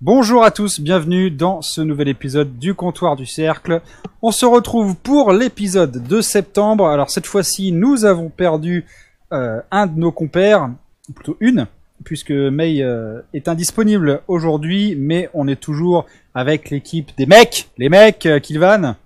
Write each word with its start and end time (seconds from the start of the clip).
Bonjour 0.00 0.44
à 0.44 0.50
tous, 0.50 0.80
bienvenue 0.80 1.30
dans 1.30 1.62
ce 1.62 1.80
nouvel 1.80 2.08
épisode 2.08 2.58
du 2.58 2.74
comptoir 2.74 3.16
du 3.16 3.26
cercle. 3.26 3.80
On 4.22 4.32
se 4.32 4.44
retrouve 4.44 4.96
pour 4.96 5.32
l'épisode 5.32 6.06
de 6.06 6.20
septembre. 6.20 6.86
Alors 6.88 7.10
cette 7.10 7.26
fois-ci, 7.26 7.72
nous 7.72 8.04
avons 8.04 8.28
perdu 8.28 8.84
euh, 9.32 9.60
un 9.70 9.86
de 9.86 9.98
nos 9.98 10.12
compères, 10.12 10.68
ou 11.08 11.12
plutôt 11.12 11.36
une, 11.40 11.66
puisque 12.04 12.32
May 12.32 12.82
euh, 12.82 13.20
est 13.32 13.48
indisponible 13.48 14.20
aujourd'hui, 14.28 14.94
mais 14.98 15.30
on 15.32 15.48
est 15.48 15.60
toujours 15.60 16.06
avec 16.34 16.70
l'équipe 16.70 17.10
des 17.16 17.26
mecs, 17.26 17.70
les 17.78 17.88
mecs, 17.88 18.26
euh, 18.26 18.40
Kilvan. 18.40 18.96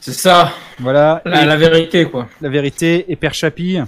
C'est 0.00 0.12
ça, 0.12 0.50
Voilà, 0.80 1.22
la, 1.24 1.42
et 1.42 1.46
la 1.46 1.56
vérité 1.56 2.06
quoi. 2.06 2.28
la 2.40 2.48
vérité, 2.48 3.04
et 3.08 3.16
Père 3.16 3.34
Chapi. 3.34 3.78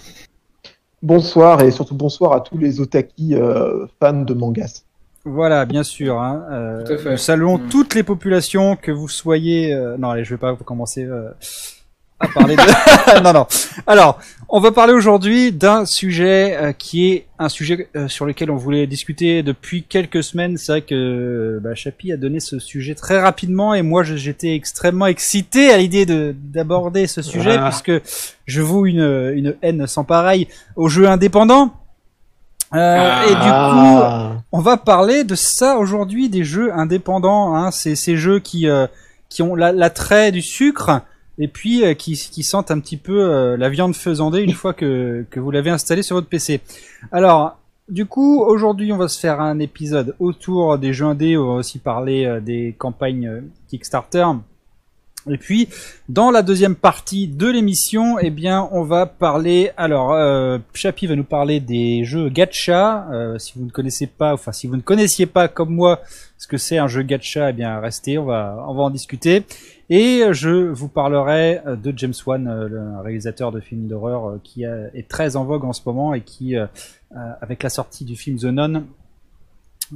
Bonsoir 1.03 1.63
et 1.63 1.71
surtout 1.71 1.95
bonsoir 1.95 2.33
à 2.35 2.41
tous 2.41 2.59
les 2.59 2.81
otaki 2.81 3.35
euh, 3.35 3.87
fans 3.99 4.23
de 4.23 4.35
mangas. 4.35 4.85
Voilà, 5.25 5.65
bien 5.67 5.83
sûr. 5.83 6.21
Hein, 6.21 6.45
euh, 6.51 6.85
Tout 6.85 6.93
à 6.95 6.99
fait. 6.99 7.11
nous 7.13 7.17
saluons 7.19 7.59
Mm. 7.59 7.69
toutes 7.69 7.95
les 7.95 8.03
populations, 8.03 8.77
que 8.77 8.91
vous 8.91 9.09
soyez. 9.09 9.73
euh, 9.75 9.97
Non, 9.99 10.11
allez, 10.11 10.25
je 10.25 10.31
vais 10.35 10.39
pas 10.39 10.57
commencer 10.57 11.05
euh, 11.05 11.29
à 12.21 12.29
parler 12.29 12.57
de. 12.57 13.23
non, 13.23 13.33
non. 13.35 13.47
Alors, 13.87 14.19
on 14.49 14.61
va 14.61 14.73
parler 14.73 14.95
aujourd'hui 14.95 15.53
d'un 15.53 15.85
sujet 15.85 16.57
euh, 16.57 16.73
qui 16.73 17.13
est 17.13 17.27
un 17.39 17.51
sujet 17.51 17.89
euh, 17.97 18.09
sur 18.09 18.25
lequel 18.25 18.51
on 18.51 18.57
voulait 18.57 18.87
discuter 18.87 19.43
depuis 19.43 19.83
quelques 19.83 20.25
semaines. 20.25 20.57
C'est 20.57 20.73
vrai 20.73 20.81
que 20.83 21.61
bah, 21.63 21.75
Chapi 21.75 22.13
a 22.13 22.17
donné 22.17 22.41
ce 22.41 22.59
sujet 22.59 22.95
très 22.95 23.21
rapidement 23.21 23.75
et 23.75 23.83
moi 23.83 24.03
j'étais 24.03 24.55
extrêmement 24.55 25.07
excité 25.07 25.71
à 25.71 25.77
l'idée 25.79 26.07
de 26.07 26.35
d'aborder 26.37 27.07
ce 27.07 27.21
sujet 27.23 27.57
Ah. 27.59 27.69
puisque 27.71 27.93
je 28.47 28.61
voue 28.63 28.87
une, 28.87 29.33
une 29.35 29.55
haine 29.63 29.87
sans 29.87 30.05
pareil 30.05 30.49
aux 30.77 30.89
jeux 30.89 31.09
indépendants. 31.09 31.75
Euh, 32.75 33.23
et 33.25 33.31
du 33.31 33.35
coup, 33.35 33.41
Ah. 34.03 34.33
on 34.53 34.61
va 34.61 34.77
parler 34.77 35.25
de 35.25 35.35
ça 35.35 35.77
aujourd'hui, 35.79 36.29
des 36.29 36.45
jeux 36.45 36.73
indépendants. 36.73 37.57
Hein, 37.57 37.71
c'est 37.71 37.97
ces 37.97 38.17
jeux 38.17 38.39
qui 38.39 38.69
euh, 38.69 38.87
qui 39.29 39.43
ont 39.43 39.55
la- 39.55 39.73
l'attrait 39.73 40.31
du 40.33 40.43
sucre 40.43 41.01
et 41.39 41.49
puis 41.49 41.85
euh, 41.85 41.95
qui, 41.95 42.13
qui 42.15 42.43
sentent 42.43 42.71
un 42.71 42.79
petit 42.81 42.97
peu 42.97 43.23
euh, 43.25 43.57
la 43.57 43.69
viande 43.71 43.95
faisandée 43.95 44.41
une 44.43 44.53
fois 44.53 44.73
que 44.73 45.25
que 45.31 45.41
vous 45.41 45.51
l'avez 45.51 45.71
installé 45.71 46.03
sur 46.03 46.17
votre 46.17 46.29
PC. 46.29 46.61
Alors, 47.13 47.57
du 47.89 48.07
coup, 48.07 48.41
aujourd'hui, 48.41 48.93
on 48.93 48.97
va 48.99 49.09
se 49.09 49.19
faire 49.19 49.41
un 49.41 49.59
épisode 49.59 50.15
autour 50.21 50.79
des 50.79 50.93
jeux 50.93 51.07
indés. 51.07 51.37
On 51.37 51.47
va 51.47 51.53
aussi 51.55 51.79
parler 51.81 52.25
euh, 52.25 52.39
des 52.41 52.75
campagnes 52.79 53.43
Kickstarter. 53.69 54.27
Et 55.33 55.39
puis, 55.39 55.69
dans 56.09 56.31
la 56.31 56.43
deuxième 56.43 56.75
partie 56.75 57.29
de 57.29 57.47
l'émission, 57.47 58.19
eh 58.19 58.31
bien, 58.31 58.69
on 58.73 58.83
va 58.83 59.07
parler. 59.07 59.71
Alors, 59.77 60.13
euh, 60.13 60.59
Chapi 60.75 61.07
va 61.07 61.17
nous 61.17 61.25
parler 61.25 61.61
des 61.61 62.05
jeux 62.05 62.29
gacha. 62.29 63.09
Euh, 63.13 63.39
si 63.39 63.53
vous 63.57 63.65
ne 63.65 63.71
connaissez 63.71 64.07
pas, 64.07 64.33
enfin, 64.33 64.53
si 64.53 64.67
vous 64.67 64.77
ne 64.77 64.83
connaissiez 64.83 65.27
pas 65.27 65.49
comme 65.49 65.75
moi 65.75 66.01
ce 66.39 66.47
que 66.47 66.57
c'est 66.57 66.79
un 66.79 66.89
jeu 66.89 67.03
gacha, 67.03 67.51
eh 67.51 67.53
bien, 67.53 67.81
restez, 67.81 68.19
on 68.19 68.25
va, 68.25 68.65
on 68.69 68.75
va 68.75 68.83
en 68.83 68.91
discuter. 68.91 69.45
Et 69.93 70.23
je 70.31 70.49
vous 70.49 70.87
parlerai 70.87 71.61
euh, 71.67 71.75
de 71.75 71.93
James 71.97 72.15
Wan, 72.25 72.47
euh, 72.47 72.69
le 72.69 73.01
réalisateur 73.03 73.51
de 73.51 73.59
films 73.59 73.89
d'horreur 73.89 74.29
euh, 74.29 74.41
qui 74.45 74.63
est 74.63 75.09
très 75.09 75.35
en 75.35 75.45
vogue 75.45 75.65
en 75.65 75.73
ce 75.73 75.81
moment 75.85 76.15
et 76.15 76.21
qui, 76.21 76.57
euh, 76.57 76.67
avec 77.41 77.65
la 77.65 77.71
sortie 77.71 78.05
du 78.05 78.15
film 78.15 78.39
The 78.39 78.45
Nun, 78.45 78.85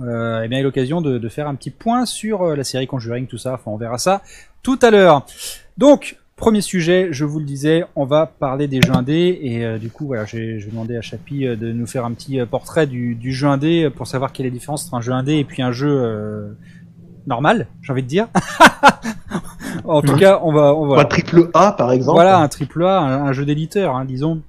euh, 0.03 0.43
eh 0.45 0.49
bien, 0.49 0.63
l'occasion 0.63 1.01
de, 1.01 1.19
de 1.19 1.29
faire 1.29 1.47
un 1.49 1.55
petit 1.55 1.71
point 1.71 2.05
sur 2.07 2.43
euh, 2.43 2.57
la 2.57 2.65
série 2.65 2.87
Conjuring, 2.87 3.27
tout 3.27 3.39
ça. 3.39 3.55
Enfin, 3.55 3.71
on 3.71 3.77
verra 3.77 3.99
ça 3.99 4.23
tout 4.63 4.79
à 4.83 4.91
l'heure. 4.91 5.25
Donc, 5.79 6.17
premier 6.37 6.61
sujet, 6.63 7.09
je 7.13 7.25
vous 7.25 7.39
le 7.39 7.45
disais, 7.45 7.85
on 7.95 8.05
va 8.05 8.27
parler 8.27 8.67
des 8.67 8.81
jeux 8.83 8.93
indés 8.95 9.39
et 9.43 9.65
euh, 9.65 9.79
du 9.79 9.91
coup, 9.91 10.07
voilà, 10.07 10.25
j'ai 10.25 10.59
demandé 10.71 10.97
à 10.97 11.01
Chapi 11.03 11.47
euh, 11.47 11.55
de 11.57 11.71
nous 11.73 11.87
faire 11.87 12.05
un 12.05 12.13
petit 12.13 12.39
portrait 12.51 12.87
du, 12.87 13.15
du 13.15 13.33
jeu 13.33 13.47
indé 13.47 13.89
pour 13.91 14.07
savoir 14.09 14.33
quelle 14.33 14.47
est 14.47 14.51
la 14.51 14.55
différence 14.55 14.85
entre 14.87 14.95
un 14.95 15.01
jeu 15.01 15.13
indé 15.13 15.35
et 15.37 15.45
puis 15.45 15.63
un 15.63 15.71
jeu 15.73 15.89
euh, 15.91 16.48
normal, 17.27 17.69
j'ai 17.83 17.93
envie 17.93 18.03
de 18.03 18.09
dire. 18.09 18.27
en 19.85 20.03
tout 20.03 20.13
Mhm. 20.13 20.19
cas, 20.19 20.41
on 20.43 20.53
va, 20.53 20.75
on 20.75 20.87
va. 20.89 21.01
Un 21.03 21.05
triple 21.05 21.51
A 21.55 21.73
par 21.73 21.93
exemple. 21.93 22.15
Voilà, 22.17 22.39
un 22.41 22.48
triple 22.48 22.85
A, 22.85 22.98
un, 23.01 23.27
un 23.27 23.33
jeu 23.33 23.45
d'éditeur, 23.45 23.95
hein, 23.97 24.05
disons. 24.05 24.42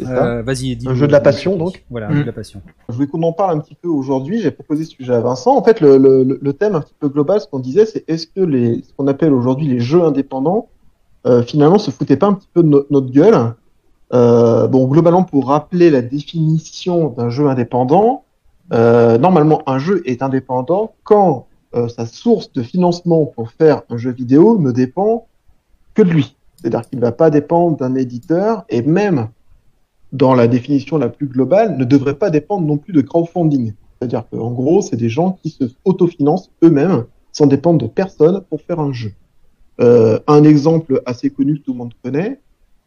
Euh, 0.00 0.42
Vas-y, 0.42 0.74
dis 0.76 0.88
Un 0.88 0.94
jeu 0.94 1.06
de 1.06 1.12
la 1.12 1.20
passion, 1.20 1.56
donc. 1.56 1.84
Voilà, 1.88 2.08
un 2.08 2.10
Mhm. 2.10 2.16
jeu 2.16 2.22
de 2.22 2.26
la 2.26 2.32
passion. 2.32 2.60
Je 2.88 2.94
voulais 2.94 3.06
qu'on 3.06 3.22
en 3.22 3.32
parle 3.32 3.56
un 3.56 3.60
petit 3.60 3.76
peu 3.76 3.88
aujourd'hui. 3.88 4.40
J'ai 4.40 4.50
proposé 4.50 4.84
ce 4.84 4.90
sujet 4.90 5.14
à 5.14 5.20
Vincent. 5.20 5.56
En 5.56 5.62
fait, 5.62 5.80
le, 5.80 5.98
le, 5.98 6.38
le 6.40 6.52
thème 6.52 6.74
un 6.74 6.80
petit 6.80 6.94
peu 6.98 7.08
global, 7.08 7.40
ce 7.40 7.46
qu'on 7.46 7.60
disait, 7.60 7.86
c'est 7.86 8.04
est-ce 8.08 8.26
que 8.26 8.40
les, 8.40 8.82
ce 8.82 8.92
qu'on 8.96 9.06
appelle 9.06 9.32
aujourd'hui 9.32 9.68
les 9.68 9.78
jeux 9.80 10.02
indépendants, 10.02 10.68
euh, 11.26 11.42
finalement, 11.42 11.78
se 11.78 11.90
foutaient 11.92 12.16
pas 12.16 12.26
un 12.26 12.34
petit 12.34 12.48
peu 12.52 12.62
de 12.64 12.68
no- 12.68 12.84
notre 12.90 13.10
gueule? 13.10 13.54
Euh, 14.12 14.66
Bon, 14.66 14.86
globalement, 14.86 15.22
pour 15.22 15.46
rappeler 15.48 15.90
la 15.90 16.02
définition 16.02 17.08
d'un 17.10 17.30
jeu 17.30 17.46
indépendant, 17.48 18.24
euh, 18.72 19.16
normalement, 19.18 19.62
un 19.66 19.78
jeu 19.78 20.02
est 20.06 20.22
indépendant 20.22 20.92
quand 21.04 21.46
euh, 21.76 21.88
sa 21.88 22.06
source 22.06 22.52
de 22.52 22.62
financement 22.62 23.26
pour 23.26 23.50
faire 23.50 23.82
un 23.90 23.96
jeu 23.96 24.10
vidéo 24.12 24.58
ne 24.58 24.70
dépend 24.72 25.26
que 25.94 26.02
de 26.02 26.10
lui. 26.10 26.36
C'est-à-dire 26.56 26.88
qu'il 26.88 26.98
ne 26.98 27.04
va 27.04 27.12
pas 27.12 27.30
dépendre 27.30 27.76
d'un 27.76 27.94
éditeur 27.96 28.64
et 28.68 28.80
même 28.82 29.28
dans 30.14 30.34
la 30.34 30.46
définition 30.46 30.96
la 30.96 31.08
plus 31.08 31.26
globale, 31.26 31.76
ne 31.76 31.84
devrait 31.84 32.14
pas 32.14 32.30
dépendre 32.30 32.66
non 32.66 32.78
plus 32.78 32.92
de 32.92 33.00
crowdfunding. 33.00 33.74
C'est-à-dire 33.98 34.24
qu'en 34.30 34.52
gros, 34.52 34.80
c'est 34.80 34.96
des 34.96 35.08
gens 35.08 35.32
qui 35.42 35.50
se 35.50 35.64
autofinancent 35.84 36.50
eux-mêmes, 36.62 37.04
sans 37.32 37.46
dépendre 37.46 37.82
de 37.82 37.88
personne 37.88 38.40
pour 38.48 38.60
faire 38.62 38.78
un 38.78 38.92
jeu. 38.92 39.12
Euh, 39.80 40.20
un 40.28 40.44
exemple 40.44 41.02
assez 41.04 41.30
connu 41.30 41.58
que 41.58 41.64
tout 41.64 41.72
le 41.72 41.78
monde 41.78 41.94
connaît, 42.02 42.38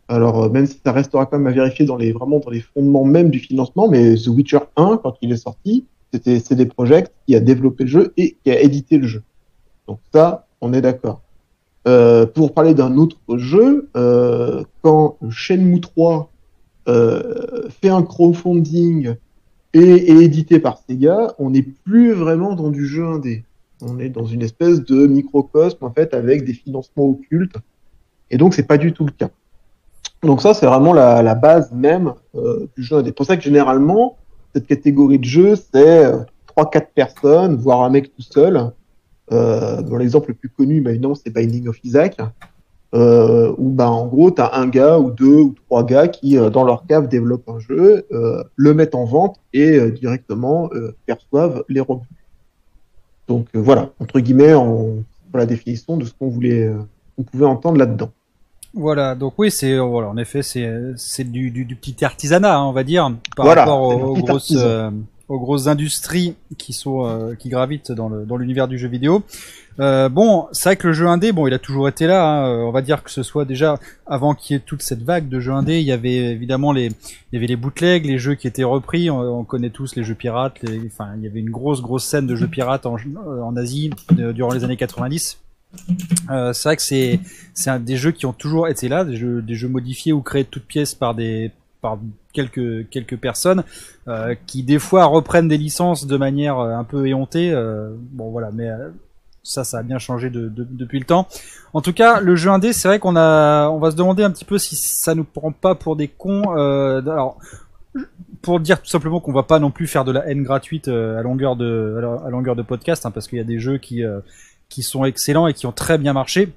alors 0.08 0.46
euh, 0.46 0.50
même 0.50 0.66
si 0.66 0.80
ça 0.84 0.94
restera 0.94 1.26
quand 1.26 1.38
même 1.38 1.48
à 1.48 1.52
vérifier 1.52 1.86
dans 1.86 1.98
les 1.98 2.14
vraiment 2.14 2.40
dans 2.40 2.50
les 2.50 2.62
fondements 2.62 3.04
même 3.04 3.30
du 3.30 3.40
financement, 3.40 3.90
mais 3.90 4.16
The 4.16 4.28
Witcher 4.28 4.60
1, 4.78 5.02
quand 5.04 5.16
il 5.22 5.34
est 5.34 5.38
sorti, 5.38 5.86
c'était 6.14 6.40
CD 6.40 6.66
Projekt 6.66 7.12
qui 7.28 7.36
a 7.36 7.42
développé 7.42 7.84
le 7.84 7.90
jeu 7.90 8.14
et 8.16 8.38
qui 8.42 8.52
a 8.52 8.62
édité 8.62 8.98
le 8.98 9.08
jeu. 9.08 9.22
Donc 9.86 10.00
ça, 10.14 10.48
on 10.62 10.72
est 10.72 10.82
d'accord. 10.82 11.20
Euh, 11.90 12.26
pour 12.26 12.54
parler 12.54 12.74
d'un 12.74 12.96
autre 12.96 13.18
jeu, 13.36 13.90
quand 14.82 15.18
Shenmue 15.30 15.82
3 15.82 16.22
euh, 16.22 16.37
fait 16.88 17.90
un 17.90 18.02
crowdfunding 18.02 19.16
et 19.74 20.24
édité 20.24 20.60
par 20.60 20.80
Sega, 20.80 21.34
on 21.40 21.52
n'est 21.52 21.62
plus 21.64 22.14
vraiment 22.14 22.54
dans 22.56 22.70
du 22.70 22.86
jeu 22.86 23.06
indé. 23.06 23.44
On 23.82 24.00
est 24.00 24.10
dans 24.10 24.26
une 24.26 24.42
espèce 24.42 24.84
de 24.84 25.06
microcosme 25.06 25.84
en 25.86 25.92
fait 25.92 26.14
avec 26.14 26.46
des 26.46 26.54
financements 26.54 27.06
occultes. 27.06 27.58
Et 28.32 28.38
donc 28.38 28.54
c'est 28.54 28.68
pas 28.68 28.78
du 28.78 28.94
tout 28.94 29.06
le 29.06 29.12
cas. 29.12 29.30
Donc 30.24 30.42
ça 30.42 30.54
c'est 30.54 30.66
vraiment 30.66 30.94
la, 30.94 31.36
base 31.36 31.72
même 31.72 32.14
euh, 32.36 32.68
du 32.76 32.84
jeu 32.84 32.98
indé. 32.98 33.10
C'est 33.10 33.16
pour 33.16 33.26
ça 33.26 33.38
que 33.38 33.44
généralement 33.44 34.18
cette 34.56 34.66
catégorie 34.66 35.20
de 35.20 35.26
jeu 35.26 35.56
c'est 35.56 36.06
euh, 36.06 36.20
trois 36.48 36.70
quatre 36.70 36.92
personnes, 36.94 37.56
voire 37.56 37.84
un 37.84 37.90
mec 37.90 38.16
tout 38.16 38.24
seul. 38.24 38.72
Euh, 39.32 39.82
dans 39.82 39.98
l'exemple 39.98 40.30
le 40.30 40.36
plus 40.36 40.50
connu, 40.50 40.82
évidemment, 40.88 41.14
c'est 41.14 41.30
Binding 41.30 41.68
of 41.68 41.78
Isaac 41.84 42.18
euh, 42.98 43.54
où 43.58 43.70
bah, 43.70 43.92
en 43.92 44.08
gros, 44.08 44.32
tu 44.32 44.42
as 44.42 44.56
un 44.56 44.68
gars 44.68 44.98
ou 44.98 45.12
deux 45.12 45.42
ou 45.42 45.56
trois 45.68 45.86
gars 45.86 46.08
qui, 46.08 46.36
euh, 46.36 46.50
dans 46.50 46.64
leur 46.64 46.88
cave, 46.88 47.08
développent 47.08 47.48
un 47.48 47.60
jeu, 47.60 48.08
euh, 48.12 48.44
le 48.56 48.74
mettent 48.74 48.96
en 48.96 49.06
vente 49.06 49.38
et 49.54 49.78
euh, 49.78 49.92
directement 49.92 50.70
perçoivent 51.06 51.64
les 51.70 51.80
revenus. 51.80 52.08
Donc 53.28 53.48
voilà, 53.54 53.92
entre 54.00 54.20
guillemets, 54.20 54.54
en, 54.54 54.96
pour 55.30 55.38
la 55.38 55.46
définition 55.46 55.98
de 55.98 56.06
ce 56.06 56.14
qu'on 56.14 56.30
voulait, 56.30 56.72
qu'on 57.16 57.24
pouvait 57.24 57.46
entendre 57.46 57.78
là-dedans. 57.78 58.10
Voilà, 58.74 59.16
donc 59.16 59.34
oui, 59.38 59.52
c'est 59.52 59.78
voilà, 59.78 60.10
en 60.10 60.18
effet, 60.18 60.42
c'est 60.42 61.24
du, 61.24 61.52
du, 61.52 61.66
du 61.66 61.76
petit 61.76 62.04
artisanat, 62.04 62.58
hein, 62.58 62.66
on 62.66 62.72
va 62.72 62.84
dire, 62.84 63.12
par 63.36 63.46
Voilà, 63.46 63.62
rapport 63.62 63.82
aux, 63.82 64.14
grosses 64.16 64.56
artisan. 64.56 64.94
Aux 65.30 65.40
grosses 65.40 65.68
industries 65.68 66.36
qui 66.58 66.74
sont 66.74 67.06
euh, 67.06 67.36
qui 67.36 67.50
gravitent 67.50 67.92
dans 67.92 68.10
le 68.10 68.26
dans 68.26 68.38
l'univers 68.38 68.68
du 68.68 68.78
jeu 68.78 68.88
vidéo. 68.88 69.24
Euh, 69.80 70.10
bon, 70.10 70.48
c'est 70.54 70.70
vrai 70.70 70.76
que 70.76 70.88
le 70.88 70.94
jeu 70.94 71.06
indé, 71.08 71.32
bon, 71.32 71.46
il 71.46 71.54
a 71.54 71.60
toujours 71.60 71.88
été 71.88 72.08
là. 72.08 72.26
hein, 72.26 72.50
euh, 72.50 72.64
on 72.64 72.72
va 72.72 72.82
dire 72.82 73.04
que 73.04 73.12
ce 73.12 73.22
soit 73.22 73.46
déjà 73.46 73.80
avant 74.08 74.34
qu'il 74.34 74.56
y 74.56 74.58
ait 74.58 74.64
toute 74.66 74.82
cette 74.82 75.04
vague 75.04 75.30
de 75.30 75.40
jeux 75.40 75.52
indés, 75.52 75.80
il 75.80 75.86
y 75.86 75.92
avait 75.92 76.16
évidemment 76.32 76.72
les 76.72 76.88
il 76.88 77.34
y 77.34 77.38
avait 77.38 77.46
les 77.46 77.56
bootlegs, 77.56 78.06
les 78.06 78.18
jeux 78.18 78.34
qui 78.36 78.48
étaient 78.48 78.64
repris. 78.64 79.10
On, 79.12 79.20
on 79.20 79.44
connaît 79.44 79.70
tous 79.70 79.96
les 79.96 80.04
jeux 80.04 80.16
pirates. 80.16 80.58
Les, 80.64 80.82
enfin, 80.88 81.10
il 81.18 81.24
y 81.24 81.28
avait 81.28 81.40
une 81.42 81.52
grosse 81.52 81.82
grosse 81.82 82.06
scène 82.06 82.26
de 82.26 82.36
jeux 82.36 82.48
pirates 82.48 82.86
en, 82.88 82.96
en 83.44 83.56
Asie 83.56 83.92
euh, 84.18 84.34
durant 84.34 84.52
les 84.52 84.64
années 84.64 84.78
90. 84.78 85.40
Euh, 86.32 86.54
c'est 86.54 86.70
vrai 86.70 86.76
que 86.78 86.82
c'est 86.82 87.20
c'est 87.54 87.70
un 87.70 87.80
des 87.80 87.98
jeux 87.98 88.12
qui 88.12 88.26
ont 88.26 88.34
toujours 88.34 88.68
été 88.68 88.88
là, 88.88 89.04
des 89.04 89.18
jeux, 89.18 89.42
des 89.42 89.56
jeux 89.56 89.68
modifiés 89.68 90.14
ou 90.14 90.22
créés 90.22 90.44
de 90.44 90.50
toutes 90.50 90.66
pièces 90.66 90.96
par 90.96 91.14
des 91.14 91.52
par 91.82 92.00
quelques 92.90 93.18
personnes 93.18 93.64
euh, 94.08 94.36
qui 94.46 94.64
des 94.64 94.80
fois 94.80 95.06
reprennent 95.06 95.48
des 95.48 95.58
licences 95.58 96.06
de 96.08 96.18
manière 96.18 96.60
euh, 96.60 96.74
un 96.76 96.84
peu 96.84 97.08
éhontée. 97.08 97.52
euh, 97.52 97.90
bon 98.12 98.30
voilà, 98.32 98.50
mais 98.54 98.70
ça, 99.44 99.64
ça 99.64 99.80
a 99.80 99.84
bien 99.84 99.98
changé 99.98 100.30
de, 100.30 100.48
de- 100.50 100.68
depuis 100.70 101.00
le 101.00 101.06
temps. 101.06 101.28
En 101.74 101.82
tout 101.82 101.94
cas, 101.94 102.20
le 102.20 102.36
jeu 102.36 102.50
indé, 102.50 102.74
c'est 102.74 102.88
vrai 102.88 103.00
qu'on 103.00 103.16
a, 103.16 103.70
on 103.70 103.80
va 103.80 103.92
se 103.92 103.96
demander 103.96 104.24
un 104.24 104.32
petit 104.32 104.46
peu 104.46 104.58
si 104.58 104.76
ça 104.76 105.16
nous 105.16 105.24
prend 105.24 105.52
pas 105.52 105.76
pour 105.76 105.96
des 105.96 106.08
cons. 106.08 106.44
Alors, 106.56 107.38
pour 108.42 108.60
dire 108.60 108.82
tout 108.82 108.90
simplement 108.90 109.20
qu'on 109.20 109.34
va 109.34 109.44
pas 109.44 109.60
non 109.60 109.72
plus 109.72 109.88
faire 109.88 110.06
de 110.06 110.12
la 110.12 110.28
haine 110.30 110.44
gratuite 110.44 110.88
à 110.88 111.22
longueur 111.22 111.56
de 111.56 112.00
à 112.60 112.64
podcast, 112.64 113.06
hein, 113.06 113.12
parce 113.12 113.28
qu'il 113.28 113.38
y 113.38 113.42
a 113.42 113.46
des 113.46 113.60
jeux 113.60 113.78
qui 113.78 114.04
sont 114.84 115.06
excellents 115.06 115.48
et 115.48 115.54
qui 115.54 115.66
ont 115.66 115.72
très 115.72 115.98
bien 115.98 116.14
marché. 116.14 116.54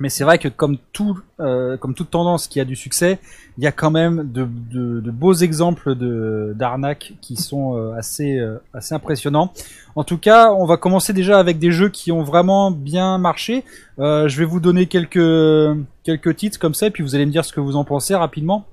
Mais 0.00 0.08
c'est 0.08 0.24
vrai 0.24 0.38
que 0.38 0.48
comme 0.48 0.76
tout, 0.92 1.20
euh, 1.38 1.76
comme 1.76 1.94
toute 1.94 2.10
tendance 2.10 2.48
qui 2.48 2.58
a 2.58 2.64
du 2.64 2.74
succès, 2.74 3.20
il 3.58 3.64
y 3.64 3.66
a 3.66 3.72
quand 3.72 3.92
même 3.92 4.30
de, 4.32 4.48
de, 4.72 5.00
de 5.00 5.10
beaux 5.10 5.34
exemples 5.34 5.94
de 5.94 6.52
d'arnaques 6.56 7.12
qui 7.20 7.36
sont 7.36 7.76
euh, 7.76 7.92
assez 7.96 8.38
euh, 8.38 8.58
assez 8.72 8.94
impressionnants. 8.94 9.52
En 9.94 10.02
tout 10.02 10.18
cas, 10.18 10.52
on 10.52 10.66
va 10.66 10.76
commencer 10.76 11.12
déjà 11.12 11.38
avec 11.38 11.60
des 11.60 11.70
jeux 11.70 11.88
qui 11.88 12.10
ont 12.10 12.24
vraiment 12.24 12.72
bien 12.72 13.18
marché. 13.18 13.62
Euh, 14.00 14.26
je 14.26 14.36
vais 14.38 14.44
vous 14.44 14.58
donner 14.58 14.86
quelques 14.86 15.78
quelques 16.02 16.36
titres 16.36 16.58
comme 16.58 16.74
ça, 16.74 16.88
et 16.88 16.90
puis 16.90 17.04
vous 17.04 17.14
allez 17.14 17.26
me 17.26 17.30
dire 17.30 17.44
ce 17.44 17.52
que 17.52 17.60
vous 17.60 17.76
en 17.76 17.84
pensez 17.84 18.16
rapidement 18.16 18.66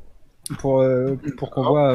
pour 0.58 0.82
euh, 0.82 1.20
pour 1.38 1.52
qu'on 1.52 1.64
voit. 1.64 1.94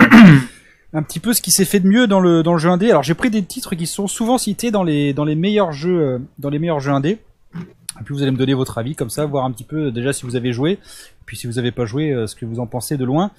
un 0.92 1.02
petit 1.02 1.18
peu 1.18 1.34
ce 1.34 1.42
qui 1.42 1.50
s'est 1.50 1.64
fait 1.64 1.80
de 1.80 1.88
mieux 1.88 2.06
dans 2.06 2.20
le 2.20 2.44
dans 2.44 2.52
le 2.52 2.58
jeu 2.58 2.70
indé. 2.70 2.90
Alors 2.90 3.02
j'ai 3.02 3.14
pris 3.14 3.28
des 3.28 3.42
titres 3.42 3.74
qui 3.74 3.88
sont 3.88 4.06
souvent 4.06 4.38
cités 4.38 4.70
dans 4.70 4.84
les 4.84 5.12
dans 5.12 5.24
les 5.24 5.34
meilleurs 5.34 5.72
jeux 5.72 6.22
dans 6.38 6.48
les 6.48 6.60
meilleurs 6.60 6.80
jeux 6.80 6.92
indés. 6.92 7.18
Et 8.00 8.04
puis 8.04 8.14
vous 8.14 8.22
allez 8.22 8.30
me 8.30 8.36
donner 8.36 8.54
votre 8.54 8.78
avis 8.78 8.94
comme 8.94 9.10
ça, 9.10 9.24
voir 9.26 9.44
un 9.44 9.50
petit 9.52 9.64
peu 9.64 9.86
euh, 9.86 9.90
déjà 9.90 10.12
si 10.12 10.24
vous 10.26 10.36
avez 10.36 10.52
joué, 10.52 10.78
puis 11.24 11.36
si 11.36 11.46
vous 11.46 11.58
avez 11.58 11.72
pas 11.72 11.86
joué, 11.86 12.12
euh, 12.12 12.26
ce 12.26 12.34
que 12.36 12.44
vous 12.44 12.60
en 12.60 12.66
pensez 12.66 12.96
de 12.96 13.04
loin. 13.04 13.30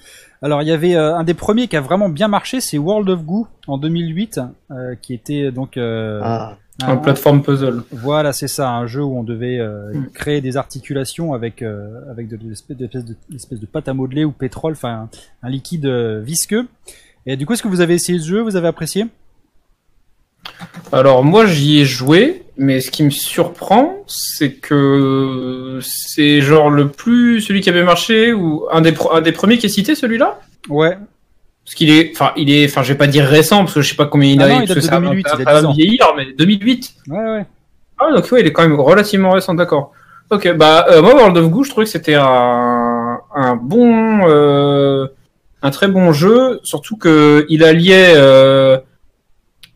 Alors 0.42 0.62
il 0.62 0.68
y 0.68 0.72
avait 0.72 0.96
euh, 0.96 1.16
un 1.16 1.24
des 1.24 1.34
premiers 1.34 1.68
qui 1.68 1.76
a 1.76 1.80
vraiment 1.80 2.08
bien 2.08 2.28
marché, 2.28 2.60
c'est 2.60 2.78
World 2.78 3.08
of 3.08 3.22
Goo 3.24 3.46
en 3.66 3.78
2008, 3.78 4.40
euh, 4.70 4.94
qui 5.00 5.14
était 5.14 5.50
donc 5.52 5.76
euh, 5.76 6.20
Ah. 6.22 6.56
un- 6.82 6.88
Un 6.92 6.96
plateforme 6.96 7.42
puzzle. 7.42 7.82
voilà, 7.92 8.32
c'est 8.32 8.46
ça, 8.48 8.70
un 8.70 8.86
jeu 8.86 9.02
où 9.02 9.16
on 9.18 9.22
devait 9.24 9.58
euh, 9.58 9.92
Mm. 9.94 10.06
créer 10.12 10.40
des 10.40 10.56
articulations 10.56 11.34
avec 11.34 11.62
euh, 11.62 12.00
avec 12.10 12.28
de 12.28 12.36
l'espèce 12.48 12.76
de, 12.76 12.86
de, 13.56 13.66
pâte 13.66 13.88
à 13.88 13.94
modeler 13.94 14.24
ou 14.24 14.32
pétrole, 14.32 14.72
enfin 14.74 15.08
un, 15.42 15.46
un 15.46 15.50
liquide 15.50 15.86
euh, 15.86 16.20
visqueux. 16.20 16.66
Et 17.26 17.36
du 17.36 17.46
coup, 17.46 17.52
est-ce 17.52 17.62
que 17.62 17.68
vous 17.68 17.80
avez 17.80 17.94
essayé 17.94 18.18
ce 18.18 18.26
jeu? 18.28 18.40
Vous 18.42 18.56
avez 18.56 18.68
apprécié? 18.68 19.06
Alors 20.92 21.24
moi 21.24 21.46
j'y 21.46 21.78
ai 21.80 21.84
joué, 21.84 22.42
mais 22.58 22.80
ce 22.80 22.90
qui 22.90 23.02
me 23.04 23.10
surprend, 23.10 24.04
c'est 24.08 24.52
que 24.54 25.78
c'est 25.80 26.40
genre 26.40 26.70
le 26.70 26.88
plus 26.88 27.40
celui 27.40 27.60
qui 27.60 27.70
avait 27.70 27.84
marché 27.84 28.32
ou 28.32 28.66
un 28.70 28.80
des 28.80 28.92
un 29.12 29.20
des 29.20 29.32
premiers 29.32 29.58
qui 29.58 29.66
est 29.66 29.70
cité 29.70 29.94
celui-là? 29.94 30.40
Ouais, 30.68 30.98
Parce 31.64 31.74
qu'il 31.76 31.88
est, 31.90 32.10
enfin 32.14 32.32
il 32.36 32.50
est, 32.50 32.66
enfin 32.66 32.82
je 32.82 32.92
vais 32.92 32.98
pas 32.98 33.06
dire 33.06 33.24
récent 33.24 33.58
parce 33.60 33.74
que 33.74 33.80
je 33.80 33.88
sais 33.90 33.96
pas 33.96 34.06
combien 34.06 34.30
il 34.32 34.42
Ah 34.42 34.46
a. 34.46 34.48
non, 34.48 34.60
il 34.62 34.68
date 34.68 34.76
de 34.76 34.80
ça 34.82 34.98
va- 34.98 35.06
2008, 35.08 35.28
ça 35.28 35.36
il 35.38 35.48
a 35.48 35.52
va 35.52 35.60
10 35.60 35.66
ans. 35.66 35.72
vieillir, 35.72 36.06
mais 36.16 36.26
2008. 36.36 36.94
ouais, 37.08 37.16
ouais. 37.18 37.46
Ah 38.00 38.12
donc 38.12 38.30
ouais, 38.30 38.40
il 38.40 38.46
est 38.46 38.52
quand 38.52 38.62
même 38.68 38.78
relativement 38.78 39.30
récent, 39.30 39.54
d'accord. 39.54 39.92
Ok, 40.30 40.52
bah 40.56 40.86
euh, 40.90 41.00
moi 41.00 41.14
World 41.14 41.36
of 41.38 41.48
Goo, 41.50 41.64
je 41.64 41.70
trouvais 41.70 41.86
que 41.86 41.90
c'était 41.90 42.14
un, 42.14 43.18
un 43.34 43.56
bon, 43.56 44.20
euh, 44.28 45.06
un 45.62 45.70
très 45.70 45.88
bon 45.88 46.12
jeu, 46.12 46.60
surtout 46.64 46.96
que 46.96 47.46
il 47.48 47.64
alliait 47.64 48.12
euh, 48.14 48.78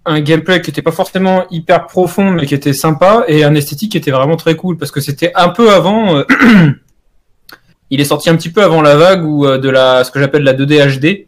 un 0.05 0.21
gameplay 0.21 0.61
qui 0.61 0.71
était 0.71 0.83
pas 0.83 0.91
forcément 0.93 1.45
hyper 1.51 1.87
profond, 1.87 2.31
mais 2.33 2.47
qui 2.47 2.55
était 2.55 2.73
sympa, 2.73 3.25
et 3.29 3.45
un 3.45 3.55
esthétique 3.55 3.93
qui 3.93 3.99
était 3.99 4.11
vraiment 4.11 4.37
très 4.37 4.57
cool, 4.57 4.77
parce 4.77 4.91
que 4.91 5.01
c'était 5.01 5.33
un 5.35 5.49
peu 5.49 5.73
avant. 5.73 6.17
euh, 6.19 6.25
il 7.91 8.01
est 8.01 8.05
sorti 8.05 8.31
un 8.31 8.37
petit 8.37 8.51
peu 8.51 8.63
avant 8.63 8.83
la 8.83 8.97
vague 8.97 9.25
ou 9.25 9.47
euh, 9.47 9.59
de 9.59 9.69
la, 9.69 10.03
ce 10.05 10.11
que 10.11 10.19
j'appelle 10.19 10.43
la 10.45 10.55
2D 10.55 10.99
HD. 10.99 11.27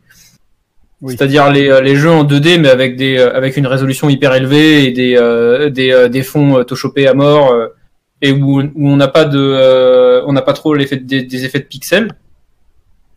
Oui. 1.03 1.15
C'est-à-dire 1.15 1.51
les, 1.51 1.69
euh, 1.69 1.81
les 1.83 1.97
jeux 1.97 2.11
en 2.11 2.25
2D 2.25 2.59
mais 2.59 2.71
avec 2.71 2.97
des 2.97 3.19
avec 3.19 3.57
une 3.59 3.67
résolution 3.67 4.09
hyper 4.09 4.33
élevée 4.35 4.85
et 4.87 4.91
des 4.93 5.17
euh, 5.19 5.69
des, 5.69 6.09
des 6.09 6.23
fonds 6.23 6.65
toshopés 6.65 7.07
à 7.07 7.13
mort 7.13 7.55
et 8.23 8.33
où, 8.33 8.61
où 8.63 8.89
on 8.89 8.97
n'a 8.97 9.09
pas 9.09 9.27
de 9.27 10.23
on 10.27 10.33
n'a 10.33 10.41
pas 10.41 10.55
trop 10.55 10.75
l'effet 10.75 10.97
de- 10.97 11.05
des, 11.05 11.23
des 11.23 11.45
effets 11.45 11.59
de 11.59 11.65
pixels. 11.65 12.09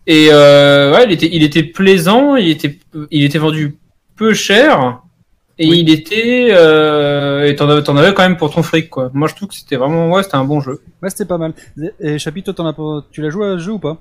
Et 0.06 0.28
ouais, 0.30 1.04
il 1.06 1.12
était 1.14 1.30
il 1.32 1.44
était 1.44 1.64
plaisant, 1.64 2.36
il 2.36 2.50
était 2.50 2.78
il 3.10 3.24
était 3.24 3.38
vendu 3.40 3.78
peu 4.18 4.34
cher 4.34 5.02
et 5.60 5.68
Oui. 5.68 5.80
il 5.80 5.90
était 5.90 6.50
euh, 6.52 7.46
et 7.46 7.56
t'en 7.56 7.70
avais, 7.70 7.84
t'en 7.84 7.98
avais 7.98 8.14
quand 8.14 8.24
même 8.24 8.38
pour 8.38 8.54
ton 8.54 8.62
fric 8.64 8.90
quoi. 8.90 9.10
Moi 9.14 9.28
je 9.28 9.36
trouve 9.36 9.50
que 9.50 9.56
c'était 9.56 9.76
vraiment 9.76 10.12
ouais, 10.12 10.24
c'était 10.24 10.36
un 10.36 10.44
bon 10.46 10.60
jeu. 10.62 10.80
Ouais, 11.02 11.10
c'était 11.10 11.26
pas 11.26 11.38
mal. 11.38 11.54
Et 12.00 12.20
Chapi, 12.20 12.44
toi, 12.44 12.54
t'en 12.54 12.66
as 12.68 12.74
pas... 12.74 13.04
tu 13.12 13.22
l'as 13.22 13.30
joué 13.30 13.48
à 13.48 13.54
ce 13.54 13.60
jeu 13.64 13.72
ou 13.74 13.80
pas? 13.80 13.98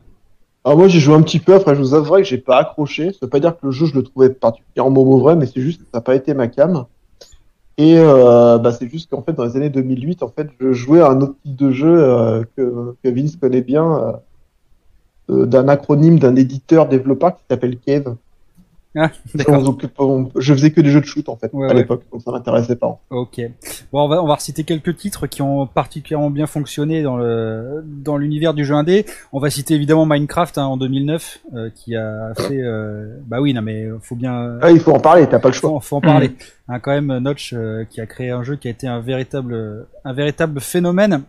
Alors 0.65 0.79
moi 0.79 0.89
j'ai 0.89 0.99
joué 1.01 1.15
un 1.15 1.23
petit 1.23 1.39
peu, 1.39 1.55
après 1.55 1.75
je 1.75 1.81
vous 1.81 1.95
avouerai 1.95 2.23
que 2.23 2.29
j'ai 2.29 2.39
pas 2.39 2.59
accroché. 2.59 3.13
Ça 3.13 3.19
veut 3.23 3.29
pas 3.29 3.41
dire 3.41 3.53
que 3.53 3.67
le 3.67 3.71
jeu 3.73 3.87
je 3.87 3.95
le 3.95 4.03
trouvais 4.03 4.31
particulièrement 4.31 5.05
mauvais, 5.05 5.37
mais 5.37 5.47
c'est 5.47 5.61
juste 5.61 5.79
que 5.79 5.85
ça 5.85 5.99
n'a 5.99 6.01
pas 6.03 6.15
été 6.15 6.35
ma 6.35 6.49
cam. 6.49 6.85
Et 7.79 7.99
euh, 7.99 8.59
bah, 8.59 8.73
c'est 8.73 8.89
juste 8.89 9.11
qu'en 9.11 9.23
fait 9.23 9.33
dans 9.35 9.45
les 9.45 9.57
années 9.57 9.69
2008, 9.71 10.23
en 10.23 10.29
fait, 10.29 10.49
je 10.59 10.73
jouais 10.73 11.01
à 11.01 11.09
un 11.11 11.21
autre 11.21 11.35
type 11.45 11.57
de 11.57 11.71
jeu 11.71 11.95
euh, 12.03 12.43
que, 12.57 12.95
que 13.05 13.09
Vince 13.11 13.37
connaît 13.37 13.61
bien, 13.61 13.85
euh, 13.85 14.13
euh, 15.31 15.47
d'un 15.47 15.69
acronyme 15.69 16.19
d'un 16.19 16.37
éditeur 16.37 16.89
développeur 16.89 17.37
qui 17.37 17.43
s'appelle 17.51 17.79
Cave. 17.79 18.17
Ah, 18.97 19.11
on- 19.99 20.31
je 20.37 20.53
faisais 20.55 20.71
que 20.71 20.81
des 20.81 20.91
jeux 20.91 21.01
de 21.01 21.07
shoot 21.07 21.29
en 21.29 21.37
fait 21.37 21.51
Ouais, 21.53 21.67
à 21.67 21.69
ouais. 21.69 21.75
l'époque, 21.75 22.03
donc 22.11 22.23
ça 22.23 22.31
m'intéressait 22.31 22.77
pas. 22.77 22.99
Ok. 23.11 23.41
Bon, 23.93 24.03
on 24.05 24.09
va, 24.09 24.23
on 24.23 24.27
va 24.27 24.35
reciter 24.37 24.65
quelques 24.65 24.97
titres 24.97 25.27
qui 25.27 25.43
ont 25.43 25.67
particulièrement 25.67 26.31
bien 26.31 26.47
fonctionné 26.47 27.03
dans 27.03 27.17
le 27.17 27.85
dans 27.87 28.17
l'univers 28.17 28.55
du 28.55 28.65
jeu 28.65 28.75
indé. 28.75 29.05
On 29.33 29.39
va 29.39 29.51
citer 29.51 29.75
évidemment 29.75 30.07
Minecraft 30.07 30.59
hein, 30.59 30.65
en 30.67 30.77
2009, 30.77 31.41
euh, 31.55 31.71
qui 31.75 31.95
a 31.95 32.33
fait. 32.37 32.61
euh, 32.63 33.19
Bah 33.27 33.41
oui, 33.41 33.53
non 33.55 33.63
mais 33.63 33.87
faut 34.01 34.17
bien. 34.17 34.59
Ah, 34.63 34.71
il 34.71 34.81
faut 34.81 34.93
en 34.93 35.01
parler, 35.01 35.27
t'as 35.29 35.39
pas 35.39 35.49
le 35.49 35.55
choix. 35.55 35.71
Faut, 35.71 35.81
faut 35.81 35.97
en 35.97 36.01
parler. 36.01 36.33
Hein, 36.69 36.81
quand 36.81 36.91
même, 36.93 37.19
Notch 37.19 37.53
euh, 37.55 37.85
qui 37.89 38.01
a 38.01 38.07
créé 38.07 38.31
un 38.31 38.43
jeu 38.43 38.57
qui 38.57 38.67
a 38.69 38.71
été 38.71 38.89
un 38.89 39.01
véritable, 39.01 39.87
un 40.05 40.13
véritable 40.13 40.61
phénomène 40.61 41.23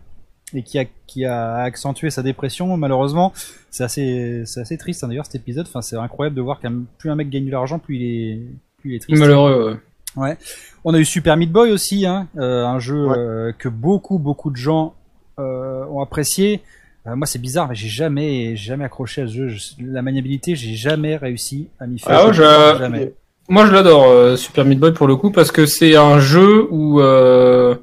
et 0.54 0.62
qui 0.62 0.78
a, 0.78 0.84
qui 1.06 1.24
a 1.24 1.56
accentué 1.56 2.10
sa 2.10 2.22
dépression. 2.22 2.76
Malheureusement, 2.76 3.32
c'est 3.70 3.84
assez, 3.84 4.42
c'est 4.46 4.60
assez 4.60 4.78
triste 4.78 5.04
hein, 5.04 5.08
d'ailleurs 5.08 5.26
cet 5.26 5.34
épisode. 5.36 5.66
Enfin, 5.68 5.82
c'est 5.82 5.96
incroyable 5.96 6.36
de 6.36 6.40
voir 6.42 6.60
qu'un 6.60 6.82
plus 6.98 7.10
un 7.10 7.14
mec 7.14 7.28
gagne 7.30 7.46
de 7.46 7.50
l'argent, 7.50 7.78
plus 7.78 7.96
il 7.96 8.02
est, 8.04 8.40
plus 8.80 8.92
il 8.92 8.96
est 8.96 8.98
triste. 9.00 9.20
Malheureux. 9.20 9.78
ouais. 10.16 10.36
On 10.84 10.94
a 10.94 10.98
eu 10.98 11.04
Super 11.04 11.36
Meat 11.36 11.52
Boy 11.52 11.70
aussi, 11.70 12.06
hein, 12.06 12.28
euh, 12.38 12.64
un 12.64 12.78
jeu 12.78 13.06
Ouais. 13.08 13.18
euh, 13.18 13.52
que 13.58 13.68
beaucoup, 13.68 14.18
beaucoup 14.18 14.50
de 14.50 14.56
gens 14.56 14.94
euh, 15.38 15.84
ont 15.86 16.00
apprécié. 16.00 16.62
Euh, 17.06 17.14
moi, 17.14 17.26
c'est 17.26 17.38
bizarre, 17.40 17.68
mais 17.68 17.74
j'ai 17.74 17.88
jamais, 17.88 18.56
jamais 18.56 18.84
accroché 18.84 19.22
à 19.22 19.26
ce 19.26 19.32
jeu. 19.32 19.48
Je- 19.48 19.72
la 19.80 20.02
maniabilité, 20.02 20.56
j'ai 20.56 20.74
jamais 20.74 21.16
réussi 21.16 21.68
à 21.78 21.86
m'y 21.86 21.98
faire. 21.98 22.18
Ah 22.18 22.26
ouais, 22.26 22.32
je- 22.32 22.78
jamais. 22.78 23.12
Moi, 23.50 23.66
je 23.66 23.72
l'adore, 23.72 24.04
euh, 24.08 24.36
Super 24.36 24.64
Meat 24.64 24.78
Boy, 24.78 24.92
pour 24.92 25.06
le 25.06 25.16
coup, 25.16 25.30
parce 25.30 25.50
que 25.52 25.64
c'est 25.66 25.96
un 25.96 26.18
jeu 26.20 26.66
où 26.70 27.00
euh, 27.00 27.74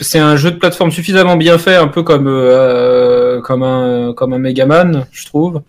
c'est 0.00 0.18
un 0.18 0.36
jeu 0.36 0.50
de 0.50 0.56
plateforme 0.56 0.90
suffisamment 0.90 1.36
bien 1.36 1.58
fait, 1.58 1.76
un 1.76 1.88
peu 1.88 2.02
comme 2.02 2.26
euh, 2.26 3.40
comme 3.40 3.62
un 3.62 4.12
comme 4.14 4.32
un 4.32 4.38
Megaman, 4.38 5.06
je 5.12 5.26
trouve, 5.26 5.62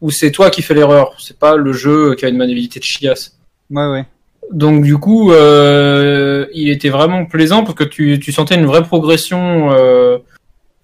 où 0.00 0.10
c'est 0.10 0.30
toi 0.30 0.50
qui 0.50 0.62
fais 0.62 0.74
l'erreur. 0.74 1.14
C'est 1.18 1.38
pas 1.38 1.56
le 1.56 1.72
jeu 1.72 2.14
qui 2.14 2.24
a 2.24 2.28
une 2.28 2.36
maniabilité 2.36 2.80
de 2.80 2.84
chiasse. 2.84 3.36
Ouais, 3.70 3.86
ouais. 3.86 4.04
Donc 4.52 4.82
du 4.82 4.96
coup, 4.96 5.32
euh, 5.32 6.46
il 6.54 6.70
était 6.70 6.88
vraiment 6.88 7.26
plaisant 7.26 7.64
parce 7.64 7.74
que 7.74 7.84
tu, 7.84 8.18
tu 8.18 8.32
sentais 8.32 8.54
une 8.54 8.66
vraie 8.66 8.82
progression. 8.82 9.72
Euh, 9.72 10.18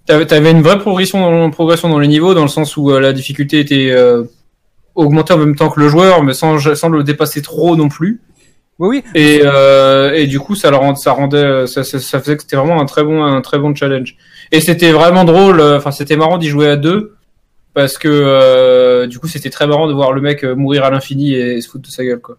T'avais 0.06 0.30
avais 0.34 0.50
une 0.50 0.60
vraie 0.60 0.78
progression 0.78 1.20
dans, 1.20 1.50
progression 1.50 1.88
dans 1.88 1.98
les 1.98 2.08
niveaux, 2.08 2.34
dans 2.34 2.42
le 2.42 2.48
sens 2.48 2.76
où 2.76 2.90
euh, 2.90 3.00
la 3.00 3.14
difficulté 3.14 3.58
était 3.58 3.90
euh, 3.90 4.24
augmentée 4.94 5.32
en 5.32 5.38
même 5.38 5.56
temps 5.56 5.70
que 5.70 5.80
le 5.80 5.88
joueur, 5.88 6.22
mais 6.22 6.34
sans, 6.34 6.58
sans 6.74 6.90
le 6.90 7.02
dépasser 7.02 7.40
trop 7.40 7.74
non 7.74 7.88
plus. 7.88 8.20
Oui, 8.78 8.88
oui. 8.88 9.04
Et, 9.14 9.40
euh, 9.44 10.12
et 10.14 10.26
du 10.26 10.40
coup, 10.40 10.54
ça, 10.54 10.70
le 10.70 10.76
rend, 10.76 10.94
ça 10.96 11.12
rendait, 11.12 11.66
ça, 11.66 11.84
ça, 11.84 11.98
ça 12.00 12.20
faisait 12.20 12.36
que 12.36 12.42
c'était 12.42 12.56
vraiment 12.56 12.80
un 12.80 12.86
très 12.86 13.04
bon, 13.04 13.22
un 13.22 13.40
très 13.40 13.58
bon 13.58 13.74
challenge. 13.74 14.16
Et 14.52 14.60
c'était 14.60 14.90
vraiment 14.92 15.24
drôle. 15.24 15.60
euh, 15.60 15.76
Enfin, 15.78 15.90
c'était 15.92 16.16
marrant 16.16 16.38
d'y 16.38 16.48
jouer 16.48 16.68
à 16.68 16.76
deux 16.76 17.14
parce 17.72 17.98
que 17.98 18.08
euh, 18.08 19.06
du 19.06 19.18
coup, 19.18 19.28
c'était 19.28 19.50
très 19.50 19.66
marrant 19.66 19.86
de 19.88 19.92
voir 19.92 20.12
le 20.12 20.20
mec 20.20 20.44
euh, 20.44 20.54
mourir 20.56 20.84
à 20.84 20.90
l'infini 20.90 21.34
et 21.34 21.60
se 21.60 21.68
foutre 21.68 21.86
de 21.88 21.92
sa 21.92 22.04
gueule, 22.04 22.20
quoi. 22.20 22.36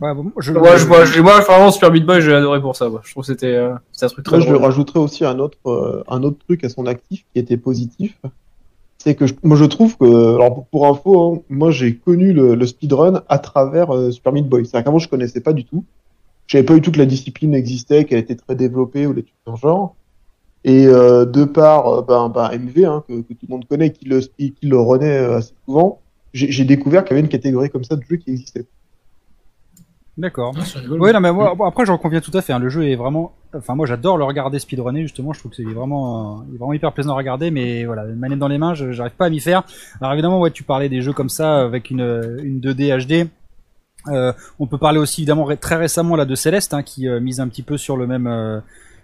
Ouais, 0.00 0.14
bon, 0.14 0.32
je, 0.38 0.52
Moi, 0.52 0.76
je, 0.78 0.86
moi, 0.86 1.04
je- 1.04 1.20
moi, 1.20 1.40
vraiment, 1.40 1.70
Super 1.70 1.90
Meat 1.92 2.06
Boy, 2.06 2.22
j'ai 2.22 2.32
adoré 2.34 2.58
pour 2.60 2.74
ça. 2.74 2.88
moi. 2.88 3.02
Je 3.04 3.10
trouve 3.10 3.22
que 3.22 3.26
c'était 3.26 3.54
euh, 3.54 3.74
c'était 3.92 4.06
un 4.06 4.08
truc 4.08 4.24
très 4.24 4.36
Moi, 4.36 4.40
je 4.46 4.50
lui 4.50 4.54
drôle. 4.58 4.64
rajouterais 4.66 4.98
aussi 5.00 5.24
un 5.26 5.38
autre, 5.38 5.58
euh, 5.66 6.02
un 6.08 6.22
autre 6.22 6.38
truc 6.46 6.64
à 6.64 6.70
son 6.70 6.86
actif 6.86 7.24
qui 7.34 7.38
était 7.38 7.58
positif. 7.58 8.14
C'est 9.02 9.14
que 9.14 9.26
je- 9.26 9.34
moi, 9.42 9.56
je 9.56 9.64
trouve 9.64 9.96
que, 9.96 10.04
alors 10.34 10.66
pour, 10.70 10.86
info, 10.86 11.34
hein, 11.36 11.42
moi, 11.48 11.70
j'ai 11.70 11.96
connu 11.96 12.32
le, 12.34 12.66
speedrun 12.66 13.22
à 13.28 13.38
travers 13.38 13.94
euh, 13.94 14.10
Super 14.10 14.32
Meat 14.32 14.46
Boy. 14.46 14.66
C'est-à-dire 14.66 14.84
qu'avant, 14.84 14.98
je 14.98 15.08
connaissais 15.08 15.40
pas 15.40 15.54
du 15.54 15.64
tout. 15.64 15.86
Je 16.46 16.58
savais 16.58 16.64
pas 16.66 16.74
du 16.74 16.82
tout 16.82 16.92
que 16.92 16.98
la 16.98 17.06
discipline 17.06 17.54
existait, 17.54 18.04
qu'elle 18.04 18.18
était 18.20 18.36
très 18.36 18.56
développée 18.56 19.06
ou 19.06 19.14
des 19.14 19.22
trucs 19.24 19.36
dans 19.46 19.56
genre. 19.56 19.96
Et 20.64 20.86
euh, 20.86 21.26
de 21.26 21.44
par 21.44 21.88
euh, 21.88 22.02
ben, 22.02 22.28
ben, 22.30 22.50
MV, 22.58 22.84
hein, 22.86 23.04
que, 23.08 23.22
tout 23.22 23.46
le 23.48 23.48
monde 23.48 23.66
connaît, 23.68 23.92
qui 23.92 24.06
le, 24.06 24.20
qui 24.20 24.56
le 24.62 24.78
renaît 24.80 25.18
euh, 25.18 25.38
assez 25.38 25.54
souvent, 25.66 26.02
j'ai 26.34 26.64
découvert 26.64 27.04
qu'il 27.04 27.12
y 27.16 27.18
avait 27.18 27.26
une 27.26 27.30
catégorie 27.32 27.70
comme 27.70 27.84
ça 27.84 27.96
de 27.96 28.02
jeux 28.02 28.16
qui 28.16 28.30
existait. 28.30 28.66
D'accord. 30.20 30.54
Oui, 31.00 31.12
non, 31.12 31.20
mais 31.20 31.32
moi, 31.32 31.54
bon, 31.54 31.64
après, 31.64 31.86
j'en 31.86 31.96
conviens 31.98 32.20
tout 32.20 32.30
à 32.34 32.42
fait. 32.42 32.52
hein. 32.52 32.58
Le 32.58 32.68
jeu 32.68 32.86
est 32.88 32.94
vraiment. 32.96 33.32
Enfin, 33.56 33.74
moi, 33.74 33.86
j'adore 33.86 34.18
le 34.18 34.24
regarder 34.24 34.58
speedrunner, 34.58 35.02
justement. 35.02 35.32
Je 35.32 35.38
trouve 35.40 35.50
que 35.50 35.56
c'est 35.56 35.64
vraiment, 35.64 36.40
euh, 36.40 36.44
il 36.50 36.54
est 36.56 36.58
vraiment 36.58 36.72
hyper 36.74 36.92
plaisant 36.92 37.12
à 37.12 37.16
regarder, 37.16 37.50
mais 37.50 37.84
voilà, 37.84 38.04
une 38.04 38.16
manette 38.16 38.38
dans 38.38 38.48
les 38.48 38.58
mains, 38.58 38.74
je- 38.74 38.92
j'arrive 38.92 39.14
pas 39.14 39.26
à 39.26 39.30
m'y 39.30 39.40
faire. 39.40 39.62
Alors, 40.00 40.12
évidemment, 40.12 40.38
ouais, 40.40 40.50
tu 40.50 40.62
parlais 40.62 40.88
des 40.88 41.00
jeux 41.00 41.12
comme 41.12 41.28
ça, 41.30 41.60
avec 41.62 41.90
une, 41.90 42.38
une 42.42 42.60
2D 42.60 42.90
HD. 43.06 43.28
Euh, 44.08 44.32
on 44.58 44.66
peut 44.66 44.78
parler 44.78 44.98
aussi, 44.98 45.22
évidemment, 45.22 45.44
ré- 45.44 45.56
très 45.56 45.76
récemment, 45.76 46.16
là, 46.16 46.24
de 46.24 46.34
Celeste, 46.34 46.74
hein, 46.74 46.82
qui 46.82 47.08
euh, 47.08 47.20
mise 47.20 47.40
un 47.40 47.48
petit 47.48 47.62
peu 47.62 47.76
sur 47.78 47.96
le 47.96 48.06
même. 48.06 48.26
euh, 48.26 48.60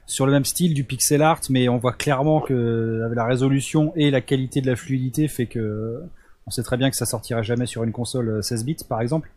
sur 0.08 0.24
le 0.24 0.30
même 0.30 0.44
style 0.44 0.72
du 0.72 0.84
pixel 0.84 1.20
art, 1.20 1.40
mais 1.50 1.68
on 1.68 1.78
voit 1.78 1.92
clairement 1.92 2.40
que 2.40 3.02
avec 3.04 3.16
la 3.16 3.24
résolution 3.24 3.92
et 3.96 4.12
la 4.12 4.20
qualité 4.20 4.60
de 4.60 4.68
la 4.68 4.76
fluidité 4.76 5.26
fait 5.26 5.46
que 5.46 6.00
on 6.46 6.50
sait 6.52 6.62
très 6.62 6.76
bien 6.76 6.90
que 6.90 6.96
ça 6.96 7.06
sortirait 7.06 7.42
jamais 7.42 7.66
sur 7.66 7.82
une 7.82 7.90
console 7.90 8.28
euh, 8.28 8.40
16 8.42 8.64
bits, 8.64 8.76
par 8.88 9.00
exemple. 9.00 9.32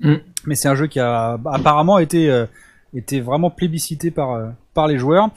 Mm. 0.00 0.14
Mais 0.46 0.54
c'est 0.54 0.68
un 0.68 0.74
jeu 0.74 0.86
qui 0.86 1.00
a 1.00 1.38
apparemment 1.52 1.98
été 1.98 2.30
euh, 2.30 2.46
été 2.94 3.20
vraiment 3.20 3.50
plébiscité 3.50 4.10
par 4.10 4.32
euh, 4.32 4.46
par 4.74 4.86
les 4.88 4.98
joueurs. 4.98 5.28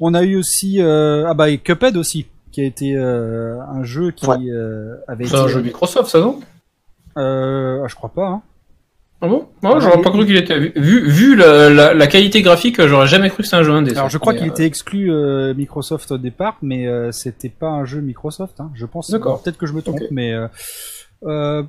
On 0.00 0.14
a 0.14 0.22
eu 0.22 0.36
aussi 0.36 0.80
euh, 0.80 1.24
ah 1.28 1.34
bah 1.34 1.50
et 1.50 1.58
Cuphead 1.58 1.96
aussi 1.96 2.26
qui 2.52 2.60
a 2.60 2.64
été 2.64 2.94
euh, 2.96 3.58
un 3.62 3.82
jeu 3.82 4.10
qui 4.12 4.26
Ouais. 4.26 4.36
euh, 4.48 4.96
avait 5.08 5.24
C'est 5.24 5.34
été. 5.36 5.44
un 5.44 5.48
jeu 5.48 5.60
Microsoft, 5.62 6.08
ça, 6.10 6.20
non? 6.20 6.38
Euh, 7.16 7.80
ah, 7.84 7.88
je 7.88 7.94
crois 7.96 8.10
pas. 8.10 8.26
Hein. 8.28 8.42
Ah 9.20 9.26
bon? 9.28 9.48
Ah, 9.62 9.68
Moi, 9.68 9.80
j'aurais 9.80 10.02
pas 10.02 10.10
cru 10.10 10.26
qu'il 10.26 10.36
était. 10.36 10.58
Vu, 10.76 11.08
vu 11.08 11.34
la, 11.36 11.70
la, 11.70 11.94
la 11.94 12.06
qualité 12.06 12.42
graphique, 12.42 12.84
j'aurais 12.86 13.06
jamais 13.06 13.28
cru 13.30 13.38
que 13.38 13.44
c'était 13.44 13.56
un 13.56 13.62
jeu 13.62 13.72
indé. 13.72 13.92
Alors 13.96 14.10
je 14.10 14.18
crois 14.18 14.34
qu'il 14.34 14.44
euh, 14.48 14.50
était 14.50 14.66
exclu 14.66 15.10
euh, 15.10 15.54
Microsoft 15.54 16.10
au 16.12 16.18
départ, 16.18 16.58
mais 16.62 16.86
euh, 16.86 17.10
c'était 17.10 17.48
pas 17.48 17.68
un 17.68 17.84
jeu 17.84 18.00
Microsoft. 18.00 18.60
Hein, 18.60 18.70
je 18.74 18.84
pense. 18.86 19.10
D'accord. 19.10 19.42
Peut-être 19.42 19.56
que 19.56 19.66
je 19.66 19.72
me 19.72 19.80
trompe, 19.82 20.00
mais 20.10 20.32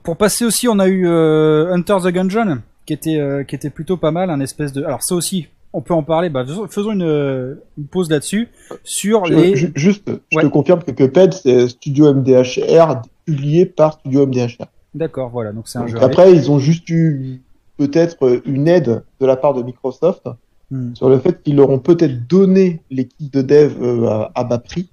pour 0.04 0.18
passer 0.18 0.46
aussi, 0.46 0.68
on 0.68 0.80
a 0.80 0.88
eu 0.88 1.08
euh, 1.08 1.74
Hunter 1.74 1.98
the 2.04 2.08
Gungeon, 2.08 2.60
qui 2.86 2.94
était 2.94 3.18
euh, 3.18 3.44
qui 3.44 3.56
était 3.56 3.70
plutôt 3.70 3.98
pas 3.98 4.12
mal, 4.12 4.30
un 4.30 4.40
espèce 4.40 4.74
de. 4.74 4.84
Alors 4.84 5.02
ça 5.04 5.16
aussi, 5.16 5.48
on 5.74 5.82
peut 5.82 5.94
en 5.94 6.04
parler. 6.04 6.30
Bah, 6.30 6.44
faisons- 6.70 6.92
une, 6.92 7.58
une 7.78 7.86
pause 7.86 8.10
là-dessus 8.10 8.50
sur 8.84 9.26
Je- 9.26 9.34
les. 9.34 9.56
ju- 9.56 9.72
juste, 9.76 10.10
je 10.32 10.38
Ouais. 10.38 10.44
te 10.44 10.48
confirme 10.48 10.82
que 10.84 10.92
Cuphead, 10.92 11.34
c'est 11.34 11.68
Studio 11.70 12.14
MDHR, 12.14 13.02
publié 13.26 13.66
par 13.66 13.94
Studio 13.94 14.26
MDHR. 14.26 14.66
D'accord, 14.94 15.30
voilà. 15.30 15.52
Donc 15.52 15.68
c'est 15.68 15.78
un 15.78 15.82
Donc 15.86 15.90
jeu. 15.92 16.04
après, 16.04 16.34
ils 16.34 16.50
ont 16.52 16.60
juste 16.60 16.90
eu 16.90 17.42
peut-être 17.78 18.42
une 18.46 18.68
aide 18.68 19.04
de 19.20 19.26
la 19.26 19.36
part 19.36 19.54
de 19.54 19.62
Microsoft 19.64 20.28
Hmm. 20.72 20.96
sur 20.96 21.10
le 21.10 21.20
fait 21.20 21.44
qu'ils 21.44 21.58
leur 21.58 21.70
ont 21.70 21.78
peut-être 21.78 22.28
donné 22.28 22.82
les 22.90 23.06
kits 23.06 23.30
de 23.32 23.44
dev 23.44 23.74
euh, 23.84 24.08
à, 24.08 24.32
à 24.34 24.44
bas 24.44 24.58
prix 24.58 24.90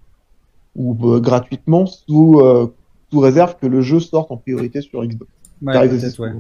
ou 0.77 0.95
euh, 1.09 1.19
gratuitement 1.19 1.87
sous, 1.87 2.41
euh, 2.41 2.67
sous 3.13 3.21
réserve 3.21 3.57
que 3.61 3.67
le 3.67 3.83
jeu 3.83 4.01
sorte 4.01 4.31
en 4.33 4.37
priorité 4.39 4.81
sur 4.81 5.05
Xbox. 5.05 5.31
Ouais, 5.63 5.75
ouais. 6.19 6.33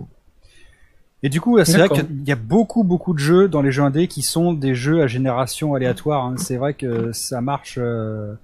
Et 1.22 1.28
du 1.28 1.40
coup, 1.40 1.62
c'est 1.64 1.72
vrai 1.78 1.88
qu'il 1.94 2.24
y 2.26 2.32
a 2.32 2.36
beaucoup, 2.36 2.82
beaucoup 2.82 3.12
de 3.14 3.18
jeux 3.20 3.46
dans 3.46 3.62
les 3.62 3.70
jeux 3.70 3.82
indés 3.84 4.08
qui 4.08 4.22
sont 4.22 4.52
des 4.52 4.74
jeux 4.74 5.02
à 5.02 5.06
génération 5.06 5.74
aléatoire. 5.74 6.24
hein. 6.26 6.34
C'est 6.36 6.56
vrai 6.56 6.74
que 6.74 7.12
ça 7.12 7.40
marche, 7.40 7.78
euh, 7.80 8.34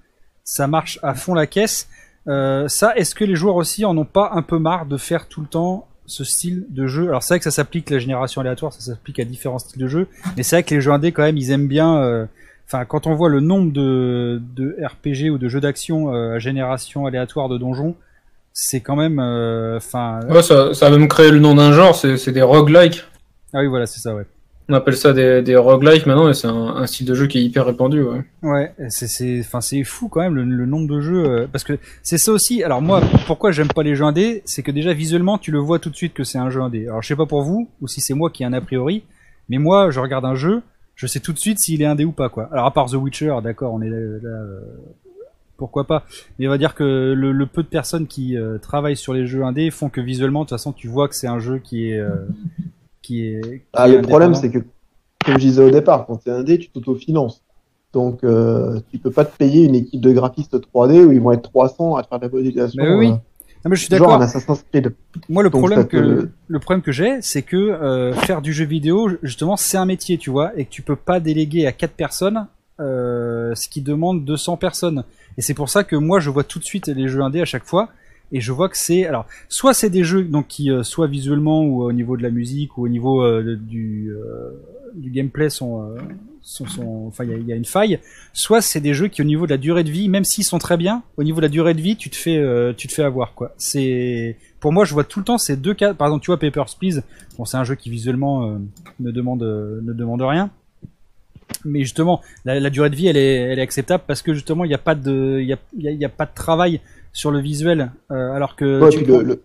ça 0.45 0.67
marche 0.67 0.97
à 1.03 1.13
fond 1.13 1.33
la 1.33 1.45
caisse. 1.47 1.89
Euh, 2.27 2.67
ça, 2.69 2.95
est-ce 2.95 3.15
que 3.15 3.25
les 3.25 3.35
joueurs 3.35 3.55
aussi 3.55 3.83
en 3.83 3.97
ont 3.97 4.05
pas 4.05 4.31
un 4.33 4.43
peu 4.43 4.59
marre 4.59 4.85
de 4.85 4.95
faire 4.97 5.27
tout 5.27 5.41
le 5.41 5.47
temps 5.47 5.87
ce 6.05 6.23
style 6.23 6.65
de 6.69 6.87
jeu? 6.87 7.09
Alors 7.09 7.21
c'est 7.23 7.33
vrai 7.33 7.39
que 7.39 7.43
ça 7.45 7.51
s'applique 7.51 7.89
la 7.89 7.99
génération 7.99 8.39
aléatoire, 8.41 8.71
ça 8.71 8.81
s'applique 8.81 9.19
à 9.19 9.25
différents 9.25 9.59
styles 9.59 9.81
de 9.81 9.87
jeux, 9.87 10.07
mais 10.37 10.43
c'est 10.43 10.55
vrai 10.57 10.63
que 10.63 10.73
les 10.75 10.79
jeux 10.81 10.91
indés 10.91 11.11
quand 11.11 11.23
même, 11.23 11.37
ils 11.37 11.51
aiment 11.51 11.67
bien. 11.67 11.97
euh, 11.97 12.25
Enfin, 12.67 12.85
quand 12.85 13.07
on 13.07 13.15
voit 13.15 13.29
le 13.29 13.39
nombre 13.39 13.71
de, 13.73 14.39
de 14.55 14.77
RPG 14.85 15.31
ou 15.31 15.39
de 15.39 15.49
jeux 15.49 15.59
d'action 15.59 16.13
euh, 16.13 16.35
à 16.35 16.39
génération 16.39 17.07
aléatoire 17.07 17.49
de 17.49 17.57
donjons, 17.57 17.95
c'est 18.53 18.81
quand 18.81 18.95
même. 18.95 19.19
euh, 19.19 19.77
Enfin, 19.77 20.19
Ouais, 20.29 20.41
ça, 20.43 20.73
ça 20.73 20.89
va 20.89 20.97
même 20.97 21.07
créer 21.07 21.31
le 21.31 21.39
nom 21.39 21.55
d'un 21.55 21.71
genre, 21.73 21.95
c'est 21.95 22.31
des 22.31 22.41
roguelikes. 22.41 23.03
ah 23.53 23.59
oui, 23.59 23.67
voilà, 23.67 23.85
c'est 23.85 23.99
ça, 23.99 24.15
ouais. 24.15 24.25
On 24.71 24.75
appelle 24.75 24.95
ça 24.97 25.13
des, 25.13 25.41
des 25.41 25.55
roguelikes 25.55 26.05
maintenant, 26.05 26.29
et 26.29 26.35
c'est 26.35 26.45
un, 26.47 26.53
un 26.75 26.85
style 26.85 27.07
de 27.07 27.15
jeu 27.15 27.25
qui 27.25 27.39
est 27.39 27.43
hyper 27.43 27.65
répandu. 27.65 28.03
Ouais. 28.03 28.21
Ouais, 28.43 28.71
c'est 28.89 29.07
c'est 29.07 29.39
enfin 29.39 29.61
c'est 29.61 29.83
fou 29.83 30.09
quand 30.09 30.21
même 30.21 30.35
le, 30.35 30.43
le 30.43 30.65
nombre 30.67 30.87
de 30.87 31.01
jeux 31.01 31.25
euh, 31.25 31.47
parce 31.51 31.63
que 31.63 31.79
c'est 32.03 32.19
ça 32.19 32.31
aussi. 32.31 32.61
Alors 32.61 32.79
moi, 32.79 33.01
pourquoi 33.25 33.49
j'aime 33.51 33.69
pas 33.69 33.81
les 33.81 33.95
jeux 33.95 34.05
indés, 34.05 34.43
c'est 34.45 34.61
que 34.61 34.69
déjà 34.69 34.93
visuellement 34.93 35.39
tu 35.39 35.49
le 35.49 35.57
vois 35.57 35.79
tout 35.79 35.89
de 35.89 35.95
suite 35.95 36.13
que 36.13 36.23
c'est 36.23 36.37
un 36.37 36.51
jeu 36.51 36.61
indé. 36.61 36.87
Alors 36.87 37.01
je 37.01 37.07
sais 37.07 37.15
pas 37.15 37.25
pour 37.25 37.41
vous 37.41 37.67
ou 37.81 37.87
si 37.87 37.99
c'est 37.99 38.13
moi 38.13 38.29
qui 38.29 38.43
ai 38.43 38.45
un 38.45 38.53
a 38.53 38.61
priori, 38.61 39.05
mais 39.49 39.57
moi 39.57 39.89
je 39.89 39.99
regarde 39.99 40.25
un 40.25 40.35
jeu, 40.35 40.61
je 40.93 41.07
sais 41.07 41.19
tout 41.19 41.33
de 41.33 41.39
suite 41.39 41.57
s'il 41.57 41.81
est 41.81 41.85
indé 41.87 42.05
ou 42.05 42.11
pas 42.11 42.29
quoi. 42.29 42.47
Alors 42.51 42.67
à 42.67 42.71
part 42.71 42.91
The 42.91 42.93
Witcher, 42.93 43.33
d'accord, 43.43 43.73
on 43.73 43.81
est 43.81 43.89
là, 43.89 43.97
là, 44.21 44.29
euh, 44.29 44.59
pourquoi 45.59 45.85
pas. 45.85 46.05
Mais 46.39 46.47
on 46.47 46.49
va 46.49 46.57
dire 46.57 46.73
que 46.73 47.13
le, 47.15 47.31
le 47.31 47.45
peu 47.45 47.61
de 47.61 47.67
personnes 47.67 48.07
qui 48.07 48.35
euh, 48.35 48.57
travaillent 48.57 48.97
sur 48.97 49.13
les 49.13 49.27
jeux 49.27 49.43
indés 49.43 49.69
font 49.69 49.89
que 49.89 50.01
visuellement 50.01 50.39
de 50.39 50.45
toute 50.45 50.57
façon 50.57 50.71
tu 50.73 50.87
vois 50.87 51.07
que 51.07 51.15
c'est 51.15 51.27
un 51.27 51.39
jeu 51.39 51.59
qui 51.59 51.91
est 51.91 51.99
euh, 51.99 52.15
qui 53.03 53.25
est. 53.27 53.41
qui 53.41 53.61
Ah, 53.73 53.87
est 53.87 53.97
le 53.97 54.01
problème, 54.01 54.33
c'est 54.33 54.49
que, 54.49 54.59
comme 55.25 55.35
je 55.35 55.39
disais 55.39 55.63
au 55.63 55.69
départ, 55.71 56.05
quand 56.07 56.17
tu 56.17 56.29
es 56.29 56.31
indé, 56.33 56.57
tu 56.57 56.69
t'autofinances. 56.69 57.43
Donc, 57.91 58.23
euh, 58.23 58.79
tu 58.91 58.99
peux 58.99 59.09
pas 59.11 59.25
te 59.25 59.35
payer 59.35 59.65
une 59.65 59.73
équipe 59.75 59.99
de 59.99 60.11
graphistes 60.11 60.55
3D 60.55 61.05
où 61.05 61.11
ils 61.11 61.19
vont 61.21 61.31
être 61.31 61.41
300 61.49 61.95
à 61.95 62.03
faire 62.03 62.19
de 62.19 62.25
la 62.25 62.29
modélisation. 62.31 62.83
Mais 62.83 62.89
oui, 62.93 62.97
oui. 62.97 63.07
euh, 63.07 63.11
Non, 63.65 63.69
mais 63.71 63.75
je 63.75 63.81
suis 63.81 63.89
d'accord. 63.89 64.19
Moi, 65.27 65.41
le 65.41 65.49
Donc, 65.49 65.59
problème 65.61 65.87
que 65.87 66.29
le 66.47 66.59
problème 66.59 66.83
que 66.83 66.91
j'ai, 66.91 67.17
c'est 67.21 67.41
que 67.41 67.57
euh, 67.57 68.13
faire 68.13 68.43
du 68.43 68.53
jeu 68.53 68.65
vidéo, 68.65 69.09
justement, 69.23 69.57
c'est 69.57 69.77
un 69.77 69.85
métier, 69.85 70.19
tu 70.19 70.29
vois, 70.29 70.51
et 70.55 70.65
que 70.65 70.69
tu 70.69 70.83
peux 70.83 70.95
pas 70.95 71.19
déléguer 71.19 71.65
à 71.65 71.71
quatre 71.71 71.93
personnes, 71.95 72.45
euh, 72.79 73.55
ce 73.55 73.67
qui 73.67 73.81
demande 73.81 74.23
200 74.23 74.57
personnes. 74.57 75.03
Et 75.39 75.41
c'est 75.41 75.53
pour 75.53 75.69
ça 75.69 75.85
que 75.85 75.95
moi, 75.95 76.19
je 76.19 76.29
vois 76.29 76.43
tout 76.43 76.59
de 76.59 76.65
suite 76.65 76.87
les 76.89 77.07
jeux 77.07 77.21
indés 77.21 77.39
à 77.39 77.45
chaque 77.45 77.63
fois, 77.63 77.87
et 78.33 78.41
je 78.41 78.51
vois 78.51 78.67
que 78.67 78.77
c'est 78.77 79.05
alors 79.05 79.25
soit 79.47 79.73
c'est 79.73 79.89
des 79.89 80.03
jeux 80.03 80.23
donc 80.25 80.47
qui 80.47 80.69
euh, 80.69 80.83
soit 80.83 81.07
visuellement 81.07 81.63
ou 81.63 81.83
au 81.83 81.93
niveau 81.93 82.17
de 82.17 82.23
la 82.23 82.29
musique 82.29 82.77
ou 82.77 82.83
au 82.83 82.89
niveau 82.89 83.23
euh, 83.23 83.57
euh, 83.73 84.51
du 84.95 85.09
gameplay 85.11 85.49
sont 85.49 85.95
enfin 87.07 87.23
il 87.23 87.47
y 87.47 87.53
a, 87.53 87.55
une 87.55 87.63
faille, 87.63 87.99
soit 88.33 88.59
c'est 88.59 88.81
des 88.81 88.93
jeux 88.93 89.07
qui 89.07 89.21
au 89.21 89.25
niveau 89.25 89.45
de 89.45 89.51
la 89.51 89.57
durée 89.57 89.85
de 89.85 89.91
vie, 89.91 90.09
même 90.09 90.25
s'ils 90.25 90.43
sont 90.43 90.59
très 90.59 90.75
bien, 90.75 91.03
au 91.15 91.23
niveau 91.23 91.37
de 91.37 91.45
la 91.45 91.49
durée 91.49 91.73
de 91.73 91.81
vie, 91.81 91.95
tu 91.95 92.09
te 92.09 92.17
fais 92.17 92.73
tu 92.75 92.89
te 92.89 92.93
fais 92.93 93.03
avoir 93.03 93.33
quoi. 93.33 93.53
C'est 93.57 94.35
pour 94.59 94.73
moi 94.73 94.83
je 94.83 94.93
vois 94.93 95.05
tout 95.05 95.19
le 95.19 95.25
temps 95.25 95.37
ces 95.37 95.55
deux 95.55 95.73
cas. 95.73 95.93
Par 95.93 96.09
exemple 96.09 96.23
tu 96.23 96.31
vois 96.31 96.37
Papers 96.37 96.75
Please, 96.77 97.01
bon 97.37 97.45
c'est 97.45 97.55
un 97.55 97.63
jeu 97.63 97.75
qui 97.75 97.89
visuellement 97.89 98.59
ne 98.99 99.11
demande 99.11 99.41
ne 99.41 99.93
demande 99.93 100.21
rien. 100.21 100.51
Mais 101.65 101.81
justement, 101.81 102.21
la, 102.45 102.59
la 102.59 102.69
durée 102.69 102.89
de 102.89 102.95
vie, 102.95 103.07
elle 103.07 103.17
est, 103.17 103.35
elle 103.35 103.59
est 103.59 103.61
acceptable 103.63 104.03
parce 104.07 104.21
que 104.21 104.33
justement, 104.33 104.63
il 104.65 104.69
n'y 104.69 104.73
a 104.73 104.79
pas 104.79 104.95
de, 104.95 105.39
il 105.41 105.47
y 105.47 105.53
a, 105.53 105.57
y 105.77 105.87
a- 105.87 105.91
y 105.91 106.05
a 106.05 106.09
pas 106.09 106.25
de 106.25 106.33
travail 106.33 106.79
sur 107.13 107.31
le 107.31 107.39
visuel, 107.39 107.91
euh, 108.11 108.31
alors 108.33 108.55
que 108.55 108.81
Ouais, 108.81 108.89
tu 108.89 108.97
puis 108.99 109.07
prends- 109.07 109.17
le, 109.19 109.23
le, 109.23 109.41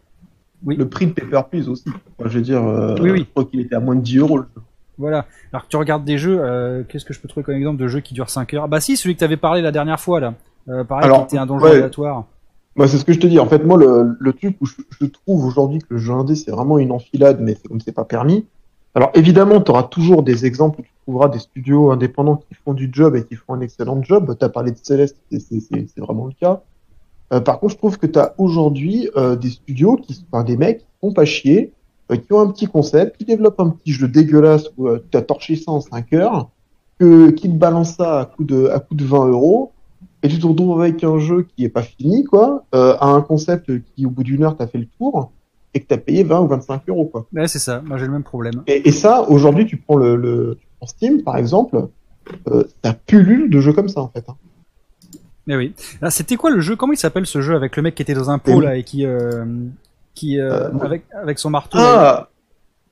Oui. 0.65 0.77
le 0.77 0.89
prix 0.89 1.07
de 1.07 1.13
Paper 1.13 1.43
Please 1.51 1.69
aussi. 1.69 1.85
Enfin, 2.19 2.29
je 2.29 2.39
veux 2.39 2.45
dire, 2.45 2.63
euh, 2.63 2.95
Oui, 3.01 3.11
oui. 3.11 3.19
je 3.21 3.25
crois 3.25 3.45
qu'il 3.45 3.61
était 3.61 3.75
à 3.75 3.81
moins 3.81 3.97
de 3.97 4.01
10 4.03 4.19
euros. 4.19 4.39
le 4.39 4.45
jeu. 4.55 4.63
Voilà. 4.97 5.27
Alors 5.53 5.65
que 5.65 5.69
tu 5.69 5.77
regardes 5.77 6.05
des 6.05 6.19
jeux, 6.19 6.39
euh, 6.41 6.83
qu'est-ce 6.89 7.05
que 7.05 7.13
je 7.13 7.21
peux 7.21 7.27
trouver 7.29 7.43
comme 7.43 7.57
exemple 7.57 7.81
de 7.83 7.89
jeu 7.89 8.01
qui 8.01 8.15
dure 8.15 8.31
5 8.31 8.55
heures? 8.55 8.69
Bah 8.69 8.81
si, 8.81 8.97
celui 8.97 9.15
que 9.15 9.19
tu 9.19 9.25
avais 9.25 9.37
parlé 9.37 9.61
la 9.61 9.73
dernière 9.73 9.99
fois 10.01 10.21
là. 10.21 10.35
Pareil, 10.89 11.05
Alors, 11.05 11.27
qui 11.27 11.35
était 11.35 11.39
un 11.39 11.47
donjon 11.47 11.65
ouais. 11.65 11.73
aléatoire. 11.73 12.25
Bah, 12.77 12.87
c'est 12.89 12.97
ce 12.99 13.05
que 13.05 13.13
je 13.13 13.19
te 13.21 13.27
dis. 13.27 13.39
En 13.39 13.47
fait, 13.47 13.63
moi, 13.65 13.77
le, 13.77 14.17
le 14.19 14.33
truc 14.33 14.57
où 14.61 14.67
je, 14.67 14.75
je 15.01 15.07
trouve 15.07 15.45
aujourd'hui 15.45 15.81
que 15.81 15.87
le 15.91 15.99
jeu 15.99 16.13
indé, 16.13 16.35
c'est 16.35 16.51
vraiment 16.51 16.79
une 16.79 16.91
enfilade, 16.93 17.39
mais 17.41 17.55
c'est 17.61 17.69
comme 17.69 17.81
c'est 17.81 17.93
pas 17.93 18.05
permis. 18.05 18.47
Alors, 18.95 19.11
évidemment, 19.15 19.61
tu 19.61 19.71
auras 19.73 19.83
toujours 19.83 20.23
des 20.23 20.47
exemples 20.47 20.81
où 20.81 20.83
tu 20.85 20.91
trouveras 21.05 21.29
des 21.29 21.39
studios 21.39 21.91
indépendants 21.91 22.37
qui 22.37 22.55
font 22.65 22.75
du 22.75 22.91
job 22.93 23.15
et 23.17 23.25
qui 23.25 23.35
font 23.37 23.55
un 23.55 23.61
excellent 23.61 24.03
job. 24.03 24.35
Tu 24.39 24.45
as 24.45 24.49
parlé 24.49 24.73
de 24.73 24.79
Celeste, 24.83 25.17
c'est- 25.31 25.99
vraiment 25.99 26.27
le 26.27 26.33
cas. 26.33 26.63
Euh, 27.33 27.41
par 27.41 27.59
contre, 27.61 27.73
je 27.73 27.79
trouve 27.79 27.99
que 27.99 28.07
tu 28.07 28.19
as 28.19 28.35
aujourd'hui 28.39 29.09
euh, 29.17 29.37
des 29.37 29.51
studios, 29.51 29.97
qui 29.97 30.15
sont 30.15 30.25
enfin, 30.33 30.45
des 30.45 30.57
mecs 30.57 30.79
qui 30.81 30.87
font 31.01 31.13
pas 31.13 31.25
chier, 31.25 31.73
euh, 32.11 32.17
qui 32.17 32.33
ont 32.33 32.41
un 32.41 32.49
petit 32.51 32.67
concept, 32.67 33.17
qui 33.17 33.25
développent 33.25 33.61
un 33.61 33.71
petit 33.71 33.93
jeu 33.93 34.09
dégueulasse 34.09 34.69
où 34.77 34.89
tu 35.11 35.17
as 35.17 35.23
torché 35.23 35.57
ça 35.57 35.71
en 35.73 35.81
5 35.81 36.13
heures, 36.13 36.51
que, 36.99 37.31
qui 37.31 37.49
te 37.49 37.55
balance 37.57 37.95
ça 37.97 38.21
à 38.21 38.25
coup 38.27 38.45
de, 38.45 38.67
à 38.69 38.79
coup 38.81 38.95
de 38.95 39.05
20 39.05 39.27
euros, 39.29 39.73
et 40.23 40.29
tu 40.29 40.39
te 40.39 40.47
retrouves 40.47 40.81
avec 40.81 41.03
un 41.05 41.19
jeu 41.19 41.43
qui 41.57 41.65
est 41.65 41.69
pas 41.71 41.83
fini, 41.83 42.25
quoi, 42.25 42.65
à 42.73 43.07
un 43.09 43.21
concept 43.21 43.71
qui, 43.95 44.07
au 44.07 44.11
bout 44.11 44.23
d'une 44.23 44.43
heure, 44.45 44.57
t'as 44.57 44.67
fait 44.67 44.79
le 44.79 44.87
tour, 44.99 45.33
et 45.75 45.81
que 45.81 45.87
t'as 45.87 45.97
payé 45.99 46.23
20 46.23 46.41
ou 46.41 46.47
25 46.47 46.83
euros, 46.89 47.07
quoi. 47.07 47.27
Ouais, 47.35 47.49
c'est 47.49 47.59
ça. 47.59 47.83
Moi, 47.85 47.99
j'ai 47.99 48.07
le 48.07 48.13
même 48.13 48.23
problème. 48.23 48.63
Et, 48.69 48.89
et 48.89 48.93
ça, 48.93 49.29
aujourd'hui, 49.29 49.67
tu 49.67 49.77
prends 49.77 49.97
le, 49.97 50.15
le 50.15 50.57
Steam, 50.89 51.23
par 51.23 51.37
exemple, 51.37 51.89
euh, 52.51 52.65
ça 52.85 52.95
pullule 53.07 53.51
de 53.51 53.61
jeux 53.61 53.73
comme 53.73 53.89
ça, 53.89 54.01
en 54.01 54.09
fait. 54.09 54.25
hein. 54.29 54.37
Mais 55.47 55.57
oui. 55.57 55.75
Là, 56.01 56.11
c'était 56.11 56.37
quoi 56.37 56.51
le 56.51 56.61
jeu? 56.61 56.75
Comment 56.77 56.93
il 56.95 56.99
s'appelle 56.99 57.27
ce 57.27 57.41
jeu 57.43 57.55
avec 57.55 57.77
le 57.77 57.83
mec 57.83 57.95
qui 57.95 58.03
était 58.03 58.15
dans 58.15 58.31
un 58.31 58.39
pot 58.39 58.61
là 58.61 58.77
et 58.77 58.83
qui, 58.85 59.05
euh, 59.05 59.45
qui, 60.15 60.41
euh, 60.41 60.69
Euh, 60.71 60.79
avec, 60.81 61.05
avec 61.15 61.39
son 61.39 61.51
marteau. 61.51 61.77
là, 61.79 61.85
Ah 62.27 62.29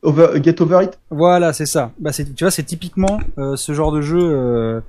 over, 0.03 0.43
Get 0.43 0.61
Over 0.61 0.85
It 0.85 0.99
Voilà, 1.11 1.53
c'est 1.55 1.65
ça. 1.67 1.93
Bah, 1.99 2.13
c'est, 2.13 2.35
tu 2.35 2.45
vois, 2.45 2.51
c'est 2.51 2.65
typiquement 2.65 3.21
ce 3.57 3.73
genre 3.73 3.91
de 3.93 4.03
jeu 4.03 4.83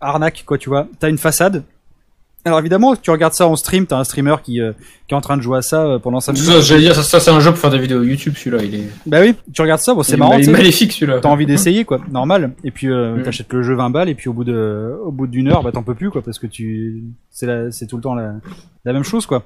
arnaque, 0.00 0.44
quoi, 0.46 0.56
tu 0.56 0.68
vois. 0.70 0.86
T'as 0.98 1.10
une 1.10 1.18
façade. 1.18 1.64
Alors 2.46 2.60
évidemment, 2.60 2.94
tu 2.94 3.10
regardes 3.10 3.32
ça 3.34 3.46
en 3.48 3.56
stream, 3.56 3.86
t'as 3.86 3.98
un 3.98 4.04
streamer 4.04 4.36
qui, 4.42 4.60
euh, 4.60 4.72
qui 5.08 5.14
est 5.14 5.16
en 5.16 5.20
train 5.20 5.36
de 5.36 5.42
jouer 5.42 5.58
à 5.58 5.62
ça 5.62 5.84
euh, 5.84 5.98
pendant 5.98 6.20
5 6.20 6.32
minutes. 6.32 6.48
Ça, 6.48 6.60
j'allais 6.60 6.82
dire, 6.82 6.94
ça, 6.94 7.02
ça, 7.02 7.18
c'est 7.18 7.30
un 7.32 7.40
jeu 7.40 7.50
pour 7.50 7.58
faire 7.58 7.70
des 7.72 7.78
vidéos 7.80 8.02
YouTube, 8.04 8.34
celui-là. 8.36 8.62
Il 8.62 8.74
est, 8.76 8.84
Bah 9.04 9.18
oui, 9.20 9.34
tu 9.52 9.62
regardes 9.62 9.80
ça, 9.80 9.94
bon, 9.94 10.02
c'est 10.04 10.12
il 10.12 10.14
est 10.14 10.18
marrant, 10.18 10.36
tu 10.38 10.44
sais. 10.44 10.50
maléfique, 10.52 10.92
celui-là. 10.92 11.18
T'as 11.20 11.28
envie 11.28 11.44
d'essayer, 11.44 11.84
quoi, 11.84 12.00
normal. 12.10 12.52
Et 12.62 12.70
puis 12.70 12.88
euh, 12.88 13.16
Mm. 13.16 13.22
t'achètes 13.24 13.52
le 13.52 13.62
jeu 13.64 13.74
20 13.74 13.90
balles, 13.90 14.08
et 14.08 14.14
puis 14.14 14.28
au 14.28 14.32
bout 14.32 14.44
de, 14.44 14.96
au 15.04 15.10
bout 15.10 15.26
d'une 15.26 15.48
heure, 15.48 15.62
bah 15.64 15.72
t'en 15.72 15.82
peux 15.82 15.96
plus, 15.96 16.10
quoi, 16.10 16.22
parce 16.22 16.38
que 16.38 16.46
tu, 16.46 17.02
c'est 17.30 17.46
la, 17.46 17.70
c'est 17.72 17.86
tout 17.88 17.96
le 17.96 18.02
temps 18.02 18.14
la, 18.14 18.34
la 18.84 18.92
même 18.92 19.02
chose, 19.04 19.26
quoi. 19.26 19.42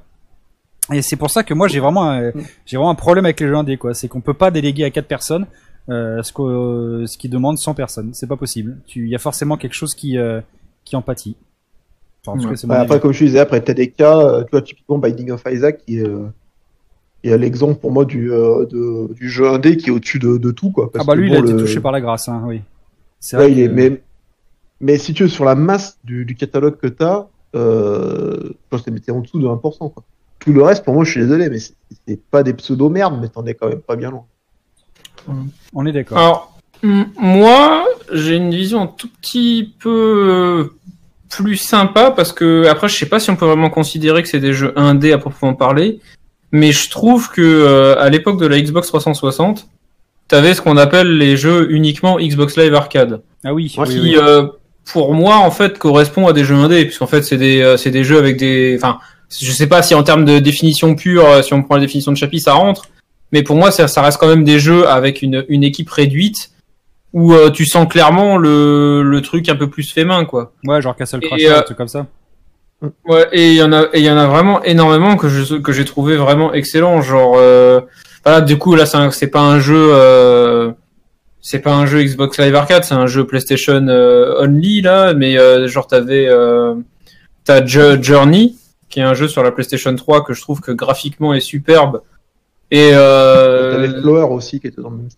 Et 0.93 1.01
c'est 1.03 1.17
pour 1.17 1.31
ça 1.31 1.43
que 1.43 1.55
moi 1.55 1.69
j'ai 1.69 1.81
vraiment, 1.81 2.11
un- 2.11 2.33
j'ai 2.67 2.77
vraiment 2.77 2.91
un 2.91 2.95
problème 2.97 3.25
avec 3.25 3.41
les 3.41 3.47
jeux 3.49 3.57
indés, 3.57 3.79
quoi. 3.79 3.95
C'est 3.95 4.09
qu'on 4.09 4.21
peut 4.21 4.35
pas 4.35 4.51
déléguer 4.51 4.85
à 4.85 4.91
quatre 4.91 5.07
personnes 5.09 5.47
euh, 5.89 6.23
ce, 6.23 6.33
que, 6.33 7.07
ce 7.07 7.17
qui 7.17 7.31
demande 7.31 7.57
100 7.59 7.73
personnes. 7.75 8.11
C'est 8.13 8.27
pas 8.27 8.37
possible. 8.37 8.77
Tu, 8.87 9.05
il 9.05 9.09
y 9.09 9.15
a 9.15 9.19
forcément 9.19 9.57
quelque 9.57 9.73
chose 9.75 9.95
qui, 9.95 10.19
euh, 10.19 10.41
qui 10.85 10.97
en 10.97 11.03
pâtit. 11.03 11.37
Enfin, 12.27 12.39
en 12.39 12.51
Ouais. 12.51 12.57
cas. 12.57 12.75
Après, 12.81 13.01
comme 13.01 13.13
je 13.13 13.25
disais, 13.25 13.39
après, 13.39 13.61
t'as 13.63 13.73
des 13.75 13.91
cas, 13.91 14.19
euh, 14.19 14.43
tu 14.45 14.51
vois, 14.53 14.63
typiquement 14.63 14.99
Binding 14.99 15.31
of 15.31 15.43
Isaac, 15.51 15.79
qui 15.87 15.99
est, 15.99 16.07
euh, 16.07 16.27
qui 17.23 17.31
est 17.31 17.39
l'exemple 17.39 17.81
pour 17.81 17.93
moi 17.93 18.05
du, 18.05 18.31
euh, 18.33 18.67
de- 18.67 19.13
du 19.15 19.29
jeu 19.31 19.49
indé 19.49 19.77
qui 19.77 19.89
est 19.89 19.93
au-dessus 19.93 20.19
de, 20.19 20.37
de 20.37 20.51
tout, 20.51 20.71
quoi. 20.71 20.91
Ah 20.95 21.05
bah 21.05 21.15
que 21.15 21.21
lui, 21.21 21.29
bon, 21.29 21.35
il 21.35 21.37
a 21.37 21.41
été 21.41 21.53
le- 21.53 21.59
touché 21.59 21.81
par 21.81 21.93
la 21.93 22.01
grâce, 22.01 22.29
hein, 22.29 22.43
oui. 22.47 22.61
C'est 23.21 23.37
Ouais, 23.37 23.45
vrai 23.45 23.53
il 23.53 23.61
est, 23.61 23.69
mais, 23.69 24.03
mais 24.81 24.99
si 24.99 25.15
tu 25.15 25.23
veux, 25.25 25.29
sur 25.29 25.45
la 25.45 25.55
masse 25.55 25.99
du, 26.05 26.25
du 26.25 26.35
catalogue 26.35 26.77
que 26.77 26.87
tu 26.89 27.03
as, 27.03 27.27
euh, 27.57 28.39
je 28.45 28.53
pense 28.69 28.83
que 28.83 28.91
t'es 28.91 29.13
en 29.13 29.21
dessous 29.21 29.41
de 29.41 29.47
1%. 29.47 29.89
Quoi. 29.89 30.03
Tout 30.39 30.53
le 30.53 30.63
reste, 30.63 30.85
pour 30.85 30.95
moi, 30.95 31.05
je 31.05 31.11
suis 31.11 31.21
désolé, 31.21 31.49
mais 31.51 31.59
c'est 31.59 32.21
pas 32.31 32.43
des 32.43 32.55
pseudo-merdes, 32.55 33.19
mais 33.21 33.29
t'en 33.29 33.45
es 33.47 33.55
quand 33.55 33.69
même 33.69 33.81
pas 33.81 33.97
bien 33.97 34.11
loin. 34.11 34.25
On 35.75 35.85
est 35.87 35.93
d'accord. 35.93 36.19
Alors, 36.19 36.59
moi, 36.83 37.85
j'ai 38.13 38.37
une 38.37 38.51
vision 38.51 38.81
un 38.83 38.87
tout 38.87 39.09
petit 39.21 39.75
peu 39.81 40.73
plus 41.31 41.57
sympas 41.57 42.11
parce 42.11 42.33
que 42.33 42.67
après 42.67 42.89
je 42.89 42.97
sais 42.97 43.07
pas 43.07 43.21
si 43.21 43.31
on 43.31 43.37
peut 43.37 43.47
vraiment 43.47 43.71
considérer 43.71 44.23
que 44.23 44.29
c'est 44.29 44.41
des 44.41 44.53
jeux 44.53 44.73
1D 44.77 45.13
à 45.15 45.19
proprement 45.19 45.55
parler, 45.55 46.01
mais 46.53 46.73
je 46.73 46.91
trouve 46.91 47.31
que 47.31 47.41
euh, 47.41 47.99
à 47.99 48.11
l'époque 48.11 48.39
de 48.41 48.47
la 48.47 48.61
Xbox 48.61 48.89
360, 48.89 49.69
t'avais 50.29 50.55
ce 50.55 50.61
qu'on 50.61 50.77
appelle 50.77 51.17
les 51.19 51.37
jeux 51.37 51.71
uniquement 51.73 52.19
Xbox 52.19 52.57
Live 52.57 52.75
Arcade, 52.75 53.23
Ah 53.45 53.55
oui, 53.55 53.69
qui 53.69 53.81
oui. 53.81 54.17
euh, 54.19 54.47
pour 54.93 55.15
moi 55.15 55.37
en 55.37 55.51
fait 55.51 55.79
correspond 55.79 56.27
à 56.27 56.33
des 56.33 56.45
jeux 56.45 56.57
1D 56.57 56.85
puisqu'en 56.85 57.07
fait 57.07 57.23
c'est 57.23 57.37
des 57.37 57.63
euh, 57.63 57.77
c'est 57.77 57.91
des 57.91 58.03
jeux 58.05 58.19
avec 58.19 58.37
des 58.37 58.77
enfin 58.77 58.99
je 59.31 59.53
sais 59.53 59.69
pas 59.69 59.83
si 59.83 59.95
en 59.95 60.03
termes 60.03 60.25
de 60.25 60.41
définition 60.41 60.95
pure 60.97 61.25
euh, 61.27 61.43
si 61.43 61.55
on 61.55 61.63
prend 61.63 61.77
la 61.77 61.81
définition 61.83 62.11
de 62.11 62.17
chapitre 62.17 62.45
ça 62.45 62.55
rentre 62.55 62.89
mais 63.31 63.45
pour 63.45 63.55
moi 63.55 63.71
ça, 63.71 63.87
ça 63.87 64.03
reste 64.03 64.19
quand 64.19 64.27
même 64.27 64.43
des 64.43 64.59
jeux 64.59 64.89
avec 64.89 65.23
une, 65.23 65.45
une 65.49 65.63
équipe 65.63 65.89
réduite 65.91 66.51
où 67.13 67.33
euh, 67.35 67.51
tu 67.51 67.65
sens 67.67 67.89
clairement 67.89 68.37
le, 68.37 69.03
le 69.03 69.21
truc 69.23 69.49
un 69.49 69.57
peu 69.57 69.69
plus 69.69 69.93
fait 69.93 70.05
main 70.05 70.25
quoi 70.25 70.53
Ouais, 70.65 70.81
genre 70.81 70.95
Castle 70.97 71.21
Et, 71.23 71.29
Crasher, 71.29 71.51
euh, 71.53 71.59
un 71.59 71.63
truc 71.63 71.77
comme 71.77 71.89
ça. 71.89 72.07
Ouais, 73.07 73.29
et 73.33 73.49
il 73.51 73.57
y 73.57 73.63
en 73.63 73.73
a, 73.73 73.83
et 73.93 73.99
il 73.99 74.05
y 74.05 74.11
en 74.11 74.17
a 74.17 74.27
vraiment 74.27 74.63
énormément 74.63 75.17
que 75.17 75.29
je 75.29 75.57
que 75.57 75.73
j'ai 75.73 75.85
trouvé 75.85 76.17
vraiment 76.17 76.53
excellent. 76.55 77.03
Genre, 77.03 77.35
euh, 77.37 77.81
voilà, 78.25 78.41
du 78.41 78.57
coup 78.59 78.75
là, 78.75 78.87
c'est 78.87 78.97
un- 78.97 79.11
c'est 79.11 79.27
pas 79.27 79.43
un 79.43 79.61
jeu, 79.61 79.91
euh, 79.93 80.73
c'est 81.43 81.59
pas 81.59 81.75
un 81.75 81.85
jeu 81.85 82.03
Xbox 82.03 82.39
Live 82.39 82.55
Arcade, 82.55 82.85
c'est 82.85 82.95
un 82.95 83.07
jeu 83.07 83.27
PlayStation 83.27 83.87
euh, 83.89 84.41
only 84.43 84.81
là, 84.81 85.13
mais 85.13 85.37
euh, 85.39 85.67
genre 85.69 85.87
t'avais, 85.87 86.27
euh, 86.29 86.75
t'as 87.45 87.65
Jo- 87.67 88.01
Journey, 88.03 88.55
qui 88.89 89.01
est 89.01 89.05
un 89.05 89.15
jeu 89.15 89.29
sur 89.29 89.43
la 89.43 89.53
PlayStation 89.53 89.95
3 89.95 90.25
que 90.25 90.33
je 90.33 90.41
trouve 90.41 90.61
que 90.63 90.73
graphiquement 90.73 91.35
est 91.35 91.41
superbe. 91.41 92.01
Et 92.71 92.91
euh, 92.95 93.73
T'avais 93.75 94.01
Flower 94.01 94.27
aussi 94.31 94.59
qui 94.61 94.69
était 94.69 94.81
dans 94.81 94.91
le 94.91 94.97
même 94.99 95.09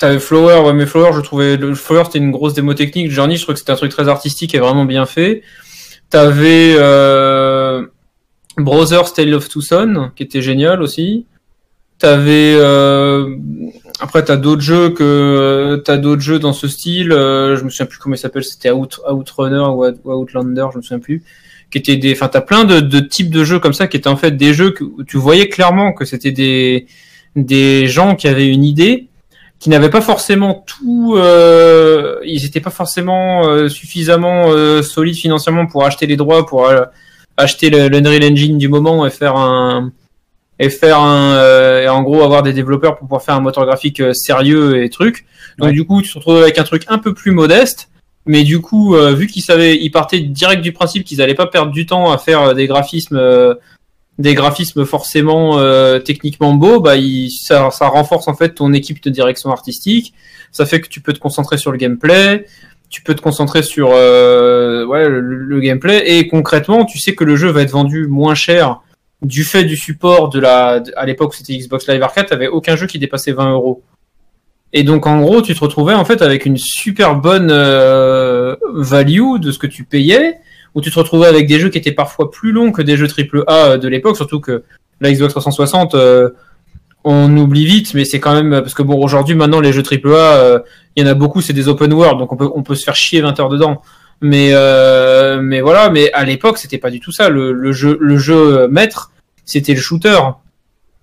T'avais 0.00 0.18
Flower, 0.18 0.62
ouais, 0.64 0.72
mais 0.72 0.86
Flower, 0.86 1.10
je 1.14 1.20
trouvais, 1.20 1.58
Flower, 1.74 2.04
c'était 2.06 2.20
une 2.20 2.30
grosse 2.30 2.54
démo 2.54 2.72
technique. 2.72 3.10
Journey, 3.10 3.36
je 3.36 3.42
trouvais 3.42 3.52
que 3.52 3.58
c'était 3.60 3.72
un 3.72 3.76
truc 3.76 3.92
très 3.92 4.08
artistique 4.08 4.54
et 4.54 4.58
vraiment 4.58 4.86
bien 4.86 5.04
fait. 5.04 5.42
T'avais, 6.08 6.74
euh, 6.78 7.84
Brothers 8.56 9.12
Tale 9.12 9.34
of 9.34 9.50
Two 9.50 9.60
Sons, 9.60 10.10
qui 10.16 10.22
était 10.22 10.40
génial 10.40 10.80
aussi. 10.80 11.26
T'avais, 11.98 12.54
euh, 12.56 13.36
après, 14.00 14.24
t'as 14.24 14.38
d'autres 14.38 14.62
jeux 14.62 14.88
que, 14.88 15.82
t'as 15.84 15.98
d'autres 15.98 16.22
jeux 16.22 16.38
dans 16.38 16.54
ce 16.54 16.66
style, 16.66 17.12
euh, 17.12 17.58
je 17.58 17.64
me 17.64 17.68
souviens 17.68 17.84
plus 17.84 17.98
comment 17.98 18.14
il 18.14 18.18
s'appelle, 18.18 18.42
c'était 18.42 18.70
Out, 18.70 19.00
Outrunner 19.06 19.58
ou 19.58 19.84
Out- 19.84 20.00
ou 20.04 20.12
Outlander, 20.14 20.68
je 20.72 20.78
me 20.78 20.82
souviens 20.82 20.98
plus. 20.98 21.22
Qui 21.70 21.76
étaient 21.76 21.98
des, 21.98 22.12
enfin, 22.12 22.28
t'as 22.28 22.40
plein 22.40 22.64
de, 22.64 22.80
de 22.80 23.00
types 23.00 23.28
de 23.28 23.44
jeux 23.44 23.58
comme 23.58 23.74
ça 23.74 23.86
qui 23.86 23.98
étaient 23.98 24.08
en 24.08 24.16
fait 24.16 24.34
des 24.34 24.54
jeux 24.54 24.70
que 24.70 24.82
tu 25.06 25.18
voyais 25.18 25.50
clairement 25.50 25.92
que 25.92 26.06
c'était 26.06 26.32
des, 26.32 26.86
des 27.36 27.86
gens 27.86 28.16
qui 28.16 28.28
avaient 28.28 28.48
une 28.48 28.64
idée, 28.64 29.09
qui 29.60 29.68
n'avaient 29.68 29.90
pas 29.90 30.00
forcément 30.00 30.64
tout, 30.66 31.14
euh, 31.16 32.18
ils 32.24 32.44
étaient 32.46 32.60
pas 32.60 32.70
forcément 32.70 33.46
euh, 33.46 33.68
suffisamment 33.68 34.46
euh, 34.48 34.82
solides 34.82 35.16
financièrement 35.16 35.66
pour 35.66 35.84
acheter 35.84 36.06
les 36.06 36.16
droits, 36.16 36.46
pour 36.46 36.66
euh, 36.66 36.82
acheter 37.36 37.68
l'Unreal 37.70 38.24
Engine 38.24 38.56
du 38.58 38.68
moment 38.68 39.06
et 39.06 39.10
faire 39.10 39.36
un 39.36 39.92
et 40.58 40.68
faire 40.70 40.98
un 40.98 41.34
euh, 41.34 41.82
et 41.82 41.88
en 41.88 42.02
gros 42.02 42.22
avoir 42.22 42.42
des 42.42 42.52
développeurs 42.54 42.92
pour 42.96 43.06
pouvoir 43.06 43.22
faire 43.22 43.34
un 43.34 43.40
moteur 43.40 43.64
graphique 43.66 44.00
euh, 44.00 44.12
sérieux 44.14 44.82
et 44.82 44.88
truc. 44.90 45.26
Donc 45.58 45.68
Ouais. 45.68 45.72
du 45.74 45.84
coup, 45.84 46.00
tu 46.02 46.10
te 46.10 46.18
retrouves 46.18 46.38
avec 46.38 46.58
un 46.58 46.64
truc 46.64 46.84
un 46.88 46.98
peu 46.98 47.12
plus 47.12 47.30
modeste, 47.32 47.90
mais 48.26 48.44
du 48.44 48.60
coup, 48.60 48.94
vu 49.14 49.26
qu'ils 49.26 49.42
savaient, 49.42 49.76
ils 49.76 49.90
partaient 49.90 50.20
direct 50.20 50.62
du 50.62 50.72
principe 50.72 51.04
qu'ils 51.04 51.20
allaient 51.20 51.34
pas 51.34 51.46
perdre 51.46 51.72
du 51.72 51.84
temps 51.86 52.10
à 52.12 52.16
faire 52.18 52.54
des 52.54 52.66
graphismes 52.66 53.16
euh, 53.16 53.54
des 54.20 54.34
graphismes 54.34 54.84
forcément 54.84 55.58
euh, 55.58 55.98
techniquement 55.98 56.52
beaux, 56.52 56.80
bah 56.80 56.96
il, 56.96 57.30
ça, 57.30 57.68
renforce 57.80 58.28
en 58.28 58.34
fait 58.34 58.50
ton 58.50 58.72
équipe 58.72 59.02
de 59.02 59.10
direction 59.10 59.50
artistique. 59.50 60.14
Ça 60.52 60.66
fait 60.66 60.80
que 60.80 60.88
tu 60.88 61.00
peux 61.00 61.12
te 61.12 61.18
concentrer 61.18 61.56
sur 61.56 61.72
le 61.72 61.78
gameplay, 61.78 62.44
tu 62.90 63.02
peux 63.02 63.14
te 63.14 63.22
concentrer 63.22 63.62
sur 63.62 63.90
euh, 63.92 64.84
le 65.20 65.60
gameplay 65.60 66.02
et 66.18 66.28
concrètement, 66.28 66.84
tu 66.84 66.98
sais 66.98 67.14
que 67.14 67.24
le 67.24 67.36
jeu 67.36 67.48
va 67.48 67.62
être 67.62 67.70
vendu 67.70 68.06
moins 68.08 68.34
cher 68.34 68.82
du 69.22 69.44
fait 69.44 69.64
du 69.64 69.76
support 69.76 70.28
de 70.28 70.38
la. 70.38 70.82
À 70.96 71.06
l'époque, 71.06 71.34
c'était 71.34 71.56
Xbox 71.56 71.88
Live 71.88 72.02
Arcade, 72.02 72.26
t'avais 72.26 72.48
aucun 72.48 72.76
jeu 72.76 72.86
qui 72.86 72.98
dépassait 72.98 73.32
20 73.32 73.52
euros. 73.52 73.82
Et 74.72 74.82
donc 74.84 75.06
en 75.06 75.20
gros, 75.20 75.40
tu 75.42 75.54
te 75.54 75.60
retrouvais 75.60 75.94
en 75.94 76.04
fait 76.04 76.22
avec 76.22 76.46
une 76.46 76.56
super 76.56 77.16
bonne 77.16 77.50
euh, 77.50 78.54
value 78.74 79.38
de 79.38 79.50
ce 79.50 79.58
que 79.58 79.66
tu 79.66 79.84
payais 79.84 80.38
où 80.74 80.80
tu 80.80 80.90
te 80.90 80.98
retrouvais 80.98 81.26
avec 81.26 81.46
des 81.46 81.58
jeux 81.58 81.68
qui 81.68 81.78
étaient 81.78 81.92
parfois 81.92 82.30
plus 82.30 82.52
longs 82.52 82.72
que 82.72 82.82
des 82.82 82.96
jeux 82.96 83.08
AAA 83.08 83.78
de 83.78 83.88
l'époque, 83.88 84.16
surtout 84.16 84.40
que 84.40 84.62
la 85.00 85.12
Xbox 85.12 85.32
360, 85.32 85.94
euh, 85.94 86.30
on 87.04 87.34
oublie 87.36 87.64
vite, 87.64 87.94
mais 87.94 88.04
c'est 88.04 88.20
quand 88.20 88.34
même 88.34 88.60
parce 88.60 88.74
que 88.74 88.82
bon 88.82 89.02
aujourd'hui 89.02 89.34
maintenant 89.34 89.60
les 89.60 89.72
jeux 89.72 89.82
AAA, 89.82 90.36
euh, 90.36 90.58
il 90.96 91.04
y 91.04 91.08
en 91.08 91.10
a 91.10 91.14
beaucoup, 91.14 91.40
c'est 91.40 91.52
des 91.52 91.68
open 91.68 91.92
world, 91.92 92.18
donc 92.18 92.32
on 92.32 92.36
peut 92.36 92.50
on 92.54 92.62
peut 92.62 92.74
se 92.74 92.84
faire 92.84 92.96
chier 92.96 93.20
20 93.20 93.40
heures 93.40 93.48
dedans. 93.48 93.82
Mais 94.22 94.50
euh, 94.52 95.40
mais 95.40 95.62
voilà, 95.62 95.88
mais 95.88 96.12
à 96.12 96.24
l'époque 96.24 96.58
c'était 96.58 96.78
pas 96.78 96.90
du 96.90 97.00
tout 97.00 97.10
ça. 97.10 97.30
Le, 97.30 97.52
le 97.52 97.72
jeu 97.72 97.96
le 98.00 98.18
jeu 98.18 98.68
maître, 98.68 99.12
c'était 99.46 99.72
le 99.72 99.80
shooter, 99.80 100.18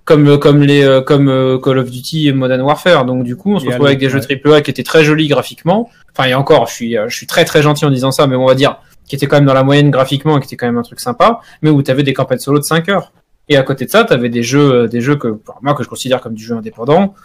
comme 0.07 0.39
comme 0.39 0.63
les 0.63 0.83
euh, 0.83 1.01
comme 1.01 1.27
euh, 1.27 1.59
Call 1.59 1.77
of 1.79 1.91
Duty 1.91 2.29
et 2.29 2.33
Modern 2.33 2.61
Warfare. 2.61 3.05
Donc 3.05 3.23
du 3.23 3.35
coup 3.35 3.53
on 3.53 3.59
se 3.59 3.65
Et 3.65 3.67
retrouvait 3.67 3.89
avec 3.89 3.99
des 3.99 4.09
jeux 4.09 4.21
AAA 4.21 4.61
qui 4.61 4.71
étaient 4.71 4.81
très 4.81 5.03
jolis 5.03 5.27
graphiquement. 5.27 5.89
Enfin 6.13 6.29
et 6.29 6.33
encore, 6.33 6.65
je 6.67 6.73
suis 6.73 6.97
euh, 6.97 7.09
je 7.09 7.15
suis 7.15 7.27
très 7.27 7.43
très 7.43 7.61
gentil 7.61 7.85
en 7.85 7.91
disant 7.91 8.11
ça, 8.11 8.25
mais 8.25 8.37
on 8.37 8.45
va 8.45 8.55
dire 8.55 8.77
qui 9.07 9.15
était 9.15 9.27
quand 9.27 9.37
même 9.37 9.45
dans 9.45 9.53
la 9.53 9.63
moyenne 9.63 9.89
graphiquement 9.89 10.39
qui 10.39 10.45
était 10.45 10.55
quand 10.57 10.67
même 10.67 10.77
un 10.77 10.83
truc 10.83 10.99
sympa, 10.99 11.39
mais 11.61 11.69
où 11.69 11.81
tu 11.81 11.93
des 12.03 12.13
campagnes 12.13 12.39
solo 12.39 12.59
de 12.59 12.63
5 12.63 12.89
heures. 12.89 13.11
Et 13.49 13.55
à 13.55 13.63
côté 13.63 13.85
de 13.85 13.89
ça, 13.89 14.03
tu 14.03 14.13
avais 14.13 14.29
des 14.29 14.43
jeux, 14.43 14.73
euh, 14.73 14.87
des 14.87 15.01
jeux 15.01 15.15
que, 15.15 15.39
moi, 15.61 15.73
que 15.73 15.83
je 15.83 15.87
considère 15.87 16.19
comme 16.19 16.33
du 16.33 16.43
jeu 16.43 16.55
indépendant, 16.55 17.15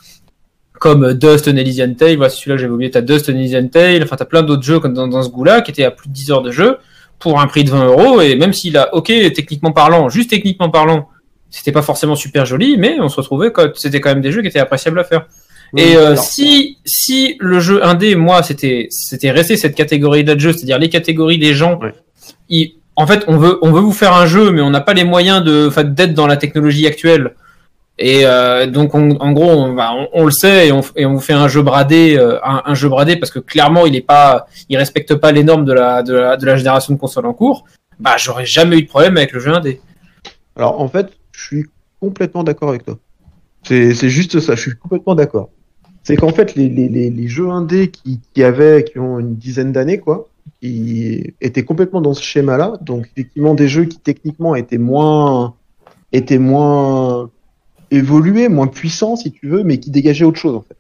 comme 0.79 1.05
euh, 1.05 1.15
Dust 1.15 1.49
and 1.49 1.57
Elysian 1.57 1.95
Tale, 1.95 2.17
voilà, 2.17 2.31
celui-là 2.31 2.57
j'avais 2.57 2.73
oublié, 2.73 2.91
t'as 2.91 3.01
Dust 3.01 3.29
and 3.29 3.33
Elysian 3.33 3.67
Tale, 3.67 4.03
enfin 4.05 4.17
t'as 4.17 4.25
plein 4.25 4.43
d'autres 4.43 4.63
jeux 4.63 4.79
comme 4.79 4.95
dans, 4.95 5.09
dans 5.09 5.23
ce 5.23 5.31
goût-là, 5.31 5.61
qui 5.63 5.73
étaient 5.73 5.85
à 5.85 5.91
plus 5.91 6.09
de 6.09 6.15
10 6.15 6.31
heures 6.31 6.43
de 6.43 6.53
jeu, 6.53 6.79
pour 7.19 7.41
un 7.41 7.47
prix 7.49 7.65
de 7.65 7.71
20 7.71 7.87
euros, 7.87 8.21
et 8.21 8.37
même 8.37 8.53
s'il 8.53 8.77
a, 8.77 8.95
ok, 8.95 9.07
techniquement 9.07 9.73
parlant, 9.73 10.09
juste 10.09 10.31
techniquement 10.31 10.71
parlant, 10.71 11.09
c'était 11.51 11.73
pas 11.73 11.83
forcément 11.83 12.17
super 12.17 12.47
joli, 12.47 12.77
mais 12.79 12.97
on 13.01 13.09
se 13.09 13.17
retrouvait 13.17 13.53
quand 13.53 13.77
c'était 13.77 14.01
quand 14.01 14.11
même 14.11 14.23
des 14.23 14.33
jeux 14.33 14.41
qui 14.41 14.49
étaient 14.49 14.59
appréciables 14.59 14.99
à 14.99 15.05
faire. 15.05 15.27
Et 15.77 15.97
euh, 15.97 16.17
si 16.17 16.79
si 16.85 17.37
le 17.41 17.59
jeu 17.61 17.85
indé, 17.85 18.15
moi, 18.15 18.43
c'était 18.43 18.89
c'était 18.91 19.31
resté 19.31 19.57
cette 19.57 19.75
catégorie-là 19.75 20.35
de 20.35 20.41
jeu, 20.41 20.53
c'est-à-dire 20.53 20.79
les 20.79 20.89
catégories 20.91 21.39
des 21.39 21.55
gens. 21.55 21.79
Ouais. 21.79 21.95
ils- 22.49 22.75
en 22.95 23.07
fait, 23.07 23.25
on 23.27 23.39
veut 23.39 23.59
on 23.63 23.73
veut 23.73 23.81
vous 23.81 23.93
faire 23.93 24.13
un 24.13 24.27
jeu, 24.27 24.51
mais 24.51 24.61
on 24.61 24.69
n'a 24.69 24.83
pas 24.83 24.93
les 24.93 25.05
moyens 25.05 25.43
de 25.43 25.67
enfin, 25.69 25.83
d'être 25.85 26.13
dans 26.13 26.27
la 26.27 26.37
technologie 26.37 26.87
actuelle. 26.87 27.35
Et 27.99 28.27
euh, 28.27 28.67
donc, 28.67 28.95
on- 28.95 29.17
en 29.17 29.33
gros, 29.33 29.51
on, 29.51 29.75
va- 29.75 29.95
on, 29.95 30.09
on 30.13 30.25
le 30.27 30.31
sait 30.31 30.69
et 30.69 30.73
on, 30.73 30.83
et 30.97 31.07
on 31.07 31.15
vous 31.15 31.21
fait 31.21 31.33
un 31.35 31.49
jeu 31.49 31.63
bradé, 31.63 32.17
euh, 32.19 32.39
un, 32.45 32.63
un 32.67 32.75
jeu 32.75 32.89
bradé 32.91 33.17
parce 33.17 33.31
que 33.31 33.39
clairement, 33.39 33.87
il 33.87 33.97
est 33.97 34.01
pas, 34.07 34.47
il 34.69 34.77
respecte 34.77 35.15
pas 35.15 35.33
les 35.33 35.45
normes 35.45 35.65
de 35.65 35.73
la 35.73 36.03
de 36.03 36.15
la, 36.15 36.37
de 36.37 36.45
la 36.45 36.57
génération 36.57 36.93
de 36.95 36.99
consoles 36.99 37.27
en 37.27 37.33
cours. 37.33 37.65
Bah, 37.99 38.17
j'aurais 38.19 38.45
jamais 38.47 38.77
eu 38.79 38.83
de 38.83 38.89
problème 38.89 39.17
avec 39.17 39.33
le 39.33 39.41
jeu 39.41 39.55
indé. 39.55 39.81
Alors 40.57 40.79
en 40.81 40.89
fait, 40.89 41.13
je 41.33 41.43
suis 41.47 41.67
complètement 42.01 42.43
d'accord 42.45 42.69
avec 42.71 42.85
toi. 42.85 42.99
C'est 43.63 43.95
c'est 43.95 44.11
juste 44.11 44.39
ça, 44.41 44.55
je 44.55 44.61
suis 44.61 44.77
complètement 44.77 45.15
d'accord. 45.15 45.49
C'est 46.05 46.17
qu'en 46.17 46.33
fait, 46.33 46.55
les, 46.55 46.69
les, 46.69 46.89
les, 46.89 47.11
les 47.11 47.29
jeux 47.29 47.49
indés 47.49 47.89
qui, 47.89 48.21
qui 48.35 48.43
avaient, 48.43 48.85
qui 48.85 48.99
ont 48.99 49.19
une 49.21 49.37
dizaine 49.37 49.73
d'années, 49.73 49.99
quoi, 49.99 50.29
qui 50.61 51.35
étaient 51.41 51.63
complètement 51.65 52.01
dans 52.01 52.15
ce 52.15 52.23
schéma-là. 52.23 52.79
Donc 52.81 53.09
effectivement, 53.13 53.55
des 53.55 53.69
jeux 53.69 53.85
qui 53.85 53.99
techniquement 53.99 54.55
étaient 54.55 54.79
moins, 54.79 55.55
étaient 56.13 56.39
moins 56.39 57.31
évolués, 57.91 58.49
moins 58.49 58.67
puissants, 58.67 59.17
si 59.17 59.31
tu 59.31 59.49
veux, 59.49 59.63
mais 59.63 59.79
qui 59.79 59.91
dégageaient 59.91 60.25
autre 60.25 60.39
chose, 60.39 60.57
en 60.57 60.63
fait. 60.63 60.77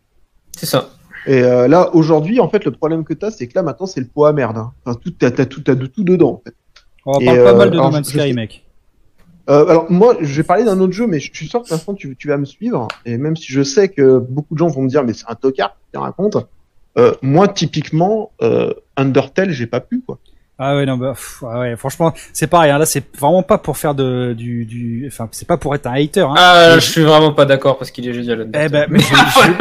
C'est 0.56 0.66
ça. 0.66 0.90
Et 1.26 1.42
euh, 1.42 1.68
là, 1.68 1.94
aujourd'hui, 1.94 2.40
en 2.40 2.48
fait, 2.48 2.64
le 2.64 2.72
problème 2.72 3.04
que 3.04 3.14
tu 3.14 3.24
as, 3.24 3.30
c'est 3.30 3.46
que 3.46 3.52
là, 3.54 3.62
maintenant, 3.62 3.86
c'est 3.86 4.00
le 4.00 4.06
poids 4.06 4.30
à 4.30 4.32
merde. 4.32 4.56
Hein. 4.56 4.72
Enfin, 4.84 4.98
tout, 5.00 5.12
t'as, 5.12 5.30
t'as 5.30 5.46
tout, 5.46 5.60
tout 5.60 6.04
dedans, 6.04 6.30
en 6.30 6.42
fait. 6.44 6.54
On 7.06 7.20
Et, 7.20 7.24
parle 7.26 7.44
pas 7.44 7.50
euh, 7.50 7.56
mal 7.56 7.70
de 7.70 7.76
No 7.76 7.90
Man's 7.90 8.08
Sky, 8.08 8.32
mec. 8.32 8.64
Euh, 9.50 9.66
alors 9.66 9.90
moi, 9.90 10.16
je 10.20 10.34
vais 10.36 10.42
parler 10.44 10.64
d'un 10.64 10.78
autre 10.80 10.92
jeu, 10.92 11.06
mais 11.06 11.18
je 11.20 11.32
suis 11.34 11.48
sûr 11.48 11.62
que 11.62 11.68
Vincent, 11.68 11.94
tu, 11.94 12.16
tu 12.16 12.28
vas 12.28 12.36
me 12.36 12.44
suivre. 12.44 12.86
Et 13.04 13.18
même 13.18 13.36
si 13.36 13.52
je 13.52 13.62
sais 13.62 13.88
que 13.88 14.18
beaucoup 14.18 14.54
de 14.54 14.58
gens 14.58 14.68
vont 14.68 14.82
me 14.82 14.88
dire, 14.88 15.02
mais 15.04 15.12
c'est 15.14 15.26
un 15.28 15.34
tocard, 15.34 15.76
tu 15.92 15.98
raconte. 15.98 16.36
Euh, 16.98 17.12
moi, 17.22 17.48
typiquement, 17.48 18.30
euh, 18.42 18.72
Undertale, 18.96 19.50
j'ai 19.50 19.66
pas 19.66 19.80
pu 19.80 20.02
quoi. 20.06 20.18
Ah 20.58 20.76
ouais, 20.76 20.86
non, 20.86 20.96
bah, 20.96 21.12
pff, 21.14 21.42
ah 21.50 21.58
ouais, 21.60 21.74
franchement, 21.76 22.12
c'est 22.32 22.46
pareil. 22.46 22.70
hein, 22.70 22.78
là, 22.78 22.86
c'est 22.86 23.02
vraiment 23.18 23.42
pas 23.42 23.58
pour 23.58 23.78
faire 23.78 23.94
de 23.96 24.32
du, 24.36 24.64
du, 24.64 25.04
enfin, 25.08 25.26
c'est 25.32 25.48
pas 25.48 25.56
pour 25.56 25.74
être 25.74 25.86
un 25.86 25.94
hater. 25.94 26.20
Hein. 26.20 26.34
Ah, 26.36 26.72
Mais 26.74 26.80
je 26.80 26.90
suis 26.90 27.02
vraiment 27.02 27.32
pas 27.32 27.46
d'accord 27.46 27.78
parce 27.78 27.90
qu'il 27.90 28.06
est 28.06 28.12
la 28.12 28.44
Eh 28.66 28.68
ben, 28.68 28.86
mais 28.90 28.98
je, 29.00 29.04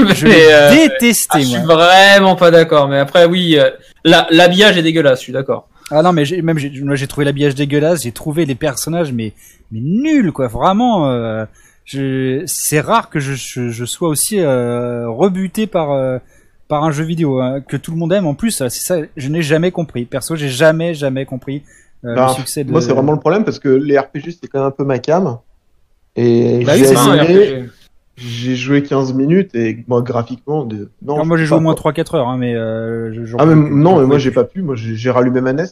je, 0.09 0.13
je 0.13 0.27
Mais, 0.27 0.31
l'ai 0.35 0.47
euh, 0.51 0.69
détesté, 0.89 1.27
Ah, 1.31 1.39
je 1.39 1.45
suis 1.45 1.59
moi. 1.65 1.75
vraiment 1.75 2.35
pas 2.35 2.51
d'accord. 2.51 2.87
Mais 2.87 2.99
après, 2.99 3.25
oui, 3.25 3.57
euh, 3.57 3.71
la- 4.03 4.27
l'habillage 4.29 4.77
est 4.77 4.83
dégueulasse, 4.83 5.19
je 5.19 5.23
suis 5.23 5.33
d'accord. 5.33 5.69
Ah 5.91 6.01
non, 6.01 6.13
mais 6.13 6.25
j'ai- 6.25 6.41
même 6.41 6.57
j'ai, 6.57 6.71
moi, 6.81 6.95
j'ai 6.95 7.07
trouvé 7.07 7.25
l'habillage 7.25 7.53
dégueulasse. 7.55 8.03
J'ai 8.03 8.11
trouvé 8.11 8.45
les 8.45 8.55
personnages, 8.55 9.11
mais 9.11 9.33
mais 9.71 9.79
nuls, 9.81 10.31
quoi. 10.31 10.47
Vraiment, 10.47 11.09
euh, 11.11 11.45
je, 11.85 12.43
c'est 12.45 12.79
rare 12.79 13.09
que 13.09 13.19
je, 13.19 13.33
je, 13.33 13.69
je 13.69 13.85
sois 13.85 14.09
aussi 14.09 14.39
euh, 14.39 15.09
rebuté 15.09 15.67
par 15.67 15.91
euh, 15.91 16.17
par 16.67 16.83
un 16.85 16.91
jeu 16.91 17.03
vidéo 17.03 17.39
hein, 17.41 17.59
que 17.61 17.75
tout 17.77 17.91
le 17.91 17.97
monde 17.97 18.13
aime. 18.13 18.25
En 18.25 18.33
plus, 18.33 18.51
c'est 18.51 18.69
ça, 18.69 18.97
je 19.17 19.27
n'ai 19.29 19.41
jamais 19.41 19.71
compris. 19.71 20.05
Perso, 20.05 20.35
j'ai 20.35 20.49
jamais 20.49 20.93
jamais 20.93 21.25
compris 21.25 21.63
euh, 22.05 22.15
Bah, 22.15 22.27
le 22.29 22.33
succès 22.35 22.63
de. 22.63 22.71
Moi, 22.71 22.81
c'est 22.81 22.93
vraiment 22.93 23.11
le 23.11 23.19
problème 23.19 23.43
parce 23.43 23.59
que 23.59 23.69
les 23.69 23.97
RPG, 23.99 24.31
c'est 24.41 24.47
quand 24.47 24.59
même 24.59 24.67
un 24.67 24.71
peu 24.71 24.85
ma 24.85 24.99
cam. 24.99 25.37
Et 26.15 26.63
Bah 26.65 26.73
oui, 26.75 26.85
c'est 26.85 26.95
j'ai 28.17 28.55
joué 28.55 28.83
15 28.83 29.13
minutes 29.13 29.55
et 29.55 29.83
moi, 29.87 30.01
graphiquement, 30.01 30.63
de... 30.65 30.89
non. 31.01 31.25
Moi, 31.25 31.37
j'ai 31.37 31.45
joué 31.45 31.57
au 31.57 31.61
moins 31.61 31.75
quoi. 31.75 31.91
3-4 31.91 32.15
heures, 32.17 32.27
hein, 32.27 32.37
mais 32.37 32.53
euh, 32.55 33.25
je, 33.25 33.35
Ah, 33.39 33.45
mais 33.45 33.55
non, 33.55 33.99
mais 33.99 34.05
moi, 34.05 34.17
j'ai 34.19 34.31
pas 34.31 34.43
pu. 34.43 34.61
Moi, 34.61 34.75
j'ai 34.75 35.09
rallumé 35.11 35.41
ma 35.41 35.53
NES. 35.53 35.65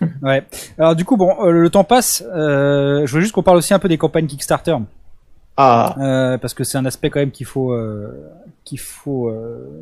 Ouais. 0.22 0.42
Alors 0.78 0.96
du 0.96 1.04
coup, 1.04 1.18
bon, 1.18 1.34
euh, 1.44 1.50
le 1.50 1.68
temps 1.68 1.84
passe. 1.84 2.24
Euh, 2.34 3.04
je 3.06 3.14
veux 3.14 3.20
juste 3.20 3.32
qu'on 3.34 3.42
parle 3.42 3.58
aussi 3.58 3.74
un 3.74 3.78
peu 3.78 3.88
des 3.88 3.98
campagnes 3.98 4.26
Kickstarter, 4.26 4.74
Ah, 5.58 6.38
parce 6.40 6.54
que 6.54 6.64
c'est 6.64 6.78
un 6.78 6.86
aspect 6.86 7.10
quand 7.10 7.20
même 7.20 7.30
qu'il 7.32 7.44
faut 7.44 7.76
qu'il 8.64 8.78
faut 8.78 9.30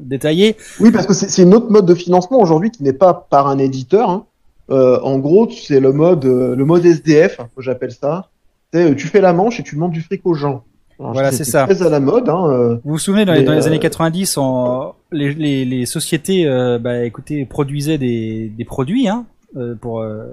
détailler. 0.00 0.56
oui, 0.80 0.90
parce 0.90 1.06
que 1.06 1.12
c'est 1.14 1.42
une 1.42 1.54
autre 1.54 1.70
mode 1.70 1.86
de 1.86 1.94
financement 1.94 2.40
aujourd'hui 2.40 2.70
qui 2.72 2.82
n'est 2.82 2.92
pas 2.92 3.14
par 3.14 3.46
un 3.46 3.58
éditeur. 3.58 4.10
hein. 4.10 4.24
En 4.70 5.18
gros, 5.18 5.48
c'est 5.50 5.78
le 5.80 5.92
mode, 5.92 6.24
le 6.24 6.64
mode 6.64 6.84
SDF, 6.84 7.38
hein, 7.38 7.46
j'appelle 7.58 7.92
ça. 7.92 8.28
C'est, 8.72 8.96
tu 8.96 9.06
fais 9.06 9.20
la 9.20 9.32
manche 9.32 9.60
et 9.60 9.62
tu 9.62 9.76
demandes 9.76 9.92
du 9.92 10.00
fric 10.02 10.22
aux 10.26 10.34
gens. 10.34 10.64
Alors, 11.00 11.12
Voilà, 11.12 11.30
c'est 11.30 11.44
c'est 11.44 11.50
ça. 11.52 11.64
Très 11.66 11.82
à 11.82 11.88
la 11.90 12.00
mode. 12.00 12.28
Hein, 12.28 12.44
euh. 12.50 12.74
Vous 12.84 12.92
vous 12.92 12.98
souvenez 12.98 13.24
dans 13.24 13.32
les, 13.32 13.40
Mais, 13.40 13.44
dans 13.46 13.52
les 13.52 13.64
euh, 13.64 13.68
années 13.68 13.78
90, 13.78 14.36
en, 14.38 14.94
les, 15.12 15.32
les, 15.34 15.64
les 15.64 15.86
sociétés, 15.86 16.46
euh, 16.46 16.78
bah, 16.78 17.04
écoutez, 17.04 17.44
produisaient 17.44 17.98
des, 17.98 18.50
des 18.56 18.64
produits, 18.64 19.08
hein, 19.08 19.24
euh, 19.56 19.74
pour 19.80 20.00
euh, 20.00 20.24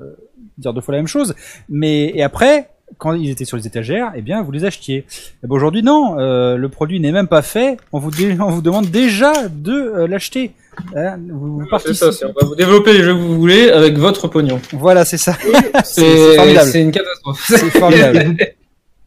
dire 0.58 0.74
deux 0.74 0.82
fois 0.82 0.94
la 0.94 1.00
même 1.00 1.08
chose. 1.08 1.36
Mais 1.70 2.12
et 2.16 2.24
après, 2.24 2.70
quand 2.98 3.14
ils 3.14 3.30
étaient 3.30 3.46
sur 3.46 3.58
les 3.58 3.68
étagères, 3.68 4.12
eh 4.16 4.22
bien, 4.22 4.42
vous 4.42 4.52
les 4.52 4.66
achetiez. 4.66 4.98
Et 5.44 5.48
ben, 5.48 5.56
aujourd'hui, 5.56 5.84
non, 5.84 6.18
euh, 6.20 6.56
le 6.58 6.70
produit 6.70 7.00
n'est 7.00 7.12
même 7.12 7.28
pas 7.28 7.42
fait. 7.42 7.78
On 7.94 8.00
vous, 8.00 8.12
dé- 8.12 8.36
on 8.40 8.50
vous 8.50 8.62
demande 8.62 8.88
déjà 8.88 9.34
de 9.50 9.72
euh, 9.72 10.08
l'acheter. 10.08 10.52
Hein, 10.96 11.18
vous, 11.30 11.58
vous 11.60 11.64
C'est 11.64 11.70
participez. 11.70 11.98
ça, 11.98 12.12
c'est- 12.12 12.26
on 12.26 12.34
va 12.40 12.46
vous 12.48 12.56
développer 12.56 12.94
les 12.94 13.04
jeux 13.04 13.14
que 13.14 13.20
vous 13.20 13.38
voulez 13.40 13.70
avec 13.70 13.98
votre 13.98 14.28
pognon. 14.28 14.60
Voilà, 14.74 15.06
c'est 15.06 15.18
ça. 15.18 15.34
c'est 15.84 16.02
C'est 16.02 16.36
formidable. 16.36 16.70
c'est 16.72 16.82
une 16.82 16.92
catastrophe. 16.92 17.44
C'est 17.48 17.58
formidable. 17.80 18.36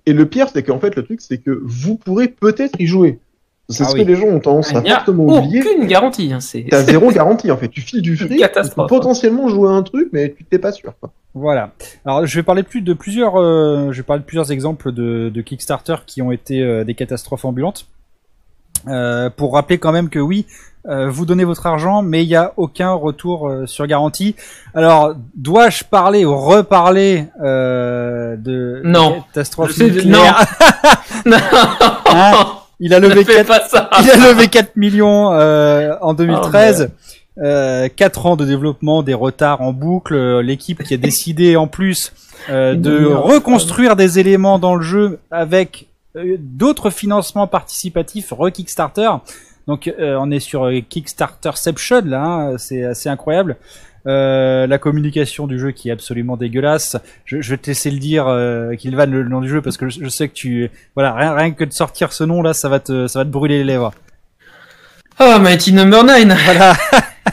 Et 0.09 0.13
le 0.15 0.27
pire, 0.27 0.49
c'est 0.53 0.63
qu'en 0.63 0.79
fait, 0.79 0.97
le 0.97 1.03
truc, 1.05 1.21
c'est 1.21 1.39
que 1.39 1.61
vous 1.65 1.97
pourrez 1.97 2.29
peut-être 2.29 2.81
y 2.81 2.87
jouer. 2.87 3.19
C'est 3.69 3.83
Ah 3.85 3.89
ce 3.89 3.95
oui. 3.95 4.03
que 4.03 4.09
les 4.09 4.17
gens 4.17 4.29
ont 4.29 4.41
tendance 4.41 4.75
à 4.75 4.81
fortement 4.83 5.27
oublier. 5.27 5.61
aucune 5.61 5.87
garantie. 5.87 6.33
Hein, 6.33 6.39
T'as 6.71 6.85
zéro 6.85 7.11
garantie, 7.13 7.51
en 7.51 7.59
fait. 7.59 7.69
Tu 7.69 7.83
files 7.83 8.01
du 8.01 8.17
fric, 8.17 8.29
tu 8.31 8.35
peux 8.37 8.41
catastrophe. 8.41 8.89
potentiellement 8.89 9.49
jouer 9.49 9.69
à 9.69 9.73
un 9.73 9.83
truc, 9.83 10.09
mais 10.13 10.33
tu 10.33 10.45
t'es 10.45 10.59
pas 10.59 10.73
sûr. 10.73 10.95
Quoi. 10.99 11.13
Voilà. 11.35 11.73
Alors, 12.07 12.25
je 12.25 12.35
vais 12.35 12.43
parler 12.43 12.63
plus 12.63 12.81
de 12.81 12.95
plusieurs, 12.95 13.37
euh, 13.37 13.93
je 13.93 13.99
vais 13.99 14.03
parler 14.03 14.21
de 14.23 14.27
plusieurs 14.27 14.51
exemples 14.53 14.91
de, 14.93 15.29
de 15.29 15.41
Kickstarter 15.43 15.97
qui 16.07 16.23
ont 16.23 16.33
été 16.33 16.63
euh, 16.63 16.85
des 16.85 16.95
catastrophes 16.95 17.45
ambulantes. 17.45 17.87
Euh, 18.87 19.29
pour 19.31 19.55
rappeler 19.55 19.79
quand 19.79 19.93
même 19.93 20.09
que 20.09 20.19
oui, 20.19 20.47
euh, 20.89 21.11
vous 21.11 21.27
donnez 21.27 21.45
votre 21.45 21.67
argent, 21.67 22.03
mais 22.03 22.25
il 22.25 22.29
n'y 22.29 22.37
a 22.37 22.53
aucun 22.57 22.93
retour 22.93 23.49
euh, 23.49 23.67
sur 23.67 23.87
garantie. 23.87 24.37
Alors, 24.75 25.15
dois-je 25.35 25.85
parler 25.85 26.25
ou 26.25 26.37
reparler 26.37 27.27
euh, 27.43 28.37
de 28.37 28.81
Non. 28.85 29.23
catastrophe 29.33 29.73
sais 29.73 29.91
nucléaire? 29.91 30.45
non. 31.27 31.37
Hein? 32.07 32.33
Il 32.81 32.95
a 32.95 33.01
levé 33.01 33.17
ne 33.17 33.25
fais 33.25 33.45
4 33.45 33.47
pas 33.47 33.61
ça. 33.69 33.91
il 34.03 34.11
a 34.11 34.17
levé 34.17 34.49
4 34.49 34.77
millions 34.77 35.33
euh, 35.33 35.95
en 36.01 36.15
2013. 36.15 36.91
Euh, 37.41 37.89
4 37.95 38.27
ans 38.27 38.37
de 38.37 38.45
développement, 38.45 39.03
des 39.03 39.15
retards 39.15 39.61
en 39.61 39.73
boucle. 39.73 40.41
L'équipe 40.41 40.83
qui 40.83 40.95
a 40.95 40.97
décidé 40.97 41.57
en 41.57 41.67
plus 41.67 42.13
euh, 42.51 42.75
de 42.75 43.07
reconstruire 43.07 43.97
des 43.97 44.19
éléments 44.19 44.59
dans 44.59 44.75
le 44.77 44.83
jeu 44.83 45.19
avec 45.31 45.89
d'autres 46.15 46.91
financements 46.91 47.47
participatifs 47.47 48.33
re-Kickstarter. 48.33 49.11
Donc 49.67 49.87
euh, 49.87 50.17
on 50.19 50.31
est 50.31 50.41
sur 50.41 50.67
euh, 50.67 50.81
Kickstarterception 50.81 52.03
là, 52.07 52.23
hein, 52.25 52.59
c'est 52.59 52.85
assez 52.85 53.09
incroyable. 53.09 53.57
Euh, 54.07 54.67
la 54.67 54.79
communication 54.79 55.47
du 55.47 55.59
jeu 55.59 55.73
qui 55.73 55.91
est 55.91 55.93
absolument 55.93 56.39
dégueulasse. 56.39 56.97
Je, 57.27 57.43
je 57.43 57.51
vais 57.51 57.59
te 57.59 57.67
laisser 57.67 57.91
le 57.91 57.99
dire, 57.99 58.27
euh, 58.27 58.75
Kilvan, 58.75 59.05
le, 59.07 59.23
le 59.23 59.29
nom 59.29 59.43
du 59.43 59.49
jeu, 59.49 59.61
parce 59.61 59.77
que 59.77 59.91
je, 59.91 60.03
je 60.03 60.09
sais 60.09 60.29
que 60.29 60.33
tu, 60.35 60.71
voilà, 60.95 61.13
rien, 61.13 61.35
rien 61.35 61.51
que 61.51 61.65
de 61.65 61.73
sortir 61.73 62.13
ce 62.13 62.25
nom 62.25 62.41
là, 62.41 62.55
ça 62.55 62.71
va 62.71 62.81
te, 62.81 63.07
ça 63.07 63.19
va 63.19 63.25
te 63.27 63.31
brûler 63.31 63.59
les 63.59 63.65
lèvres. 63.65 63.93
Ah, 65.19 65.39
Mighty 65.39 65.75
Number 65.75 66.05
9. 66.05 66.39
Voilà. 66.45 66.77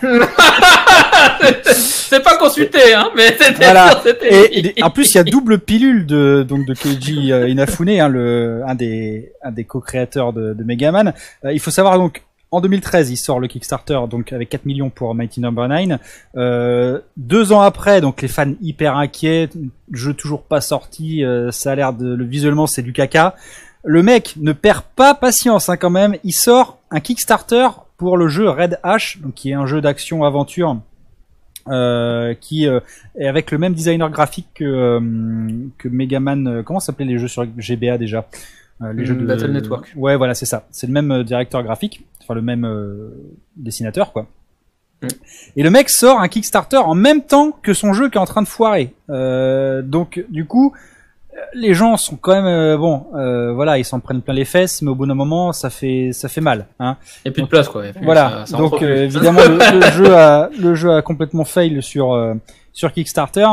c'est 2.09 2.23
pas 2.23 2.37
consulté, 2.37 2.93
hein, 2.93 3.09
mais 3.15 3.35
c'était 3.39 3.65
Voilà. 3.65 4.01
Et, 4.21 4.79
et 4.79 4.83
en 4.83 4.89
plus, 4.89 5.13
il 5.13 5.17
y 5.17 5.19
a 5.19 5.23
double 5.23 5.59
pilule 5.59 6.05
de 6.05 6.45
donc 6.47 6.65
de 6.65 6.73
Keiji 6.73 7.31
euh, 7.31 7.49
Inafune, 7.49 7.89
hein, 7.89 8.07
le 8.07 8.61
un 8.67 8.75
des 8.75 9.31
un 9.43 9.51
des 9.51 9.63
co-créateurs 9.63 10.33
de, 10.33 10.53
de 10.53 10.63
Megaman. 10.63 11.13
Euh, 11.43 11.53
il 11.53 11.59
faut 11.59 11.71
savoir 11.71 11.97
donc 11.97 12.23
en 12.51 12.61
2013, 12.61 13.11
il 13.11 13.17
sort 13.17 13.39
le 13.39 13.47
Kickstarter 13.47 13.99
donc 14.09 14.31
avec 14.31 14.49
4 14.49 14.65
millions 14.65 14.89
pour 14.89 15.13
Mighty 15.13 15.41
Number 15.41 15.67
9. 15.67 15.99
Euh, 16.37 16.99
deux 17.17 17.51
ans 17.51 17.61
après, 17.61 18.01
donc 18.01 18.21
les 18.21 18.27
fans 18.27 18.53
hyper 18.61 18.95
inquiets, 18.95 19.49
jeu 19.91 20.13
toujours 20.13 20.43
pas 20.43 20.61
sorti, 20.61 21.23
euh, 21.25 21.51
ça 21.51 21.71
a 21.71 21.75
l'air 21.75 21.91
de 21.91 22.13
le 22.13 22.23
visuellement 22.23 22.67
c'est 22.67 22.81
du 22.81 22.93
caca. 22.93 23.35
Le 23.83 24.01
mec 24.03 24.35
ne 24.37 24.53
perd 24.53 24.83
pas 24.95 25.13
patience 25.13 25.69
hein, 25.69 25.77
quand 25.77 25.89
même. 25.89 26.15
Il 26.23 26.33
sort 26.33 26.79
un 26.91 27.01
Kickstarter 27.01 27.67
pour 27.97 28.15
le 28.17 28.27
jeu 28.27 28.49
Red 28.49 28.79
Ash, 28.83 29.19
donc 29.19 29.33
qui 29.33 29.51
est 29.51 29.53
un 29.53 29.65
jeu 29.65 29.81
d'action 29.81 30.23
aventure 30.23 30.77
euh, 31.67 32.33
qui 32.33 32.67
euh, 32.67 32.79
est 33.17 33.27
avec 33.27 33.51
le 33.51 33.57
même 33.57 33.73
designer 33.73 34.09
graphique 34.09 34.47
que 34.55 34.63
euh, 34.63 34.99
que 35.77 35.87
Megaman. 35.87 36.47
euh, 36.47 36.63
comment 36.63 36.79
s'appelaient 36.79 37.05
les 37.05 37.17
jeux 37.17 37.27
sur 37.27 37.45
GBA 37.57 37.97
déjà 37.97 38.27
Euh, 38.81 38.91
Les 38.93 39.03
Hmm, 39.03 39.05
jeux 39.07 39.15
de 39.15 39.25
Battle 39.25 39.51
Network. 39.51 39.93
Ouais, 39.95 40.15
voilà, 40.17 40.33
c'est 40.35 40.45
ça. 40.45 40.67
C'est 40.71 40.87
le 40.87 40.93
même 40.93 41.23
directeur 41.23 41.63
graphique, 41.63 42.05
enfin 42.21 42.33
le 42.35 42.41
même 42.41 42.65
euh, 42.65 43.09
dessinateur, 43.55 44.11
quoi. 44.11 44.27
Mm. 45.01 45.07
Et 45.55 45.63
le 45.63 45.69
mec 45.69 45.89
sort 45.89 46.19
un 46.19 46.27
Kickstarter 46.27 46.77
en 46.77 46.93
même 46.95 47.21
temps 47.23 47.51
que 47.61 47.73
son 47.73 47.93
jeu 47.93 48.09
qui 48.09 48.17
est 48.17 48.21
en 48.21 48.25
train 48.25 48.41
de 48.41 48.47
foirer. 48.47 48.93
Euh, 49.09 49.81
donc, 49.81 50.23
du 50.29 50.45
coup, 50.45 50.73
les 51.53 51.73
gens 51.73 51.97
sont 51.97 52.15
quand 52.15 52.33
même 52.33 52.45
euh, 52.45 52.77
bon. 52.77 53.07
euh, 53.15 53.53
voilà, 53.53 53.77
ils 53.77 53.85
s'en 53.85 53.99
prennent 53.99 54.21
plein 54.21 54.33
les 54.33 54.45
fesses, 54.45 54.81
mais 54.81 54.89
au 54.91 54.95
bout 54.95 55.05
d'un 55.05 55.13
moment, 55.15 55.53
ça 55.53 55.69
fait 55.69 56.11
ça 56.13 56.27
fait 56.29 56.41
mal. 56.41 56.67
Hein. 56.79 56.97
Il 57.23 57.29
n'y 57.29 57.31
a 57.31 57.33
plus 57.33 57.43
de 57.43 57.47
place, 57.47 57.67
quoi. 57.69 57.83
Voilà. 58.01 58.43
Ça- 58.45 58.45
ça 58.53 58.57
Donc 58.57 58.81
euh, 58.81 59.03
évidemment 59.05 59.41
le, 59.47 59.79
le 59.79 59.91
jeu 59.97 60.13
a 60.15 60.49
le 60.59 60.75
jeu 60.75 60.91
a 60.91 61.01
complètement 61.01 61.45
fail 61.45 61.81
sur 61.81 62.13
euh, 62.13 62.33
sur 62.73 62.91
Kickstarter 62.91 63.47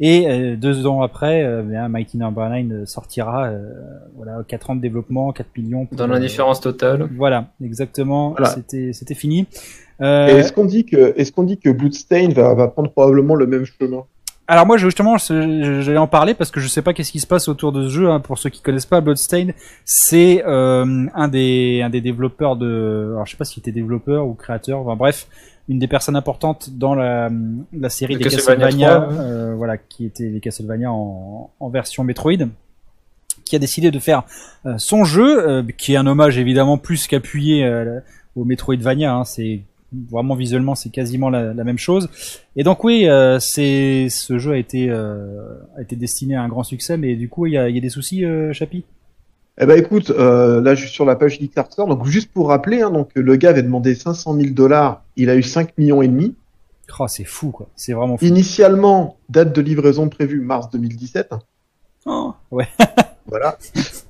et 0.00 0.28
euh, 0.28 0.56
deux 0.56 0.86
ans 0.86 1.00
après, 1.02 1.42
euh, 1.42 1.62
bien, 1.62 1.88
Mighty 1.88 2.18
Number 2.18 2.48
9 2.48 2.84
sortira. 2.86 3.46
euh, 3.46 3.72
voilà, 4.16 4.38
4 4.46 4.70
ans 4.70 4.76
de 4.76 4.82
développement, 4.82 5.32
4 5.32 5.48
millions. 5.56 5.86
pour, 5.86 5.96
Dans 5.96 6.06
l'indifférence 6.06 6.60
totale. 6.60 7.08
Voilà, 7.16 7.46
exactement. 7.64 8.30
Voilà. 8.32 8.48
C'était 8.48 8.92
c'était 8.92 9.14
fini. 9.14 9.46
Et 9.98 10.04
Euh, 10.04 10.26
est-ce 10.26 10.52
qu'on 10.52 10.66
dit 10.66 10.84
que, 10.84 11.14
est-ce 11.16 11.32
qu'on 11.32 11.44
dit 11.44 11.56
que 11.58 11.70
Bloodstain 11.70 12.28
va, 12.34 12.52
va 12.54 12.68
prendre 12.68 12.90
probablement 12.90 13.34
le 13.34 13.46
même 13.46 13.64
chemin? 13.64 14.04
Alors 14.48 14.66
moi 14.66 14.76
justement 14.76 15.16
j'allais 15.18 15.96
en 15.98 16.06
parler 16.06 16.34
parce 16.34 16.50
que 16.50 16.60
je 16.60 16.68
sais 16.68 16.82
pas 16.82 16.92
qu'est-ce 16.94 17.10
qui 17.12 17.20
se 17.20 17.26
passe 17.26 17.48
autour 17.48 17.72
de 17.72 17.84
ce 17.88 17.92
jeu. 17.92 18.10
hein. 18.10 18.20
Pour 18.20 18.38
ceux 18.38 18.50
qui 18.50 18.62
connaissent 18.62 18.86
pas 18.86 19.00
Bloodstained, 19.00 19.54
c'est 19.84 20.44
euh, 20.46 21.06
un 21.14 21.28
des 21.28 21.82
un 21.82 21.90
des 21.90 22.00
développeurs 22.00 22.56
de. 22.56 23.10
Alors 23.12 23.26
je 23.26 23.32
sais 23.32 23.36
pas 23.36 23.44
s'il 23.44 23.60
était 23.60 23.72
développeur 23.72 24.26
ou 24.26 24.34
créateur. 24.34 24.78
Enfin 24.80 24.94
bref, 24.96 25.26
une 25.68 25.78
des 25.80 25.88
personnes 25.88 26.16
importantes 26.16 26.70
dans 26.70 26.94
la 26.94 27.28
la 27.72 27.88
série 27.88 28.14
Le 28.14 28.20
des 28.20 28.24
Castlevania 28.30 28.88
Castlevania, 28.88 29.00
3, 29.00 29.24
ouais. 29.24 29.30
euh, 29.30 29.54
voilà, 29.56 29.76
qui 29.78 30.04
étaient 30.06 30.28
les 30.28 30.40
Castlevania 30.40 30.92
en, 30.92 31.50
en 31.58 31.68
version 31.68 32.04
Metroid, 32.04 32.46
qui 33.44 33.56
a 33.56 33.58
décidé 33.58 33.90
de 33.90 33.98
faire 33.98 34.22
euh, 34.64 34.74
son 34.78 35.04
jeu, 35.04 35.48
euh, 35.48 35.62
qui 35.76 35.94
est 35.94 35.96
un 35.96 36.06
hommage 36.06 36.38
évidemment 36.38 36.78
plus 36.78 37.06
qu'appuyé 37.08 37.64
euh, 37.64 37.98
au 38.36 38.44
Metroidvania. 38.44 39.12
Hein, 39.12 39.24
c'est 39.24 39.60
vraiment 39.92 40.34
visuellement 40.34 40.74
c'est 40.74 40.90
quasiment 40.90 41.30
la, 41.30 41.54
la 41.54 41.64
même 41.64 41.78
chose. 41.78 42.08
Et 42.56 42.62
donc 42.62 42.84
oui, 42.84 43.08
euh, 43.08 43.38
c'est 43.40 44.08
ce 44.10 44.38
jeu 44.38 44.52
a 44.52 44.58
été 44.58 44.90
euh, 44.90 45.54
a 45.76 45.82
été 45.82 45.96
destiné 45.96 46.36
à 46.36 46.42
un 46.42 46.48
grand 46.48 46.64
succès, 46.64 46.96
mais 46.96 47.16
du 47.16 47.28
coup 47.28 47.46
il 47.46 47.52
y 47.52 47.58
a, 47.58 47.68
il 47.68 47.74
y 47.74 47.78
a 47.78 47.80
des 47.80 47.90
soucis, 47.90 48.24
euh, 48.24 48.52
Chapi? 48.52 48.84
Eh 49.58 49.64
ben 49.64 49.78
écoute, 49.78 50.10
euh, 50.10 50.60
là 50.60 50.74
je 50.74 50.82
suis 50.82 50.90
sur 50.94 51.04
la 51.04 51.16
page 51.16 51.38
Kickstarter, 51.38 51.84
donc 51.88 52.04
juste 52.06 52.30
pour 52.32 52.48
rappeler, 52.48 52.82
hein, 52.82 52.90
donc 52.90 53.10
le 53.14 53.36
gars 53.36 53.50
avait 53.50 53.62
demandé 53.62 53.94
500 53.94 54.34
000 54.34 54.50
dollars, 54.50 55.02
il 55.16 55.30
a 55.30 55.36
eu 55.36 55.42
5 55.42 55.78
millions 55.78 56.02
et 56.02 56.08
demi. 56.08 56.34
Oh, 56.98 57.08
c'est 57.08 57.24
fou 57.24 57.50
quoi, 57.50 57.68
c'est 57.74 57.92
vraiment 57.92 58.16
fou. 58.16 58.24
Initialement, 58.24 59.16
date 59.28 59.54
de 59.54 59.60
livraison 59.60 60.08
prévue 60.08 60.40
mars 60.40 60.70
2017. 60.70 61.30
Oh, 62.06 62.34
ouais. 62.50 62.68
Voilà. 63.28 63.58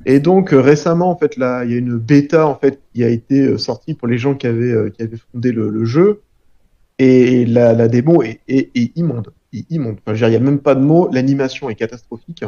Et 0.05 0.21
donc 0.21 0.53
euh, 0.53 0.61
récemment, 0.61 1.11
en 1.11 1.17
fait, 1.17 1.37
là, 1.37 1.65
il 1.65 1.71
y 1.73 1.75
a 1.75 1.79
une 1.79 1.97
bêta 1.97 2.47
en 2.47 2.55
fait 2.55 2.81
qui 2.95 3.03
a 3.05 3.09
été 3.09 3.41
euh, 3.43 3.59
sortie 3.59 3.95
pour 3.95 4.09
les 4.09 4.19
gens 4.19 4.35
qui 4.35 4.47
avaient 4.47 4.73
euh, 4.73 4.91
qui 4.91 5.03
avaient 5.03 5.17
fondé 5.33 5.53
le, 5.53 5.69
le 5.71 5.85
jeu. 5.85 6.21
Et 6.99 7.45
la, 7.45 7.75
la 7.75 7.89
démo 7.89 8.23
est, 8.23 8.41
est, 8.49 8.71
est 8.75 8.97
immonde, 8.97 9.33
est 9.53 9.71
immonde. 9.71 9.97
Enfin, 10.07 10.15
je 10.15 10.25
veux 10.25 10.29
dire, 10.29 10.29
il 10.29 10.33
y 10.33 10.37
a 10.37 10.51
même 10.51 10.61
pas 10.61 10.75
de 10.75 10.81
mots. 10.81 11.09
L'animation 11.13 11.69
est 11.69 11.75
catastrophique. 11.75 12.43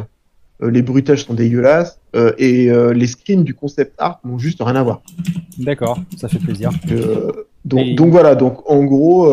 Euh, 0.61 0.71
les 0.71 0.81
bruitages 0.81 1.25
sont 1.25 1.35
dégueulasses 1.35 1.99
euh, 2.15 2.33
et 2.37 2.69
euh, 2.71 2.91
les 2.93 3.07
screens 3.07 3.43
du 3.43 3.53
concept 3.53 3.93
art 3.99 4.19
n'ont 4.25 4.39
juste 4.39 4.61
rien 4.61 4.75
à 4.75 4.83
voir. 4.83 5.01
D'accord, 5.59 5.99
ça 6.17 6.27
fait 6.27 6.39
plaisir. 6.39 6.71
Donc, 7.63 7.85
Et- 7.85 7.93
donc 7.93 8.09
voilà. 8.11 8.35
Donc 8.35 8.69
en 8.69 8.83
gros, 8.85 9.27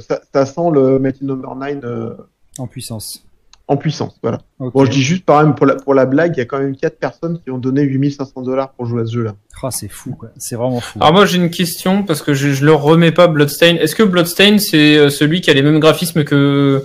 ça, 0.00 0.20
ça 0.32 0.44
sent 0.44 0.70
le 0.72 0.98
Mighty 0.98 1.24
Number 1.24 1.54
9 1.54 1.78
euh, 1.84 2.14
En 2.58 2.66
puissance. 2.66 3.24
En 3.68 3.76
puissance. 3.76 4.18
Voilà. 4.22 4.40
Bon, 4.58 4.84
je 4.84 4.90
dis 4.90 5.02
juste 5.02 5.24
par 5.26 5.42
même 5.44 5.54
pour 5.54 5.66
la, 5.66 5.74
pour 5.76 5.92
la 5.94 6.06
blague, 6.06 6.32
il 6.36 6.38
y 6.38 6.42
a 6.42 6.46
quand 6.46 6.58
même 6.58 6.74
quatre 6.74 6.98
personnes 6.98 7.38
qui 7.44 7.50
ont 7.50 7.58
donné 7.58 7.82
8500 7.82 8.42
dollars 8.42 8.70
pour 8.72 8.86
jouer 8.86 9.02
à 9.02 9.06
ce 9.06 9.12
jeu-là. 9.12 9.34
Oh, 9.62 9.68
c'est 9.70 9.88
fou 9.88 10.12
quoi, 10.14 10.30
c'est 10.38 10.54
vraiment 10.56 10.80
fou. 10.80 10.98
Alors 11.00 11.12
moi 11.12 11.26
j'ai 11.26 11.36
une 11.36 11.50
question 11.50 12.02
parce 12.02 12.22
que 12.22 12.32
je, 12.34 12.50
je 12.52 12.64
le 12.64 12.72
remets 12.72 13.12
pas 13.12 13.28
Bloodstain. 13.28 13.76
Est-ce 13.76 13.94
que 13.94 14.02
Bloodstain 14.02 14.58
c'est 14.58 14.96
euh, 14.96 15.10
celui 15.10 15.40
qui 15.40 15.50
a 15.50 15.54
les 15.54 15.62
mêmes 15.62 15.80
graphismes 15.80 16.24
que 16.24 16.84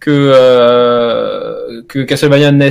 que 0.00 0.32
euh, 0.78 1.82
que 1.88 2.00
Castlevania 2.02 2.52
NES 2.52 2.70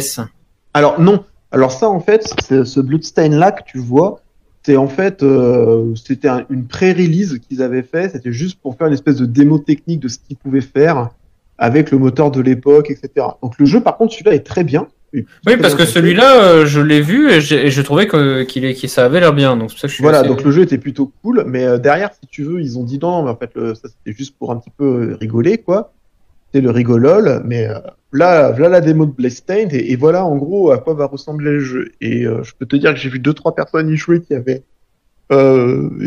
Alors 0.74 1.00
non. 1.00 1.24
Alors 1.52 1.72
ça 1.72 1.88
en 1.90 2.00
fait, 2.00 2.34
c'est 2.44 2.66
ce 2.66 2.80
Bloodstain 2.80 3.30
là 3.30 3.52
que 3.52 3.62
tu 3.66 3.78
vois, 3.78 4.22
c'est 4.64 4.76
en 4.76 4.88
fait 4.88 5.22
euh, 5.24 5.94
c'était 5.96 6.28
un- 6.30 6.46
une 6.50 6.66
pré-release 6.66 7.38
qu'ils 7.48 7.62
avaient 7.62 7.84
fait. 7.84 8.10
C'était 8.12 8.32
juste 8.34 8.60
pour 8.62 8.76
faire 8.76 8.88
une 8.88 8.94
espèce 8.94 9.18
de 9.18 9.26
démo 9.26 9.60
technique 9.60 10.00
de 10.00 10.08
ce 10.08 10.18
qu'ils 10.18 10.38
pouvaient 10.38 10.62
faire. 10.62 11.10
Avec 11.58 11.92
le 11.92 11.98
moteur 11.98 12.32
de 12.32 12.42
l'époque, 12.42 12.90
etc. 12.90 13.28
Donc 13.42 13.58
le 13.60 13.66
jeu, 13.66 13.82
par 13.82 13.98
contre, 13.98 14.14
celui-là 14.14 14.36
est 14.36 14.46
très 14.46 14.64
bien. 14.64 14.88
Oui, 15.14 15.58
parce 15.62 15.76
que 15.76 15.86
celui-là, 15.86 16.44
euh, 16.44 16.66
je 16.66 16.82
l'ai 16.82 17.02
vu 17.02 17.32
et, 17.32 17.40
je 17.40 17.82
trouvais 17.82 18.08
que, 18.08 18.44
qu'il 18.44 18.66
est, 18.66 18.88
ça 18.88 19.06
avait 19.06 19.20
l'air 19.20 19.34
bien. 19.34 19.56
Donc, 19.56 19.72
ça 19.72 19.88
je 19.88 20.02
voilà, 20.02 20.24
donc 20.24 20.44
le 20.44 20.52
jeu 20.52 20.64
était 20.64 20.80
plutôt 20.80 21.12
cool, 21.22 21.44
mais 21.48 21.64
euh, 21.66 21.78
derrière, 21.78 22.12
si 22.14 22.28
tu 22.28 22.44
veux, 22.44 22.62
ils 22.62 22.80
ont 22.80 22.84
dit 22.84 22.98
non, 23.00 23.24
mais 23.24 23.30
en 23.30 23.36
fait, 23.36 23.52
le, 23.54 23.76
ça 23.76 23.90
c'était 23.90 24.18
juste 24.18 24.36
pour 24.38 24.52
un 24.52 24.58
petit 24.58 24.72
peu 24.76 25.16
rigoler, 25.20 25.60
quoi. 25.60 25.94
C'est 26.52 26.62
le 26.62 26.72
rigolol, 26.72 27.44
mais 27.46 27.68
euh, 27.68 27.80
là, 28.12 28.52
voilà 28.52 28.70
la 28.70 28.82
démo 28.82 29.06
de 29.06 29.12
Bloodstained 29.12 29.74
et, 29.74 29.92
et, 29.92 29.96
voilà 29.96 30.24
en 30.26 30.36
gros 30.36 30.72
à 30.72 30.78
quoi 30.80 30.94
va 30.94 31.06
ressembler 31.06 31.52
le 31.52 31.60
jeu. 31.60 31.92
Et 32.02 32.24
je 32.24 32.52
peux 32.58 32.66
te 32.66 32.76
dire 32.76 32.94
que 32.94 33.00
j'ai 33.00 33.10
vu 33.10 33.20
deux 33.20 33.34
trois 33.34 33.54
personnes 33.54 33.90
y 33.90 33.98
jouer 33.98 34.22
qui 34.22 34.34
avaient 34.34 34.64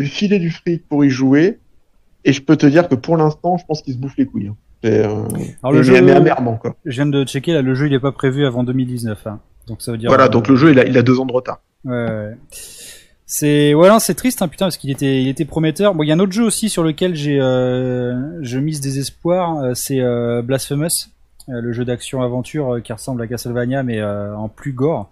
filé 0.04 0.38
du 0.38 0.50
fric 0.50 0.87
pour 0.88 1.04
y 1.04 1.11
jouer, 1.11 1.59
et 2.24 2.32
je 2.32 2.42
peux 2.42 2.56
te 2.56 2.66
dire 2.66 2.88
que 2.88 2.96
pour 2.96 3.16
l'instant, 3.16 3.56
je 3.56 3.64
pense 3.66 3.82
qu'ils 3.82 3.94
se 3.94 3.98
bouffent 3.98 4.18
les 4.18 4.26
couilles. 4.26 4.48
Hein. 4.48 4.56
Euh, 4.87 5.25
Alors 5.62 5.72
le 5.72 5.83
jeu, 5.83 5.94
quoi. 6.61 6.77
Je 6.85 6.94
viens 6.94 7.07
de 7.07 7.25
checker 7.25 7.53
là, 7.53 7.62
le 7.62 7.75
jeu 7.75 7.87
il 7.87 7.94
est 7.94 8.01
pas 8.01 8.12
prévu 8.12 8.46
avant 8.46 8.64
2019. 8.64 9.27
Hein. 9.27 9.40
Donc 9.66 9.83
ça 9.83 9.92
veut 9.92 9.99
dire. 9.99 10.09
Voilà, 10.09 10.25
euh, 10.25 10.29
donc 10.29 10.49
le 10.49 10.57
jeu 10.57 10.70
il 10.70 10.79
a, 10.79 10.87
il 10.87 10.96
a 10.96 11.03
deux 11.03 11.18
ans 11.20 11.27
de 11.27 11.33
retard. 11.33 11.61
Ouais. 11.85 12.37
C'est 13.29 13.75
ouais 13.75 13.88
c'est 13.99 14.14
triste 14.14 14.40
hein, 14.42 14.49
putain 14.49 14.66
parce 14.66 14.77
qu'il 14.77 14.90
était 14.90 15.22
il 15.22 15.29
était 15.29 15.44
prometteur. 15.44 15.94
Bon 15.94 16.03
il 16.03 16.09
y 16.09 16.12
a 16.12 16.14
un 16.14 16.20
autre 16.20 16.33
jeu 16.33 16.44
aussi 16.44 16.68
sur 16.68 16.85
lequel 16.85 17.14
j'ai 17.14 17.40
euh, 17.40 18.42
je 18.42 18.59
mise 18.59 18.81
des 18.81 18.99
espoirs, 18.99 19.75
c'est 19.75 20.01
euh, 20.01 20.42
Blasphemous, 20.42 21.09
le 21.49 21.72
jeu 21.72 21.85
d'action 21.85 22.22
aventure 22.22 22.81
qui 22.85 22.92
ressemble 22.92 23.22
à 23.22 23.27
Castlevania 23.27 23.83
mais 23.83 24.03
en 24.03 24.49
plus 24.49 24.72
gore. 24.72 25.11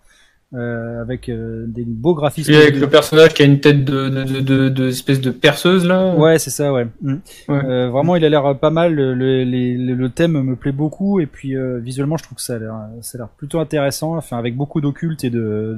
Euh, 0.54 1.00
avec 1.00 1.28
euh, 1.28 1.64
des 1.66 1.84
beaux 1.84 2.14
graphismes. 2.14 2.52
Et 2.52 2.56
avec 2.56 2.76
le 2.76 2.88
personnage 2.88 3.34
qui 3.34 3.42
a 3.42 3.44
une 3.44 3.58
tête 3.58 3.84
de, 3.84 4.08
de, 4.08 4.40
de, 4.40 4.68
de, 4.68 4.88
espèce 4.88 5.20
de 5.20 5.32
perceuse 5.32 5.84
là. 5.84 6.14
Ouais, 6.14 6.38
c'est 6.38 6.50
ça, 6.50 6.72
ouais. 6.72 6.86
Mm. 7.02 7.14
Euh, 7.48 7.90
vraiment, 7.90 8.14
il 8.14 8.24
a 8.24 8.28
l'air 8.28 8.56
pas 8.60 8.70
mal. 8.70 8.94
Le, 8.94 9.14
le, 9.14 9.42
le, 9.42 10.08
thème 10.10 10.40
me 10.40 10.54
plaît 10.54 10.70
beaucoup 10.70 11.18
et 11.18 11.26
puis 11.26 11.54
visuellement, 11.80 12.16
je 12.16 12.22
trouve 12.22 12.36
que 12.36 12.42
ça 12.42 12.54
a 12.54 12.58
l'air, 12.58 12.74
ça 13.00 13.16
a 13.16 13.22
l'air 13.22 13.28
plutôt 13.30 13.58
intéressant. 13.58 14.16
Enfin, 14.16 14.38
avec 14.38 14.54
beaucoup 14.54 14.80
d'occulte 14.80 15.24
et 15.24 15.30
de, 15.30 15.76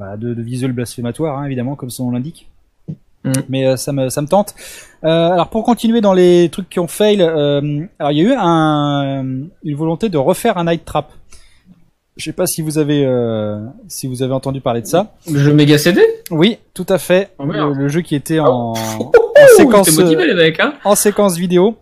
bah, 0.00 0.16
de, 0.16 0.34
de 0.34 0.42
visuel 0.42 0.72
blasphématoire, 0.72 1.38
hein, 1.38 1.44
évidemment, 1.44 1.76
comme 1.76 1.90
son 1.90 2.06
nom 2.06 2.10
l'indique. 2.10 2.48
Mm. 3.22 3.32
Mais 3.48 3.76
ça 3.76 3.92
me 3.92 4.08
ça 4.08 4.22
me 4.22 4.26
tente. 4.26 4.56
alors 5.02 5.50
pour 5.50 5.62
continuer 5.62 6.00
dans 6.00 6.14
les 6.14 6.48
trucs 6.50 6.68
qui 6.68 6.80
ont 6.80 6.88
fail, 6.88 7.22
alors 7.22 8.10
il 8.10 8.18
y 8.18 8.22
a 8.22 8.24
eu 8.24 8.34
un, 8.36 9.22
une 9.62 9.76
volonté 9.76 10.08
de 10.08 10.18
refaire 10.18 10.58
un 10.58 10.64
Night 10.64 10.84
Trap. 10.84 11.12
Je 12.20 12.26
sais 12.26 12.34
pas 12.34 12.46
si 12.46 12.60
vous 12.60 12.76
avez 12.76 13.06
euh, 13.06 13.58
si 13.88 14.06
vous 14.06 14.22
avez 14.22 14.34
entendu 14.34 14.60
parler 14.60 14.82
de 14.82 14.86
ça. 14.86 15.14
Le 15.30 15.38
jeu 15.38 15.54
Mega 15.54 15.78
CD 15.78 16.02
Oui, 16.30 16.58
tout 16.74 16.84
à 16.90 16.98
fait. 16.98 17.30
Oh, 17.38 17.46
le, 17.46 17.88
jeu 17.88 18.02
qui 18.02 18.14
était 18.14 18.40
en, 18.40 18.74
oh. 18.74 19.12
séquence 19.56 19.96
motivé, 19.96 20.26
les 20.26 20.34
mecs, 20.34 20.60
hein 20.60 20.74
en 20.84 20.94
séquence 20.94 21.38
vidéo. 21.38 21.78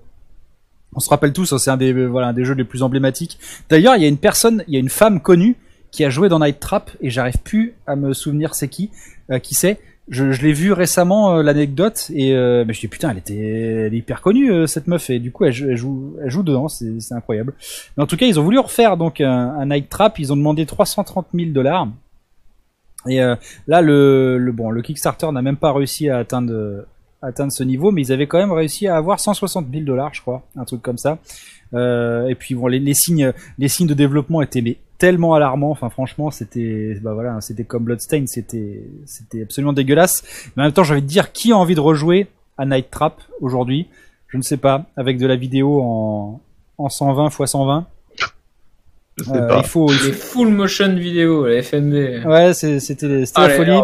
On 0.94 1.00
se 1.00 1.10
rappelle 1.10 1.32
tous, 1.32 1.52
hein, 1.52 1.58
c'est 1.58 1.72
un 1.72 1.76
des 1.76 2.06
voilà 2.06 2.28
un 2.28 2.32
des 2.32 2.44
jeux 2.44 2.54
les 2.54 2.62
plus 2.62 2.84
emblématiques. 2.84 3.40
D'ailleurs, 3.68 3.96
il 3.96 4.02
y 4.02 4.04
a 4.04 4.08
une 4.08 4.16
personne, 4.16 4.62
il 4.68 4.74
y 4.74 4.76
a 4.76 4.80
une 4.80 4.88
femme 4.88 5.20
connue 5.20 5.56
qui 5.90 6.04
a 6.04 6.10
joué 6.10 6.28
dans 6.28 6.38
Night 6.38 6.60
Trap 6.60 6.92
et 7.00 7.10
j'arrive 7.10 7.38
plus 7.38 7.74
à 7.88 7.96
me 7.96 8.12
souvenir 8.14 8.54
c'est 8.54 8.68
qui, 8.68 8.90
euh, 9.32 9.40
qui 9.40 9.56
c'est 9.56 9.80
je, 10.10 10.42
l'ai 10.42 10.52
vu 10.52 10.72
récemment 10.72 11.36
euh, 11.36 11.42
l'anecdote 11.42 12.10
et 12.14 12.34
euh, 12.34 12.64
mais 12.66 12.72
je 12.72 12.80
dis 12.80 12.88
putain 12.88 13.10
elle 13.10 13.18
était 13.18 13.90
hyper 13.92 14.22
connue 14.22 14.50
euh, 14.50 14.66
cette 14.66 14.86
meuf 14.86 15.10
et 15.10 15.18
du 15.18 15.32
coup 15.32 15.44
elle, 15.44 15.52
joue 15.52 16.16
elle 16.22 16.30
dedans 16.42 16.68
c'est 16.68 17.12
incroyable. 17.12 17.54
Mais 17.96 18.02
en 18.02 18.06
tout 18.06 18.16
cas 18.16 18.26
ils 18.26 18.40
ont 18.40 18.42
voulu 18.42 18.58
refaire 18.58 18.96
donc 18.96 19.20
un, 19.20 19.66
night 19.66 19.88
trap 19.88 20.18
ils 20.18 20.32
ont 20.32 20.36
demandé 20.36 20.66
330 20.66 21.26
000 21.34 21.50
dollars. 21.50 21.88
Et 23.06 23.22
euh, 23.22 23.36
là 23.66 23.80
le, 23.80 24.50
bon 24.52 24.70
le 24.70 24.82
Kickstarter 24.82 25.30
n'a 25.32 25.42
même 25.42 25.56
pas 25.56 25.72
réussi 25.72 26.08
à 26.08 26.18
atteindre 26.18 26.82
ce 27.22 27.62
niveau 27.62 27.90
mais 27.90 28.02
ils 28.02 28.12
avaient 28.12 28.26
quand 28.26 28.38
même 28.38 28.52
réussi 28.52 28.88
à 28.88 28.96
avoir 28.96 29.20
160 29.20 29.66
000 29.70 29.84
dollars 29.84 30.14
je 30.14 30.22
crois 30.22 30.42
un 30.56 30.64
truc 30.64 30.82
comme 30.82 30.98
ça. 30.98 31.18
Et 31.74 32.34
puis 32.38 32.54
bon 32.54 32.66
les, 32.66 32.78
les 32.78 32.94
signes 32.94 33.32
les 33.58 33.68
signes 33.68 33.88
de 33.88 33.94
développement 33.94 34.40
étaient 34.40 34.62
mais 34.62 34.78
tellement 34.98 35.34
alarmant. 35.34 35.70
Enfin, 35.70 35.88
franchement, 35.88 36.30
c'était, 36.30 36.98
bah 37.00 37.14
voilà, 37.14 37.40
c'était 37.40 37.64
comme 37.64 37.84
Bloodstain, 37.84 38.26
c'était, 38.26 38.82
c'était 39.06 39.42
absolument 39.42 39.72
dégueulasse. 39.72 40.22
Mais 40.56 40.62
en 40.62 40.66
même 40.66 40.72
temps, 40.72 40.84
j'ai 40.84 40.92
envie 40.92 41.02
de 41.02 41.06
dire, 41.06 41.32
qui 41.32 41.52
a 41.52 41.56
envie 41.56 41.74
de 41.74 41.80
rejouer 41.80 42.26
à 42.58 42.66
Night 42.66 42.90
Trap 42.90 43.20
aujourd'hui? 43.40 43.86
Je 44.28 44.36
ne 44.36 44.42
sais 44.42 44.58
pas, 44.58 44.84
avec 44.96 45.18
de 45.18 45.26
la 45.26 45.36
vidéo 45.36 45.80
en, 45.80 46.40
en 46.76 46.88
120 46.88 47.28
x 47.28 47.50
120. 47.50 47.86
Euh, 49.30 49.56
il 49.56 49.64
faut, 49.64 49.90
il 49.90 50.12
full 50.12 50.48
motion 50.48 50.94
vidéo, 50.94 51.46
la 51.46 51.62
FMV. 51.62 52.24
Ouais, 52.26 52.52
c'était, 52.54 52.78
c'était 52.78 53.30
la 53.36 53.48
folie. 53.50 53.80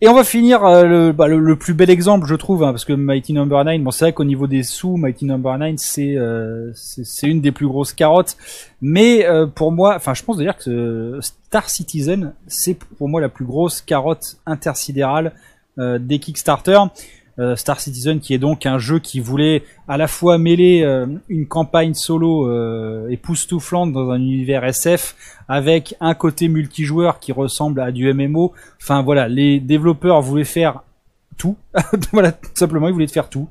Et 0.00 0.06
on 0.06 0.14
va 0.14 0.22
finir 0.22 0.64
euh, 0.64 1.12
bah, 1.12 1.26
le, 1.26 1.40
le, 1.40 1.56
plus 1.56 1.74
bel 1.74 1.90
exemple, 1.90 2.26
je 2.28 2.36
trouve, 2.36 2.62
hein, 2.62 2.70
parce 2.70 2.84
que 2.84 2.92
Mighty 2.92 3.32
Number 3.32 3.64
no. 3.64 3.72
9, 3.72 3.80
bon, 3.82 3.90
c'est 3.90 4.04
vrai 4.04 4.12
qu'au 4.12 4.22
niveau 4.22 4.46
des 4.46 4.62
sous, 4.62 4.96
Mighty 4.96 5.24
Number 5.24 5.58
no. 5.58 5.66
9, 5.66 5.76
euh, 5.98 6.70
c'est 6.74 7.26
une 7.26 7.40
des 7.40 7.50
plus 7.50 7.66
grosses 7.66 7.92
carottes. 7.92 8.36
Mais 8.80 9.26
euh, 9.26 9.46
pour 9.46 9.72
moi, 9.72 9.96
enfin, 9.96 10.14
je 10.14 10.22
pense 10.22 10.36
d'ailleurs 10.36 10.56
que 10.56 11.18
Star 11.20 11.68
Citizen, 11.68 12.32
c'est 12.46 12.74
pour 12.74 13.08
moi 13.08 13.20
la 13.20 13.28
plus 13.28 13.44
grosse 13.44 13.80
carotte 13.80 14.36
intersidérale 14.46 15.32
des 15.76 16.18
Kickstarter. 16.18 16.76
Euh, 17.38 17.54
Star 17.54 17.78
Citizen 17.78 18.18
qui 18.18 18.34
est 18.34 18.38
donc 18.38 18.66
un 18.66 18.78
jeu 18.78 18.98
qui 18.98 19.20
voulait 19.20 19.62
à 19.86 19.96
la 19.96 20.08
fois 20.08 20.38
mêler 20.38 20.82
euh, 20.82 21.06
une 21.28 21.46
campagne 21.46 21.94
solo 21.94 22.48
euh, 22.48 23.08
époustouflante 23.10 23.92
dans 23.92 24.10
un 24.10 24.18
univers 24.18 24.64
SF 24.64 25.14
avec 25.46 25.94
un 26.00 26.14
côté 26.14 26.48
multijoueur 26.48 27.20
qui 27.20 27.30
ressemble 27.30 27.80
à 27.80 27.92
du 27.92 28.12
MMO. 28.12 28.52
Enfin 28.82 29.02
voilà, 29.02 29.28
les 29.28 29.60
développeurs 29.60 30.20
voulaient 30.20 30.42
faire 30.42 30.82
tout. 31.36 31.56
voilà, 32.12 32.32
tout 32.32 32.50
simplement, 32.54 32.88
ils 32.88 32.94
voulaient 32.94 33.06
faire 33.06 33.28
tout. 33.28 33.48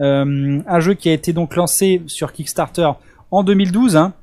un 0.00 0.80
jeu 0.80 0.94
qui 0.94 1.08
a 1.08 1.12
été 1.12 1.32
donc 1.32 1.54
lancé 1.54 2.02
sur 2.06 2.32
Kickstarter 2.32 2.90
en 3.30 3.44
2012. 3.44 3.96
Hein. 3.96 4.14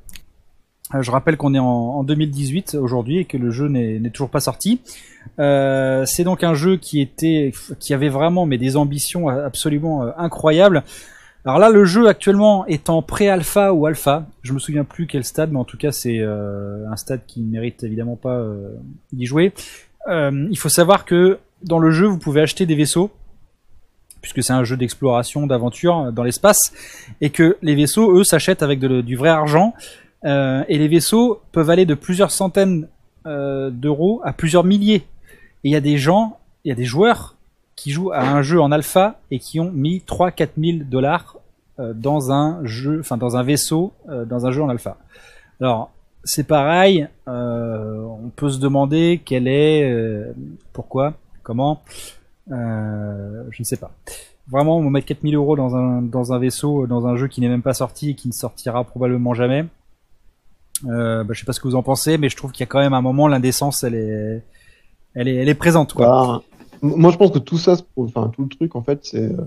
Euh, 0.93 1.01
je 1.01 1.09
rappelle 1.09 1.37
qu'on 1.37 1.53
est 1.53 1.59
en, 1.59 2.03
2018 2.03 2.75
aujourd'hui 2.75 3.19
et 3.19 3.25
que 3.25 3.37
le 3.37 3.49
jeu 3.49 3.67
n'est 3.67 4.09
toujours 4.11 4.29
pas 4.29 4.39
sorti. 4.39 4.81
Euh, 5.39 6.05
c'est 6.05 6.23
donc 6.23 6.43
un 6.43 6.53
jeu 6.53 6.77
qui 6.77 7.01
était, 7.01 7.51
qui 7.79 7.93
avait 7.93 8.09
vraiment 8.09 8.45
mais 8.45 8.57
des 8.57 8.77
ambitions 8.77 9.27
absolument 9.27 10.03
euh, 10.03 10.11
incroyables. 10.17 10.83
Alors 11.43 11.59
là, 11.59 11.69
le 11.69 11.85
jeu 11.85 12.07
actuellement 12.07 12.65
est 12.65 12.89
en 12.89 13.01
pré-alpha 13.01 13.71
ou 13.73 13.85
alpha. 13.85 14.25
Je 14.41 14.53
me 14.53 14.59
souviens 14.59 14.83
plus 14.83 15.05
quel 15.05 15.23
stade, 15.23 15.51
mais 15.51 15.59
en 15.59 15.63
tout 15.63 15.77
cas 15.77 15.91
c'est 15.91 16.19
un 16.23 16.95
stade 16.95 17.21
qui 17.27 17.41
ne 17.41 17.51
mérite 17.51 17.83
évidemment 17.83 18.15
pas 18.15 18.43
d'y 19.13 19.27
jouer. 19.27 19.53
il 20.09 20.57
faut 20.57 20.69
savoir 20.69 21.05
que 21.05 21.37
dans 21.61 21.77
le 21.77 21.91
jeu, 21.91 22.07
vous 22.07 22.17
pouvez 22.17 22.41
acheter 22.41 22.65
des 22.65 22.73
vaisseaux 22.73 23.11
puisque 24.21 24.41
c'est 24.41 24.53
un 24.53 24.63
jeu 24.63 24.75
d'exploration, 24.75 25.45
d'aventure 25.45 26.11
dans 26.11 26.23
l'espace, 26.23 26.73
et 27.21 27.29
que 27.29 27.57
les 27.61 27.75
vaisseaux, 27.75 28.17
eux, 28.17 28.23
s'achètent 28.23 28.63
avec 28.63 28.79
du 28.79 29.15
vrai 29.15 29.29
argent. 29.29 29.75
Euh, 30.25 30.63
et 30.67 30.77
les 30.77 30.87
vaisseaux 30.87 31.41
peuvent 31.51 31.69
aller 31.69 31.85
de 31.85 31.93
plusieurs 31.93 32.31
centaines 32.31 32.87
euh, 33.25 33.69
d'euros 33.69 34.21
à 34.23 34.33
plusieurs 34.33 34.63
milliers. 34.63 35.03
Et 35.63 35.69
il 35.69 35.71
y 35.71 35.75
a 35.75 35.81
des 35.81 35.97
gens, 35.97 36.39
il 36.63 36.69
y 36.69 36.71
a 36.71 36.75
des 36.75 36.85
joueurs 36.85 37.35
qui 37.75 37.91
jouent 37.91 38.11
à 38.11 38.21
un 38.21 38.41
jeu 38.41 38.59
en 38.59 38.71
alpha 38.71 39.19
et 39.31 39.39
qui 39.39 39.59
ont 39.59 39.71
mis 39.71 40.01
3-4 40.07 40.49
000 40.57 40.77
dollars 40.89 41.37
euh, 41.79 41.93
dans 41.93 42.31
un 42.31 42.65
jeu, 42.65 42.99
enfin 42.99 43.17
dans 43.17 43.35
un 43.37 43.43
vaisseau, 43.43 43.93
dans 44.07 44.45
un 44.45 44.51
jeu 44.51 44.63
en 44.63 44.69
alpha. 44.69 44.97
Alors 45.59 45.91
c'est 46.23 46.47
pareil, 46.47 47.07
on 47.27 48.31
peut 48.35 48.49
se 48.49 48.59
demander 48.59 49.21
quel 49.23 49.47
est, 49.47 50.33
pourquoi, 50.73 51.13
comment, 51.43 51.83
je 52.49 52.55
ne 52.55 53.63
sais 53.63 53.77
pas. 53.77 53.91
Vraiment, 54.47 54.77
on 54.77 54.83
va 54.83 54.89
mettre 54.89 55.05
4000 55.07 55.35
euros 55.35 55.55
dans 55.55 55.75
un, 55.75 56.01
dans 56.01 56.33
un 56.33 56.39
vaisseau, 56.39 56.87
dans 56.87 57.05
un 57.05 57.15
jeu 57.15 57.27
qui 57.27 57.41
n'est 57.41 57.47
même 57.47 57.61
pas 57.61 57.75
sorti 57.75 58.11
et 58.11 58.15
qui 58.15 58.27
ne 58.27 58.33
sortira 58.33 58.83
probablement 58.83 59.35
jamais. 59.35 59.65
Euh, 60.87 61.23
bah, 61.23 61.33
je 61.33 61.39
sais 61.39 61.45
pas 61.45 61.53
ce 61.53 61.59
que 61.59 61.67
vous 61.67 61.75
en 61.75 61.83
pensez, 61.83 62.17
mais 62.17 62.29
je 62.29 62.35
trouve 62.35 62.51
qu'il 62.51 62.61
y 62.61 62.63
a 62.63 62.67
quand 62.67 62.79
même 62.79 62.93
un 62.93 63.01
moment 63.01 63.27
l'indécence, 63.27 63.83
elle 63.83 63.95
est, 63.95 64.43
elle 65.15 65.27
est, 65.27 65.35
elle 65.35 65.49
est 65.49 65.55
présente. 65.55 65.95
Bah, 65.97 66.41
moi, 66.81 67.11
je 67.11 67.17
pense 67.17 67.31
que 67.31 67.39
tout 67.39 67.57
ça, 67.57 67.77
enfin 67.95 68.31
tout 68.33 68.43
le 68.43 68.49
truc 68.49 68.75
en 68.75 68.81
fait, 68.81 68.99
c'est, 69.03 69.23
euh, 69.23 69.37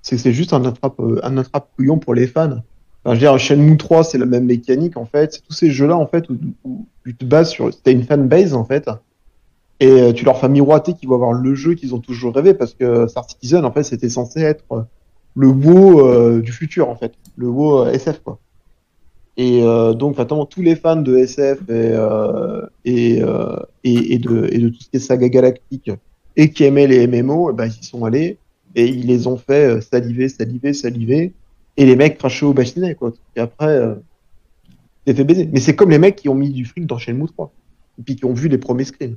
c'est, 0.00 0.32
juste 0.32 0.52
un 0.52 0.64
attrape, 0.64 0.98
euh, 1.00 1.20
un 1.22 1.36
attrape 1.38 1.68
couillon 1.76 1.98
pour 1.98 2.14
les 2.14 2.26
fans. 2.26 2.62
Enfin, 3.04 3.14
je 3.14 3.14
veux 3.14 3.18
dire, 3.18 3.38
Shenmue 3.38 3.76
3, 3.76 4.04
c'est 4.04 4.18
la 4.18 4.26
même 4.26 4.44
mécanique 4.44 4.96
en 4.96 5.04
fait. 5.04 5.42
Tous 5.46 5.54
ces 5.54 5.70
jeux-là 5.70 5.96
en 5.96 6.06
fait 6.06 6.28
où, 6.64 6.86
tu 7.04 7.14
te 7.14 7.24
bases 7.24 7.50
sur, 7.50 7.70
t'as 7.82 7.92
une 7.92 8.04
fanbase 8.04 8.54
en 8.54 8.64
fait, 8.64 8.88
et 9.80 9.88
euh, 9.88 10.12
tu 10.12 10.24
leur 10.24 10.38
fais 10.38 10.48
miroiter 10.48 10.94
qu'ils 10.94 11.08
vont 11.08 11.16
avoir 11.16 11.32
le 11.32 11.54
jeu 11.54 11.74
qu'ils 11.74 11.94
ont 11.94 11.98
toujours 11.98 12.34
rêvé 12.34 12.54
parce 12.54 12.74
que 12.74 13.08
Star 13.08 13.28
Citizen 13.28 13.64
en 13.64 13.72
fait 13.72 13.82
c'était 13.82 14.08
censé 14.08 14.40
être 14.40 14.86
le 15.34 15.48
WoW 15.48 16.40
du 16.40 16.52
futur 16.52 16.88
en 16.88 16.94
fait, 16.94 17.12
le 17.36 17.48
WoW 17.48 17.86
SF 17.86 18.20
quoi. 18.22 18.38
Et 19.36 19.62
euh, 19.62 19.94
donc, 19.94 20.18
notamment 20.18 20.44
tous 20.44 20.62
les 20.62 20.76
fans 20.76 20.96
de 20.96 21.16
SF 21.16 21.60
et, 21.62 21.72
euh, 21.72 22.66
et, 22.84 23.22
euh, 23.22 23.56
et, 23.82 24.14
et, 24.14 24.18
de, 24.18 24.48
et 24.52 24.58
de 24.58 24.68
tout 24.68 24.80
ce 24.80 24.90
qui 24.90 24.96
est 24.96 25.00
saga 25.00 25.28
galactique 25.28 25.90
et 26.36 26.50
qui 26.50 26.64
aimaient 26.64 26.86
les 26.86 27.06
MMO, 27.06 27.50
eh 27.50 27.54
ben, 27.54 27.66
ils 27.66 27.80
y 27.80 27.84
sont 27.84 28.04
allés 28.04 28.38
et 28.74 28.86
ils 28.86 29.06
les 29.06 29.26
ont 29.26 29.36
fait 29.36 29.76
euh, 29.76 29.80
saliver, 29.80 30.28
saliver, 30.28 30.72
saliver. 30.72 31.32
Et 31.76 31.86
les 31.86 31.96
mecs 31.96 32.18
crachaient 32.18 32.44
au 32.44 32.52
bachinet, 32.52 32.94
quoi. 32.94 33.12
Et 33.36 33.40
après, 33.40 33.66
euh, 33.66 33.94
c'est 35.06 35.14
fait 35.14 35.24
baiser. 35.24 35.48
Mais 35.50 35.60
c'est 35.60 35.74
comme 35.74 35.90
les 35.90 35.98
mecs 35.98 36.16
qui 36.16 36.28
ont 36.28 36.34
mis 36.34 36.50
du 36.50 36.64
fric 36.66 36.86
dans 36.86 36.98
Shenmue 36.98 37.28
3. 37.28 37.50
Et 37.98 38.02
puis 38.02 38.16
qui 38.16 38.24
ont 38.24 38.34
vu 38.34 38.48
les 38.48 38.58
premiers 38.58 38.84
screens. 38.84 39.16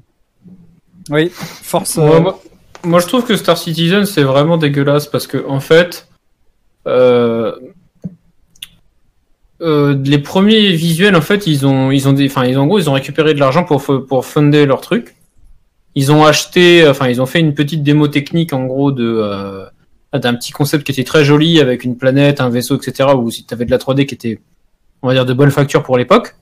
Oui, 1.10 1.30
force. 1.30 1.97
Moi, 1.97 2.19
moi, 2.21 2.41
moi, 2.84 2.99
je 2.99 3.08
trouve 3.08 3.25
que 3.25 3.36
Star 3.36 3.58
Citizen, 3.58 4.06
c'est 4.06 4.23
vraiment 4.23 4.58
dégueulasse 4.58 5.08
parce 5.08 5.28
que, 5.28 5.45
en 5.47 5.60
fait, 5.60 6.08
euh, 9.62 9.94
euh, 9.94 10.02
les 10.04 10.20
premiers 10.20 10.72
visuels, 10.72 11.15
en 11.15 11.22
fait, 11.22 11.48
ils 11.48 11.65
ont, 11.65 11.91
ils 11.91 12.08
ont 12.08 12.13
des, 12.13 12.28
enfin, 12.28 12.46
ils 12.46 12.58
ont, 12.58 12.63
en 12.63 12.68
gros, 12.68 12.80
ils 12.80 12.89
ont 12.89 12.94
récupéré 12.94 13.34
de 13.34 13.39
l'argent 13.39 13.63
pour, 13.63 13.84
pour 13.84 14.26
fonder 14.26 14.65
leur 14.65 14.82
truc. 14.82 15.15
Ils 15.96 16.12
ont 16.12 16.26
acheté, 16.26 16.88
enfin, 16.88 17.08
ils 17.08 17.22
ont 17.22 17.26
fait 17.26 17.39
une 17.39 17.54
petite 17.54 17.84
démo 17.84 18.08
technique, 18.08 18.54
en 18.54 18.65
gros, 18.65 18.91
de, 18.91 19.06
euh, 19.06 19.65
d'un 20.13 20.34
petit 20.36 20.52
concept 20.52 20.86
qui 20.86 20.91
était 20.91 21.04
très 21.04 21.24
joli 21.24 21.60
avec 21.60 21.84
une 21.84 21.98
planète, 21.98 22.41
un 22.41 22.50
vaisseau, 22.50 22.78
etc. 22.78 23.10
Où 23.15 23.32
si 23.32 23.46
t'avais 23.46 23.65
de 23.65 23.72
la 23.72 23.78
3D 23.78 24.06
qui 24.06 24.15
était, 24.15 24.39
on 25.02 25.08
va 25.08 25.13
dire, 25.13 25.26
de 25.26 25.34
bonne 25.34 25.52
facture 25.52 25.84
pour 25.84 25.98
l'époque. 25.98 26.36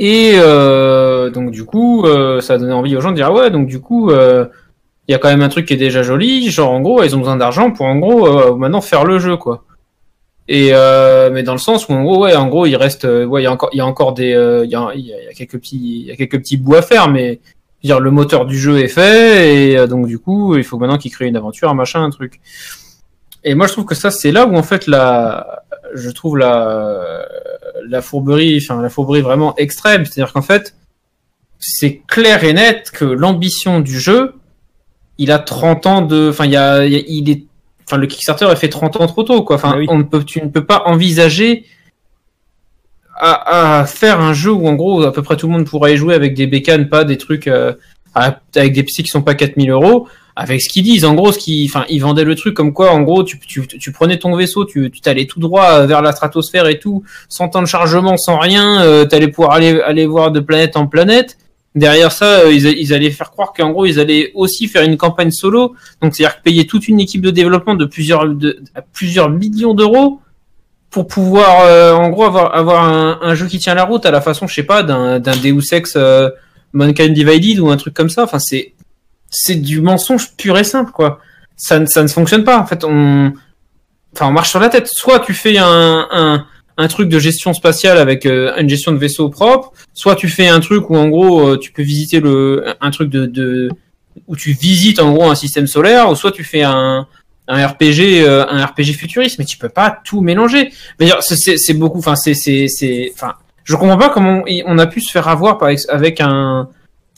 Et 0.00 0.32
euh, 0.36 1.28
donc 1.28 1.50
du 1.50 1.64
coup, 1.64 2.06
euh, 2.06 2.40
ça 2.40 2.54
a 2.54 2.58
donné 2.58 2.72
envie 2.72 2.96
aux 2.96 3.02
gens 3.02 3.10
de 3.10 3.16
dire 3.16 3.26
ah 3.26 3.34
ouais, 3.34 3.50
donc 3.50 3.66
du 3.66 3.80
coup, 3.80 4.10
euh, 4.10 4.46
il 5.06 5.12
y 5.12 5.14
a 5.14 5.18
quand 5.18 5.28
même 5.28 5.42
un 5.42 5.50
truc 5.50 5.66
qui 5.66 5.74
est 5.74 5.76
déjà 5.76 6.02
joli. 6.02 6.50
Genre 6.50 6.72
en 6.72 6.80
gros, 6.80 7.02
ils 7.02 7.14
ont 7.14 7.18
besoin 7.18 7.36
d'argent 7.36 7.70
pour 7.70 7.84
en 7.84 7.96
gros 7.96 8.26
euh, 8.26 8.54
maintenant 8.56 8.80
faire 8.80 9.04
le 9.04 9.18
jeu 9.18 9.36
quoi. 9.36 9.64
Et 10.52 10.70
euh, 10.72 11.30
mais 11.32 11.44
dans 11.44 11.52
le 11.52 11.60
sens 11.60 11.88
où 11.88 11.92
en 11.92 12.02
gros 12.02 12.24
ouais, 12.24 12.34
en 12.34 12.48
gros 12.48 12.66
il 12.66 12.74
reste, 12.74 13.04
euh, 13.04 13.24
ouais, 13.24 13.40
il 13.42 13.44
y 13.44 13.80
a 13.80 13.86
encore, 13.86 14.14
des, 14.14 14.32
euh, 14.34 14.64
il 14.64 14.70
y, 14.72 14.74
a, 14.74 15.32
quelques 15.32 15.58
petits, 15.60 15.76
il 16.00 16.06
y 16.06 16.10
a 16.10 16.16
quelques 16.16 16.38
petits 16.40 16.56
bouts 16.56 16.74
à 16.74 16.82
faire, 16.82 17.08
mais 17.08 17.38
dire 17.84 18.00
le 18.00 18.10
moteur 18.10 18.46
du 18.46 18.58
jeu 18.58 18.80
est 18.80 18.88
fait 18.88 19.54
et 19.70 19.78
euh, 19.78 19.86
donc 19.86 20.08
du 20.08 20.18
coup 20.18 20.56
il 20.56 20.64
faut 20.64 20.76
maintenant 20.76 20.98
qu'ils 20.98 21.12
créent 21.12 21.28
une 21.28 21.36
aventure, 21.36 21.70
un 21.70 21.74
machin, 21.74 22.02
un 22.02 22.10
truc. 22.10 22.40
Et 23.44 23.54
moi 23.54 23.68
je 23.68 23.74
trouve 23.74 23.84
que 23.84 23.94
ça 23.94 24.10
c'est 24.10 24.32
là 24.32 24.44
où 24.44 24.56
en 24.56 24.64
fait 24.64 24.88
la, 24.88 25.62
je 25.94 26.10
trouve 26.10 26.36
la, 26.36 27.24
la 27.88 28.02
fourberie, 28.02 28.58
enfin 28.60 28.82
la 28.82 28.90
fourberie 28.90 29.20
vraiment 29.22 29.54
extrême, 29.56 30.04
c'est-à-dire 30.04 30.32
qu'en 30.32 30.42
fait 30.42 30.74
c'est 31.60 32.02
clair 32.08 32.42
et 32.42 32.54
net 32.54 32.90
que 32.92 33.04
l'ambition 33.04 33.78
du 33.78 34.00
jeu, 34.00 34.34
il 35.16 35.30
a 35.30 35.38
30 35.38 35.86
ans 35.86 36.02
de, 36.02 36.30
enfin 36.30 36.46
il 36.46 36.50
y 36.52 36.56
a- 36.56 36.84
il 36.86 37.30
est, 37.30 37.44
enfin 37.90 37.96
le 37.96 38.06
Kickstarter 38.06 38.46
a 38.46 38.56
fait 38.56 38.68
30 38.68 39.00
ans 39.00 39.06
trop 39.06 39.22
tôt 39.22 39.42
quoi. 39.42 39.56
Enfin 39.56 39.72
Ah 39.74 39.78
oui. 39.78 39.86
on 39.88 39.98
ne 39.98 40.02
peut, 40.02 40.24
tu 40.24 40.42
ne 40.42 40.48
peux 40.48 40.64
pas 40.64 40.82
envisager 40.86 41.64
à, 43.16 43.80
à 43.80 43.84
faire 43.86 44.20
un 44.20 44.32
jeu 44.32 44.52
où 44.52 44.66
en 44.68 44.74
gros 44.74 45.02
à 45.02 45.12
peu 45.12 45.22
près 45.22 45.36
tout 45.36 45.46
le 45.46 45.52
monde 45.52 45.66
pourra 45.66 45.90
y 45.90 45.96
jouer 45.96 46.14
avec 46.14 46.34
des 46.34 46.46
bécanes, 46.46 46.88
pas 46.88 47.04
des 47.04 47.18
trucs 47.18 47.48
euh, 47.48 47.74
avec 48.14 48.72
des 48.72 48.82
psys 48.82 49.02
qui 49.02 49.10
sont 49.10 49.22
pas 49.22 49.34
4000 49.34 49.70
euros. 49.70 50.08
Avec 50.36 50.62
ce 50.62 50.70
qu'ils 50.70 50.84
disent, 50.84 51.04
en 51.04 51.14
gros, 51.14 51.32
ce 51.32 51.38
qui, 51.38 51.66
enfin, 51.68 51.84
ils 51.90 51.98
vendaient 51.98 52.24
le 52.24 52.34
truc 52.34 52.54
comme 52.54 52.72
quoi, 52.72 52.92
en 52.92 53.02
gros, 53.02 53.24
tu, 53.24 53.38
tu, 53.40 53.66
tu 53.66 53.92
prenais 53.92 54.16
ton 54.18 54.34
vaisseau, 54.36 54.64
tu, 54.64 54.90
tu 54.90 55.00
t'allais 55.00 55.26
tout 55.26 55.38
droit 55.38 55.84
vers 55.86 56.00
la 56.00 56.12
stratosphère 56.12 56.66
et 56.66 56.78
tout, 56.78 57.02
sans 57.28 57.48
temps 57.48 57.60
de 57.60 57.66
chargement, 57.66 58.16
sans 58.16 58.38
rien, 58.38 58.80
euh, 58.80 59.04
t'allais 59.04 59.28
pouvoir 59.28 59.52
aller, 59.52 59.80
aller 59.82 60.06
voir 60.06 60.30
de 60.30 60.40
planète 60.40 60.76
en 60.76 60.86
planète. 60.86 61.36
Derrière 61.76 62.10
ça, 62.10 62.40
euh, 62.40 62.52
ils, 62.52 62.66
ils 62.66 62.92
allaient 62.92 63.10
faire 63.12 63.30
croire 63.30 63.52
qu'en 63.52 63.70
gros, 63.70 63.86
ils 63.86 64.00
allaient 64.00 64.32
aussi 64.34 64.66
faire 64.66 64.82
une 64.82 64.96
campagne 64.96 65.30
solo. 65.30 65.74
Donc, 66.02 66.14
c'est-à-dire 66.14 66.42
payer 66.42 66.66
toute 66.66 66.88
une 66.88 66.98
équipe 66.98 67.20
de 67.22 67.30
développement 67.30 67.74
de 67.76 67.84
plusieurs, 67.84 68.26
de, 68.28 68.58
plusieurs 68.92 69.30
millions 69.30 69.74
d'euros 69.74 70.20
pour 70.90 71.06
pouvoir, 71.06 71.60
euh, 71.66 71.92
en 71.94 72.08
gros, 72.08 72.24
avoir, 72.24 72.54
avoir 72.56 72.84
un, 72.84 73.20
un 73.22 73.34
jeu 73.36 73.46
qui 73.46 73.60
tient 73.60 73.74
la 73.74 73.84
route 73.84 74.04
à 74.04 74.10
la 74.10 74.20
façon, 74.20 74.48
je 74.48 74.54
sais 74.54 74.64
pas, 74.64 74.82
d'un, 74.82 75.20
Deus 75.20 75.72
Ex 75.72 75.94
euh, 75.96 76.28
Mankind 76.72 77.14
Divided 77.14 77.60
ou 77.60 77.70
un 77.70 77.76
truc 77.76 77.94
comme 77.94 78.10
ça. 78.10 78.24
Enfin, 78.24 78.40
c'est, 78.40 78.74
c'est 79.30 79.54
du 79.54 79.80
mensonge 79.80 80.32
pur 80.36 80.58
et 80.58 80.64
simple, 80.64 80.90
quoi. 80.90 81.20
Ça, 81.56 81.78
ne- 81.78 81.86
ça 81.86 82.02
ne 82.02 82.08
fonctionne 82.08 82.42
pas. 82.42 82.58
En 82.58 82.66
fait, 82.66 82.82
on, 82.82 83.32
enfin, 84.12 84.26
on 84.26 84.32
marche 84.32 84.50
sur 84.50 84.58
la 84.58 84.68
tête. 84.70 84.88
Soit 84.88 85.20
tu 85.20 85.34
fais 85.34 85.56
un, 85.58 86.08
un, 86.10 86.46
un 86.82 86.88
truc 86.88 87.08
de 87.10 87.18
gestion 87.18 87.52
spatiale 87.52 87.98
avec 87.98 88.24
euh, 88.24 88.56
une 88.58 88.68
gestion 88.68 88.92
de 88.92 88.96
vaisseau 88.96 89.28
propre, 89.28 89.72
soit 89.92 90.16
tu 90.16 90.28
fais 90.28 90.48
un 90.48 90.60
truc 90.60 90.88
où 90.88 90.96
en 90.96 91.08
gros 91.08 91.40
euh, 91.50 91.58
tu 91.58 91.72
peux 91.72 91.82
visiter 91.82 92.20
le, 92.20 92.64
un 92.80 92.90
truc 92.90 93.10
de, 93.10 93.68
où 94.26 94.34
tu 94.34 94.52
visites 94.52 94.98
en 94.98 95.12
gros 95.12 95.28
un 95.30 95.34
système 95.34 95.66
solaire, 95.66 96.10
ou 96.10 96.14
soit 96.14 96.32
tu 96.32 96.42
fais 96.42 96.62
un, 96.62 97.06
un 97.48 97.66
RPG, 97.66 98.22
euh, 98.24 98.46
un 98.48 98.64
RPG 98.64 98.92
futuriste, 98.96 99.38
mais 99.38 99.44
tu 99.44 99.58
peux 99.58 99.68
pas 99.68 100.00
tout 100.04 100.22
mélanger. 100.22 100.70
C'est- 101.20 101.74
beaucoup, 101.74 101.98
enfin, 101.98 102.16
c'est, 102.16 102.34
c'est, 102.34 103.10
enfin, 103.12 103.34
je 103.64 103.76
comprends 103.76 103.98
pas 103.98 104.08
comment 104.08 104.42
on- 104.66 104.78
a 104.78 104.86
pu 104.86 105.00
se 105.02 105.10
faire 105.10 105.28
avoir 105.28 105.58
par, 105.58 105.68
avec 105.90 106.20
un, 106.22 106.68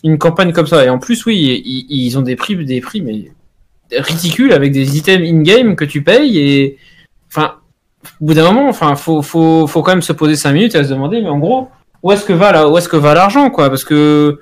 une 0.03 0.19
campagne 0.19 0.53
comme 0.53 0.67
ça. 0.67 0.85
Et 0.85 0.89
en 0.89 0.99
plus, 0.99 1.25
oui, 1.27 1.63
ils, 1.65 1.87
ils 1.89 2.19
ont 2.19 2.23
des 2.23 2.35
prix, 2.37 2.57
des 2.65 2.81
prix, 2.81 3.01
mais 3.01 3.31
ridicules 3.97 4.53
avec 4.53 4.73
des 4.73 4.97
items 4.97 5.29
in-game 5.29 5.77
que 5.77 5.85
tu 5.85 6.03
payes 6.03 6.39
et, 6.39 6.79
enfin, 7.29 7.55
au 8.21 8.27
bout 8.27 8.35
d'un 8.35 8.53
moment, 8.53 8.69
enfin, 8.69 8.95
faut, 8.97 9.23
faut, 9.23 9.67
faut 9.67 9.83
quand 9.83 9.93
même 9.93 10.03
se 10.03 10.13
poser 10.13 10.37
cinq 10.37 10.53
minutes 10.53 10.75
et 10.75 10.85
se 10.85 10.91
demander, 10.91 11.21
mais 11.21 11.29
en 11.29 11.39
gros, 11.39 11.69
où 12.03 12.13
est-ce 12.13 12.25
que 12.25 12.33
va 12.33 12.53
là, 12.53 12.69
où 12.69 12.77
est-ce 12.77 12.89
que 12.89 12.97
va 12.97 13.15
l'argent, 13.15 13.51
quoi, 13.51 13.69
parce 13.69 13.85
que 13.85 14.39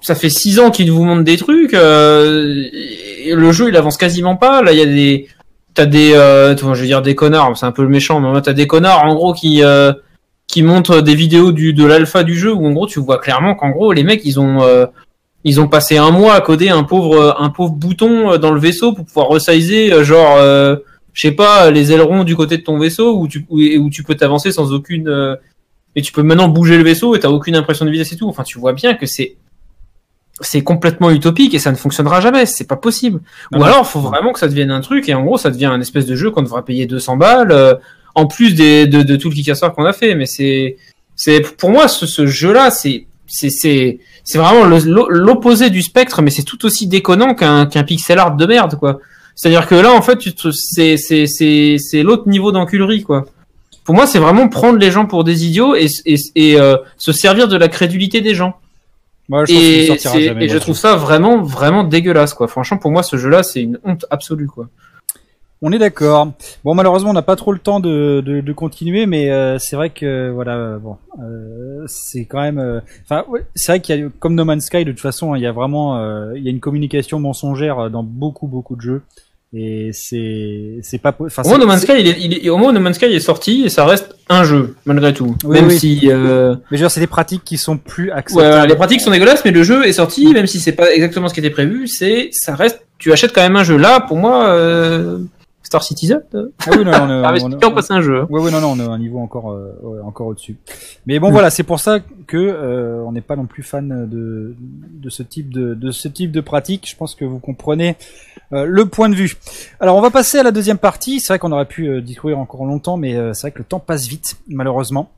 ça 0.00 0.14
fait 0.14 0.28
six 0.28 0.60
ans 0.60 0.70
qu'ils 0.70 0.92
vous 0.92 1.04
montrent 1.04 1.24
des 1.24 1.36
trucs, 1.36 1.74
euh, 1.74 2.64
et 3.24 3.34
le 3.34 3.52
jeu 3.52 3.68
il 3.68 3.76
avance 3.76 3.96
quasiment 3.96 4.36
pas. 4.36 4.62
Là, 4.62 4.72
il 4.72 4.78
y 4.78 4.82
a 4.82 4.86
des, 4.86 5.28
t'as 5.72 5.86
des, 5.86 6.12
euh, 6.14 6.54
je 6.56 6.80
vais 6.80 6.86
dire 6.86 7.02
des 7.02 7.14
connards, 7.14 7.56
c'est 7.56 7.66
un 7.66 7.72
peu 7.72 7.82
le 7.82 7.88
méchant, 7.88 8.20
mais 8.20 8.40
t'as 8.42 8.52
des 8.52 8.66
connards 8.66 9.04
en 9.04 9.14
gros 9.14 9.32
qui, 9.32 9.62
euh, 9.62 9.92
qui 10.46 10.62
montrent 10.62 11.00
des 11.00 11.14
vidéos 11.14 11.52
du 11.52 11.72
de 11.72 11.84
l'alpha 11.84 12.22
du 12.22 12.36
jeu 12.36 12.52
où 12.52 12.66
en 12.66 12.72
gros 12.72 12.86
tu 12.86 13.00
vois 13.00 13.18
clairement 13.18 13.54
qu'en 13.54 13.70
gros 13.70 13.92
les 13.92 14.04
mecs 14.04 14.24
ils 14.24 14.38
ont 14.38 14.62
euh, 14.62 14.86
ils 15.42 15.60
ont 15.60 15.68
passé 15.68 15.96
un 15.96 16.10
mois 16.10 16.34
à 16.34 16.40
coder 16.40 16.68
un 16.68 16.84
pauvre 16.84 17.36
un 17.38 17.50
pauvre 17.50 17.72
bouton 17.72 18.32
euh, 18.32 18.38
dans 18.38 18.52
le 18.52 18.60
vaisseau 18.60 18.92
pour 18.92 19.04
pouvoir 19.04 19.28
resizer 19.28 19.92
euh, 19.92 20.04
genre 20.04 20.38
je 21.14 21.22
sais 21.22 21.32
pas 21.32 21.70
les 21.70 21.92
ailerons 21.92 22.24
du 22.24 22.36
côté 22.36 22.58
de 22.58 22.62
ton 22.62 22.78
vaisseau 22.78 23.16
où 23.16 23.28
tu 23.28 23.46
où, 23.48 23.60
où 23.60 23.88
tu 23.88 24.02
peux 24.02 24.16
t'avancer 24.16 24.52
sans 24.52 24.72
aucune 24.72 25.08
euh, 25.08 25.36
et 25.96 26.02
tu 26.02 26.12
peux 26.12 26.24
maintenant 26.24 26.48
bouger 26.48 26.76
le 26.76 26.82
vaisseau 26.82 27.14
et 27.14 27.20
t'as 27.20 27.28
aucune 27.28 27.54
impression 27.54 27.86
de 27.86 27.90
vitesse 27.90 28.12
et 28.12 28.16
tout. 28.16 28.28
Enfin 28.28 28.42
tu 28.42 28.58
vois 28.58 28.72
bien 28.72 28.94
que 28.94 29.06
c'est 29.06 29.36
c'est 30.40 30.62
complètement 30.62 31.12
utopique 31.12 31.54
et 31.54 31.60
ça 31.60 31.70
ne 31.70 31.76
fonctionnera 31.76 32.20
jamais. 32.20 32.46
C'est 32.46 32.66
pas 32.66 32.76
possible. 32.76 33.20
Ou 33.54 33.62
alors 33.62 33.86
faut 33.86 34.00
vraiment 34.00 34.32
que 34.32 34.40
ça 34.40 34.48
devienne 34.48 34.72
un 34.72 34.80
truc 34.80 35.08
et 35.08 35.14
en 35.14 35.22
gros 35.22 35.38
ça 35.38 35.50
devient 35.50 35.66
un 35.66 35.80
espèce 35.80 36.06
de 36.06 36.16
jeu 36.16 36.32
qu'on 36.32 36.42
devra 36.42 36.64
payer 36.64 36.86
200 36.86 37.16
balles 37.16 37.52
euh, 37.52 37.74
en 38.16 38.26
plus 38.26 38.54
des, 38.54 38.88
de, 38.88 39.02
de 39.02 39.16
tout 39.16 39.28
le 39.28 39.34
Kickstarter 39.36 39.72
qu'on 39.74 39.84
a 39.84 39.92
fait. 39.92 40.16
Mais 40.16 40.26
c'est 40.26 40.76
c'est 41.14 41.40
pour 41.56 41.70
moi 41.70 41.86
ce, 41.86 42.06
ce 42.06 42.26
jeu 42.26 42.52
là 42.52 42.72
c'est 42.72 43.06
c'est 43.28 43.50
c'est 43.50 44.00
c'est 44.24 44.38
vraiment 44.38 44.64
l'opposé 44.66 45.70
du 45.70 45.80
spectre 45.80 46.22
mais 46.22 46.30
c'est 46.30 46.42
tout 46.42 46.64
aussi 46.66 46.88
déconnant 46.88 47.36
qu'un 47.36 47.66
qu'un 47.66 47.84
pixel 47.84 48.18
art 48.18 48.34
de 48.34 48.46
merde 48.46 48.76
quoi 48.80 48.98
c'est-à-dire 49.34 49.66
que 49.66 49.74
là 49.74 49.92
en 49.92 50.02
fait 50.02 50.18
c'est 50.46 52.02
l'autre 52.02 52.28
niveau 52.28 52.52
d'enculerie 52.52 53.02
quoi 53.02 53.24
pour 53.84 53.94
moi 53.94 54.06
c'est 54.06 54.18
vraiment 54.18 54.48
prendre 54.48 54.78
les 54.78 54.90
gens 54.90 55.06
pour 55.06 55.24
des 55.24 55.44
idiots 55.46 55.74
et 55.74 55.86
et, 56.06 56.16
et 56.34 56.60
euh, 56.60 56.76
se 56.96 57.12
servir 57.12 57.48
de 57.48 57.56
la 57.56 57.68
crédulité 57.68 58.20
des 58.20 58.34
gens 58.34 58.54
Moi, 59.28 59.44
je 59.46 59.54
et, 59.54 59.98
jamais, 59.98 60.48
je 60.48 60.58
trouve 60.58 60.76
ça 60.76 60.96
vraiment, 60.96 61.40
vraiment 61.42 61.82
dégueulasse, 61.82 62.34
quoi. 62.34 62.46
Franchement, 62.46 62.76
pour 62.76 62.90
moi, 62.90 63.02
ce 63.02 63.16
jeu-là, 63.16 63.42
c'est 63.42 63.62
une 63.62 63.78
honte 63.82 64.04
absolue, 64.10 64.48
quoi. 64.48 64.68
On 65.62 65.72
est 65.72 65.78
d'accord. 65.78 66.32
Bon, 66.62 66.74
malheureusement, 66.74 67.08
on 67.08 67.14
n'a 67.14 67.22
pas 67.22 67.36
trop 67.36 67.50
le 67.52 67.58
temps 67.58 67.80
de, 67.80 68.20
de, 68.20 68.42
de 68.42 68.52
continuer, 68.52 69.06
mais 69.06 69.30
euh, 69.30 69.58
c'est 69.58 69.76
vrai 69.76 69.88
que 69.88 70.30
voilà, 70.30 70.76
bon, 70.78 70.98
euh, 71.22 71.84
c'est 71.86 72.26
quand 72.26 72.42
même. 72.42 72.58
euh, 72.58 72.80
Enfin, 73.04 73.24
ouais, 73.30 73.46
c'est 73.54 73.72
vrai 73.72 73.80
qu'il 73.80 73.98
y 73.98 74.02
a, 74.02 74.08
comme 74.18 74.34
No 74.34 74.44
Man's 74.44 74.66
Sky, 74.66 74.84
de 74.84 74.92
toute 74.92 75.00
façon, 75.00 75.34
il 75.34 75.40
y 75.40 75.46
a 75.46 75.52
vraiment, 75.52 75.98
il 76.34 76.42
y 76.42 76.48
a 76.48 76.50
une 76.50 76.60
communication 76.60 77.18
mensongère 77.18 77.88
dans 77.88 78.02
beaucoup, 78.02 78.46
beaucoup 78.46 78.76
de 78.76 78.82
jeux, 78.82 79.02
et 79.56 79.90
c'est, 79.92 80.78
c'est 80.82 80.98
pas. 80.98 81.14
Enfin, 81.18 81.42
Au 81.44 81.48
moins, 81.48 81.58
No 81.58 81.66
Man's 81.66 81.82
Sky, 81.82 81.92
il 81.98 82.08
est, 82.08 82.16
il 82.20 82.46
est- 82.46 82.48
au 82.50 82.56
moins, 82.56 82.72
No 82.72 82.80
Man's 82.80 82.96
Sky 82.96 83.06
est 83.06 83.20
sorti 83.20 83.64
et 83.64 83.68
ça 83.68 83.84
reste 83.86 84.16
un 84.28 84.42
jeu, 84.44 84.74
malgré 84.84 85.12
tout. 85.14 85.36
Oui, 85.44 85.54
même 85.60 85.68
oui. 85.68 85.78
si, 85.78 86.00
euh, 86.10 86.54
Mais 86.70 86.76
je 86.76 86.76
veux 86.76 86.78
dire, 86.78 86.90
c'est 86.90 87.00
des 87.00 87.06
pratiques 87.06 87.44
qui 87.44 87.56
sont 87.58 87.76
plus 87.76 88.06
ouais, 88.06 88.12
acceptables. 88.12 88.68
les 88.68 88.76
pratiques 88.76 89.00
sont 89.00 89.10
dégueulasses, 89.10 89.44
mais 89.44 89.50
le 89.52 89.62
jeu 89.62 89.86
est 89.86 89.92
sorti, 89.92 90.32
même 90.32 90.46
si 90.46 90.58
c'est 90.60 90.72
pas 90.72 90.92
exactement 90.92 91.28
ce 91.28 91.34
qui 91.34 91.40
était 91.40 91.50
prévu, 91.50 91.86
c'est, 91.86 92.30
ça 92.32 92.54
reste, 92.54 92.80
tu 92.98 93.12
achètes 93.12 93.32
quand 93.32 93.42
même 93.42 93.56
un 93.56 93.64
jeu. 93.64 93.76
Là, 93.76 94.00
pour 94.00 94.16
moi, 94.16 94.46
euh, 94.48 95.18
Star 95.74 95.82
Citizen, 95.82 96.22
euh, 96.34 96.50
Ah 96.66 96.70
oui, 96.70 96.84
non, 96.84 96.92
non, 96.92 97.06
on, 97.76 97.82
c'est 97.82 97.92
un 97.92 98.00
jeu. 98.00 98.26
Non, 98.30 98.60
non, 98.60 98.72
on 98.72 98.92
un 98.92 98.98
niveau 98.98 99.18
encore, 99.18 99.50
euh, 99.50 99.74
ouais, 99.82 100.00
encore 100.02 100.28
au-dessus. 100.28 100.56
Mais 101.06 101.18
bon, 101.18 101.30
voilà, 101.32 101.50
c'est 101.50 101.64
pour 101.64 101.80
ça 101.80 101.98
que 102.28 102.36
euh, 102.36 103.02
on 103.04 103.10
n'est 103.10 103.20
pas 103.20 103.34
non 103.34 103.46
plus 103.46 103.64
fan 103.64 104.08
de, 104.08 104.54
de 104.58 105.10
ce 105.10 105.24
type 105.24 105.52
de, 105.52 105.74
de 105.74 105.90
ce 105.90 106.06
type 106.06 106.30
de 106.30 106.40
pratique. 106.40 106.88
Je 106.88 106.96
pense 106.96 107.16
que 107.16 107.24
vous 107.24 107.40
comprenez 107.40 107.96
euh, 108.52 108.66
le 108.66 108.86
point 108.86 109.08
de 109.08 109.16
vue. 109.16 109.34
Alors, 109.80 109.96
on 109.96 110.00
va 110.00 110.10
passer 110.10 110.38
à 110.38 110.44
la 110.44 110.52
deuxième 110.52 110.78
partie. 110.78 111.18
C'est 111.18 111.28
vrai 111.32 111.38
qu'on 111.40 111.50
aurait 111.50 111.66
pu 111.66 112.00
discourir 112.02 112.38
encore 112.38 112.64
longtemps, 112.64 112.96
mais 112.96 113.14
c'est 113.34 113.42
vrai 113.48 113.50
que 113.50 113.58
le 113.58 113.64
temps 113.64 113.80
passe 113.80 114.06
vite, 114.06 114.36
malheureusement. 114.48 115.10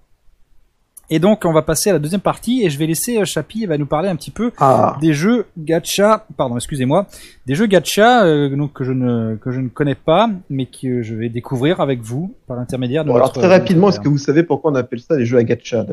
Et 1.08 1.18
donc, 1.18 1.44
on 1.44 1.52
va 1.52 1.62
passer 1.62 1.90
à 1.90 1.92
la 1.92 1.98
deuxième 1.98 2.20
partie, 2.20 2.64
et 2.64 2.70
je 2.70 2.78
vais 2.78 2.86
laisser 2.86 3.18
euh, 3.18 3.24
Chapi, 3.24 3.60
il 3.60 3.68
va 3.68 3.78
nous 3.78 3.86
parler 3.86 4.08
un 4.08 4.16
petit 4.16 4.30
peu 4.32 4.50
Ah, 4.58 4.96
des 5.00 5.12
jeux 5.12 5.46
gacha, 5.56 6.26
pardon, 6.36 6.56
excusez-moi, 6.56 7.06
des 7.46 7.54
jeux 7.54 7.66
gacha 7.66 8.24
euh, 8.24 8.54
donc 8.56 8.72
que 8.72 8.82
je 8.82 8.92
ne 8.92 9.36
que 9.36 9.52
je 9.52 9.60
ne 9.60 9.68
connais 9.68 9.94
pas, 9.94 10.28
mais 10.50 10.66
que 10.66 11.02
je 11.02 11.14
vais 11.14 11.28
découvrir 11.28 11.80
avec 11.80 12.00
vous 12.02 12.34
par 12.48 12.56
l'intermédiaire 12.56 13.04
de 13.04 13.10
bon, 13.10 13.16
alors 13.16 13.32
très 13.32 13.46
rapidement, 13.46 13.90
est-ce 13.90 14.00
que 14.00 14.08
vous 14.08 14.18
savez 14.18 14.42
pourquoi 14.42 14.72
on 14.72 14.74
appelle 14.74 15.00
ça 15.00 15.16
les 15.16 15.26
jeux 15.26 15.38
à 15.38 15.44
gacha 15.44 15.86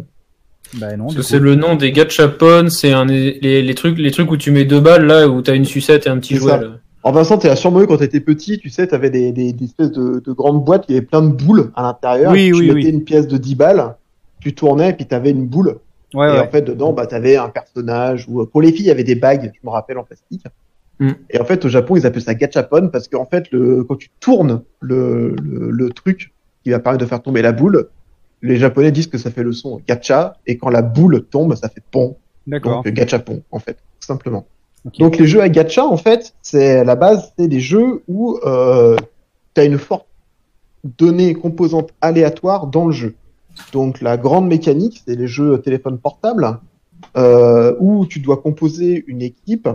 bah 0.76 0.95
non, 0.97 1.05
Parce 1.05 1.16
que 1.18 1.22
c'est 1.22 1.39
le 1.39 1.55
nom 1.55 1.76
des 1.76 1.91
gachapon, 1.91 2.70
c'est 2.70 2.91
un, 2.91 3.05
les, 3.05 3.61
les 3.61 3.76
trucs, 3.76 3.99
les 3.99 4.11
trucs 4.11 4.32
où 4.32 4.38
tu 4.38 4.49
mets 4.49 4.66
deux 4.66 4.80
balles, 4.80 5.05
là, 5.05 5.28
où 5.28 5.41
t'as 5.41 5.55
une 5.55 5.66
sucette 5.66 6.07
et 6.07 6.09
un 6.09 6.18
petit 6.18 6.36
jouet, 6.36 6.59
là. 6.59 6.68
Alors 7.03 7.16
Vincent, 7.16 7.38
t'es 7.38 7.53
sûrement 7.57 7.82
eu 7.82 7.88
quand 7.88 7.97
t'étais 7.97 8.22
petit, 8.22 8.59
tu 8.59 8.70
sais, 8.70 8.88
t'avais 8.88 9.09
des, 9.09 9.34
des, 9.34 9.51
des 9.51 9.66
espèces 9.66 9.91
de, 9.91 10.22
de 10.26 10.32
grandes 10.32 10.64
boîtes, 10.64 10.86
il 10.88 10.95
y 10.95 10.97
avait 10.97 11.05
plein 11.05 11.22
de 11.22 11.28
boules 11.28 11.72
à 11.76 11.84
l'intérieur. 11.84 12.32
Oui, 12.32 12.45
et 12.45 12.51
tu 12.51 12.59
oui, 12.59 12.68
mettais 12.68 12.88
oui. 12.88 12.93
une 12.93 13.03
pièce 13.03 13.28
de 13.28 13.38
10 13.38 13.55
balles, 13.55 13.95
tu 14.44 14.54
tournais 14.54 14.91
et 14.91 14.94
puis 14.94 15.06
t'avais 15.06 15.32
une 15.32 15.48
boule. 15.48 15.80
Ouais, 16.14 16.28
et 16.28 16.32
ouais. 16.34 16.39
en 16.39 16.48
fait, 16.48 16.62
dedans, 16.62 16.94
bah, 16.94 17.08
t'avais 17.08 17.38
un 17.38 17.50
personnage, 17.50 18.28
ou 18.30 18.46
pour 18.46 18.62
les 18.62 18.72
filles, 18.72 18.86
il 18.86 18.89
y 18.89 18.91
avait 18.91 19.04
des 19.04 19.16
bagues, 19.16 19.52
je 19.54 19.68
me 19.68 19.72
rappelle, 19.72 19.98
en 19.98 20.04
plastique. 20.04 20.46
Mm. 21.00 21.12
Et 21.32 21.39
en 21.39 21.46
fait, 21.46 21.66
au 21.66 21.70
Japon, 21.70 21.96
ils 21.96 22.06
appellent 22.06 22.22
ça 22.22 22.36
gachapon 22.36 22.89
parce 22.89 23.08
qu'en 23.08 23.26
fait, 23.26 23.52
le, 23.52 23.84
quand 23.84 23.96
tu 23.96 24.10
tournes 24.20 24.62
le, 24.80 25.36
le, 25.41 25.72
le 25.72 25.89
truc, 25.89 26.34
qui 26.64 26.70
va 26.70 26.80
permettre 26.80 27.04
de 27.04 27.10
faire 27.10 27.22
tomber 27.22 27.41
la 27.41 27.52
boule. 27.52 27.89
Les 28.41 28.58
Japonais 28.58 28.91
disent 28.91 29.08
que 29.08 29.18
ça 29.18 29.32
fait 29.32 29.44
le 29.44 29.54
son 29.54 29.82
gacha, 29.88 30.38
et 30.48 30.58
quand 30.58 30.70
la 30.70 30.82
boule 30.82 31.26
tombe, 31.26 31.56
ça 31.56 31.70
fait 31.70 31.84
pont. 31.91 32.18
D'accord. 32.48 32.84
Donc 32.84 32.94
gachapon, 32.94 33.41
en 33.52 33.60
fait, 33.60 33.74
tout 33.74 34.08
simplement. 34.08 34.46
Donc 35.00 35.18
les 35.18 35.26
jeux 35.26 35.41
à 35.41 35.48
gacha, 35.48 35.86
en 35.86 35.96
fait, 35.96 36.34
c'est 36.41 36.80
à 36.80 36.84
la 36.84 36.96
base, 36.96 37.32
c'est 37.38 37.48
des 37.48 37.62
jeux 37.62 38.04
où 38.08 38.38
euh, 38.46 38.98
tu 39.56 39.62
as 39.62 39.64
une 39.64 39.78
forte 39.78 40.08
donnée 40.84 41.34
composante 41.34 41.91
aléatoire 42.02 42.68
dans 42.68 42.88
le 42.88 42.91
jeu. 42.91 43.16
Donc 43.72 44.01
la 44.01 44.18
grande 44.18 44.47
mécanique, 44.47 45.04
c'est 45.06 45.16
les 45.16 45.28
jeux 45.28 45.60
téléphone 45.60 45.97
portable, 45.97 46.60
euh, 47.16 47.76
où 47.80 48.06
tu 48.06 48.20
dois 48.20 48.38
composer 48.38 49.04
une 49.08 49.22
équipe 49.22 49.70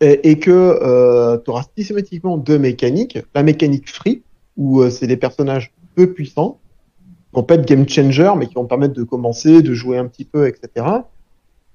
et, 0.00 0.38
que 0.38 0.50
euh, 0.50 1.38
tu 1.44 1.50
auras 1.50 1.64
systématiquement 1.76 2.38
deux 2.38 2.58
mécaniques. 2.58 3.18
La 3.34 3.42
mécanique 3.42 3.90
free, 3.90 4.22
où 4.56 4.80
euh, 4.80 4.90
c'est 4.90 5.06
des 5.06 5.16
personnages 5.16 5.72
peu 5.96 6.12
puissants, 6.12 6.58
qui 6.96 7.34
vont 7.34 7.42
pas 7.42 7.56
être 7.56 7.66
game 7.66 7.86
changer, 7.88 8.32
mais 8.36 8.46
qui 8.46 8.54
vont 8.54 8.66
permettre 8.66 8.94
de 8.94 9.02
commencer, 9.02 9.60
de 9.60 9.74
jouer 9.74 9.98
un 9.98 10.06
petit 10.06 10.24
peu, 10.24 10.46
etc 10.46 10.86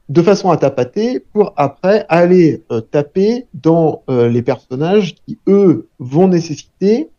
de 0.09 0.21
façon 0.21 0.51
à 0.51 0.57
tapater 0.57 1.21
pour 1.21 1.53
après 1.55 2.05
aller 2.09 2.61
taper 2.91 3.47
dans 3.53 4.03
les 4.09 4.41
personnages 4.41 5.15
qui 5.25 5.39
eux 5.47 5.87
vont 5.97 6.27
nécessiter 6.27 7.09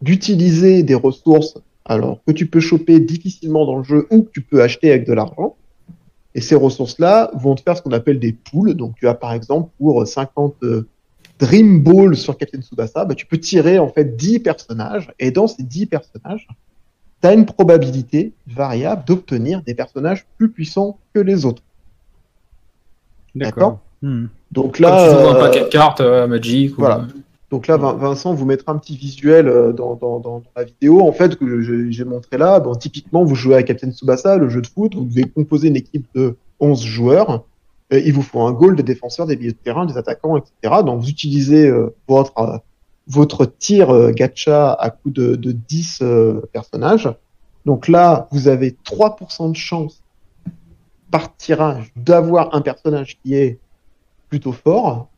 d'utiliser 0.00 0.82
des 0.82 0.94
ressources 0.94 1.58
alors 1.84 2.20
que 2.26 2.32
tu 2.32 2.46
peux 2.46 2.60
choper 2.60 3.00
difficilement 3.00 3.64
dans 3.66 3.78
le 3.78 3.84
jeu 3.84 4.06
ou 4.10 4.22
que 4.22 4.30
tu 4.30 4.42
peux 4.42 4.62
acheter 4.62 4.90
avec 4.90 5.06
de 5.06 5.12
l'argent. 5.12 5.56
Et 6.34 6.40
ces 6.40 6.54
ressources-là 6.54 7.30
vont 7.34 7.54
te 7.56 7.62
faire 7.62 7.76
ce 7.76 7.82
qu'on 7.82 7.92
appelle 7.92 8.20
des 8.20 8.32
poules. 8.32 8.74
Donc 8.74 8.94
tu 8.96 9.08
as 9.08 9.14
par 9.14 9.32
exemple 9.32 9.70
pour 9.78 10.06
50 10.06 10.54
euh, 10.62 10.86
Dream 11.40 11.82
Balls 11.82 12.16
sur 12.16 12.36
Captain 12.36 12.60
Tsubasa, 12.60 13.04
bah, 13.04 13.14
tu 13.14 13.26
peux 13.26 13.38
tirer 13.38 13.78
en 13.78 13.88
fait 13.88 14.16
10 14.16 14.40
personnages 14.40 15.10
et 15.18 15.30
dans 15.30 15.46
ces 15.46 15.62
10 15.62 15.86
personnages, 15.86 16.46
tu 17.22 17.28
as 17.28 17.32
une 17.32 17.46
probabilité 17.46 18.32
variable 18.46 19.04
d'obtenir 19.06 19.62
des 19.62 19.74
personnages 19.74 20.26
plus 20.36 20.50
puissants 20.50 20.98
que 21.14 21.20
les 21.20 21.44
autres. 21.46 21.62
D'accord. 23.34 23.80
Hmm. 24.02 24.26
Donc 24.52 24.76
Comme 24.78 24.86
là, 24.86 25.04
tu 25.08 25.10
joues 25.14 25.28
un 25.28 25.36
euh, 25.36 25.40
paquet 25.40 25.60
de 25.60 25.68
cartes 25.68 26.00
euh, 26.00 26.26
Magic. 26.26 26.72
ou- 26.72 26.80
voilà. 26.80 27.06
Donc 27.50 27.66
là, 27.66 27.76
Vin- 27.76 27.94
Vincent 27.94 28.32
vous 28.32 28.46
mettra 28.46 28.72
un 28.72 28.78
petit 28.78 28.96
visuel 28.96 29.48
euh, 29.48 29.72
dans, 29.72 30.42
la 30.56 30.64
vidéo 30.64 31.00
en 31.06 31.12
fait 31.12 31.36
que 31.36 31.90
j'ai 31.90 32.04
montré 32.04 32.38
là. 32.38 32.62
Typiquement, 32.78 33.24
vous 33.24 33.34
jouez 33.34 33.56
à 33.56 33.62
Captain 33.62 33.90
Tsubasa, 33.90 34.36
le 34.36 34.48
jeu 34.48 34.62
de 34.62 34.66
foot, 34.66 34.94
vous 34.94 35.04
devez 35.04 35.24
composer 35.24 35.68
une 35.68 35.76
équipe 35.76 36.06
de 36.14 36.36
11 36.60 36.82
joueurs. 36.82 37.44
Et 37.90 38.06
il 38.06 38.12
vous 38.12 38.22
faut 38.22 38.40
un 38.42 38.52
goal, 38.52 38.76
des 38.76 38.84
défenseurs, 38.84 39.26
des 39.26 39.36
milieux 39.36 39.50
de 39.50 39.56
terrain, 39.56 39.84
des 39.84 39.96
attaquants, 39.96 40.36
etc. 40.36 40.82
Donc 40.84 41.00
vous 41.00 41.08
utilisez 41.08 41.66
euh, 41.66 41.92
votre 42.06 42.62
euh, 43.18 43.46
tir 43.58 43.90
euh, 43.90 44.12
gacha 44.12 44.72
à 44.74 44.90
coup 44.90 45.10
de, 45.10 45.34
de 45.34 45.50
10 45.50 45.98
euh, 46.02 46.40
personnages. 46.52 47.12
Donc 47.66 47.88
là, 47.88 48.28
vous 48.30 48.46
avez 48.46 48.76
3% 48.84 49.50
de 49.50 49.56
chance 49.56 50.04
par 51.10 51.36
tirage 51.36 51.92
d'avoir 51.96 52.54
un 52.54 52.60
personnage 52.60 53.18
qui 53.22 53.34
est 53.34 53.58
plutôt 54.28 54.52
fort, 54.52 55.08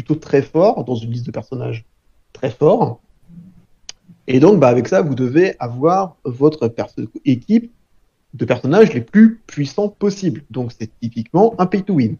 plutôt 0.00 0.14
très 0.14 0.40
fort, 0.40 0.84
dans 0.84 0.94
une 0.94 1.10
liste 1.10 1.26
de 1.26 1.30
personnages 1.30 1.84
très 2.32 2.48
forts. 2.48 3.00
Et 4.26 4.40
donc, 4.40 4.58
bah, 4.58 4.68
avec 4.68 4.88
ça, 4.88 5.02
vous 5.02 5.14
devez 5.14 5.56
avoir 5.58 6.16
votre 6.24 6.72
équipe 7.26 7.70
de 8.32 8.44
personnages 8.46 8.94
les 8.94 9.02
plus 9.02 9.40
puissants 9.46 9.90
possibles. 9.90 10.42
Donc, 10.50 10.72
c'est 10.72 10.90
typiquement 11.00 11.54
un 11.58 11.66
pay 11.66 11.82
to 11.82 11.94
win. 11.94 12.16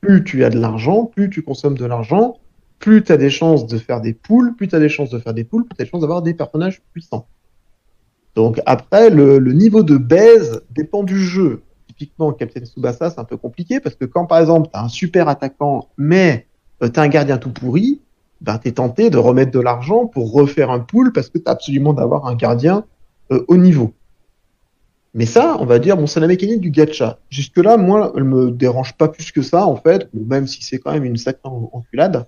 Plus 0.00 0.24
tu 0.24 0.42
as 0.42 0.48
de 0.48 0.58
l'argent, 0.58 1.04
plus 1.04 1.28
tu 1.28 1.42
consommes 1.42 1.76
de 1.76 1.84
l'argent, 1.84 2.38
plus 2.78 3.04
tu 3.04 3.12
as 3.12 3.18
des 3.18 3.30
chances 3.30 3.66
de 3.66 3.76
faire 3.76 4.00
des 4.00 4.14
poules, 4.14 4.54
plus 4.56 4.68
tu 4.68 4.76
as 4.76 4.80
des 4.80 4.88
chances 4.88 5.10
de 5.10 5.18
faire 5.18 5.34
des 5.34 5.44
poules, 5.44 5.66
plus 5.66 5.76
tu 5.76 5.82
as 5.82 5.84
des 5.84 5.90
chances 5.90 6.00
d'avoir 6.00 6.22
des 6.22 6.32
personnages 6.32 6.80
puissants. 6.92 7.26
Donc 8.36 8.58
après, 8.64 9.10
le, 9.10 9.38
le 9.38 9.52
niveau 9.52 9.82
de 9.82 9.98
baise 9.98 10.62
dépend 10.70 11.02
du 11.02 11.18
jeu. 11.18 11.62
Typiquement, 11.88 12.32
Captain 12.32 12.64
Tsubasa, 12.64 13.10
c'est 13.10 13.18
un 13.18 13.24
peu 13.24 13.36
compliqué 13.36 13.80
parce 13.80 13.96
que 13.96 14.06
quand 14.06 14.24
par 14.24 14.38
exemple, 14.38 14.70
tu 14.72 14.78
as 14.78 14.84
un 14.84 14.88
super 14.88 15.28
attaquant, 15.28 15.88
mais 15.98 16.46
tu 16.80 17.00
as 17.00 17.02
un 17.02 17.08
gardien 17.08 17.38
tout 17.38 17.50
pourri, 17.50 18.00
ben, 18.40 18.58
tu 18.58 18.68
es 18.68 18.72
tenté 18.72 19.10
de 19.10 19.18
remettre 19.18 19.50
de 19.50 19.60
l'argent 19.60 20.06
pour 20.06 20.32
refaire 20.32 20.70
un 20.70 20.80
pool 20.80 21.12
parce 21.12 21.28
que 21.28 21.38
tu 21.38 21.44
as 21.46 21.50
absolument 21.50 21.92
d'avoir 21.92 22.26
un 22.26 22.34
gardien 22.34 22.84
euh, 23.32 23.44
au 23.48 23.56
niveau. 23.56 23.92
Mais 25.14 25.26
ça, 25.26 25.56
on 25.58 25.64
va 25.64 25.78
dire, 25.78 25.96
bon, 25.96 26.06
c'est 26.06 26.20
la 26.20 26.26
mécanique 26.26 26.60
du 26.60 26.70
gacha. 26.70 27.18
Jusque-là, 27.30 27.76
moi, 27.76 28.12
elle 28.16 28.24
me 28.24 28.50
dérange 28.50 28.92
pas 28.94 29.08
plus 29.08 29.32
que 29.32 29.42
ça, 29.42 29.66
en 29.66 29.76
fait, 29.76 30.08
même 30.12 30.46
si 30.46 30.62
c'est 30.62 30.78
quand 30.78 30.92
même 30.92 31.04
une 31.04 31.16
sacrée 31.16 31.48
en- 31.48 31.70
enculade. 31.72 32.26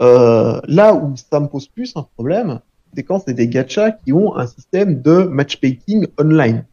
Euh, 0.00 0.60
là 0.66 0.94
où 0.94 1.14
ça 1.16 1.40
me 1.40 1.48
pose 1.48 1.66
plus 1.68 1.92
un 1.96 2.06
problème, 2.16 2.60
c'est 2.94 3.02
quand 3.02 3.22
c'est 3.26 3.34
des 3.34 3.48
gachas 3.48 3.92
qui 3.92 4.12
ont 4.12 4.36
un 4.36 4.46
système 4.46 5.02
de 5.02 5.24
matchmaking 5.24 6.06
online. 6.18 6.64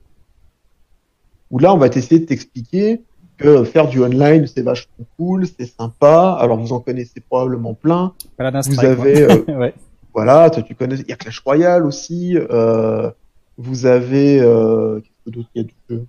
Où 1.50 1.60
là, 1.60 1.74
on 1.74 1.78
va 1.78 1.88
essayer 1.88 2.20
de 2.20 2.26
t'expliquer 2.26 3.02
que 3.38 3.64
faire 3.64 3.88
du 3.88 4.02
online, 4.04 4.48
c'est 4.48 4.62
vachement 4.64 5.06
cool, 5.18 5.46
c'est 5.48 5.66
sympa. 5.66 6.38
Alors, 6.40 6.58
vous 6.58 6.74
en 6.74 6.80
connaissez 6.80 7.20
probablement 7.20 7.74
plein. 7.74 8.14
Paladin 8.38 8.62
Vous 8.62 8.74
Strike, 8.74 8.90
avez, 8.92 9.22
euh, 9.24 9.38
ouais. 9.60 9.74
voilà, 10.14 10.50
toi, 10.50 10.64
tu 10.64 10.76
connais, 10.76 10.96
il 10.96 11.08
y 11.08 11.14
a 11.14 11.16
Clash 11.16 11.40
Royale 11.40 11.86
aussi. 11.86 12.36
Euh, 12.38 13.10
vous 13.58 13.86
avez, 13.86 14.40
euh, 14.40 15.00
qu'est-ce 15.00 15.26
que 15.26 15.36
d'autre 15.36 15.50
il 15.56 15.62
y 15.62 15.66
a 15.66 15.68
du 15.68 15.74
jeu? 15.90 16.06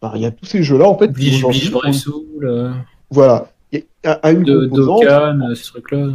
Enfin, 0.00 0.16
Il 0.16 0.22
y 0.22 0.26
a 0.26 0.30
tous 0.30 0.46
ces 0.46 0.62
jeux-là, 0.62 0.88
en 0.88 0.98
fait. 0.98 1.08
Bleach, 1.08 1.42
Bleach, 1.42 1.70
Brave 1.70 1.92
Soul, 1.92 2.24
euh, 2.42 2.72
Voilà. 3.10 3.48
Il 3.72 3.80
y 3.80 4.06
a, 4.06 4.12
a 4.12 4.30
une 4.30 4.44
de 4.44 4.66
composante, 4.66 5.02
Dokkan, 5.02 5.54
ces 5.54 5.64
trucs-là. 5.64 6.06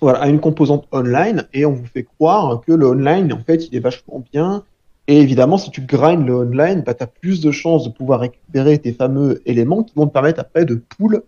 voilà, 0.00 0.18
a 0.20 0.28
une 0.28 0.38
composante 0.40 0.86
online 0.92 1.46
et 1.52 1.64
on 1.66 1.72
vous 1.72 1.86
fait 1.86 2.04
croire 2.04 2.60
que 2.66 2.72
le 2.72 2.86
online, 2.86 3.32
en 3.32 3.38
fait, 3.44 3.66
il 3.68 3.76
est 3.76 3.80
vachement 3.80 4.22
bien. 4.32 4.62
Et 5.06 5.20
évidemment, 5.20 5.58
si 5.58 5.70
tu 5.70 5.82
grindes 5.82 6.26
le 6.26 6.34
online, 6.34 6.82
bah, 6.82 6.94
tu 6.94 7.02
as 7.02 7.06
plus 7.06 7.40
de 7.40 7.50
chances 7.50 7.84
de 7.84 7.90
pouvoir 7.90 8.20
récupérer 8.20 8.78
tes 8.78 8.92
fameux 8.92 9.42
éléments 9.44 9.82
qui 9.82 9.94
vont 9.94 10.06
te 10.06 10.12
permettre 10.12 10.40
après 10.40 10.64
de 10.64 10.74
pool 10.76 11.22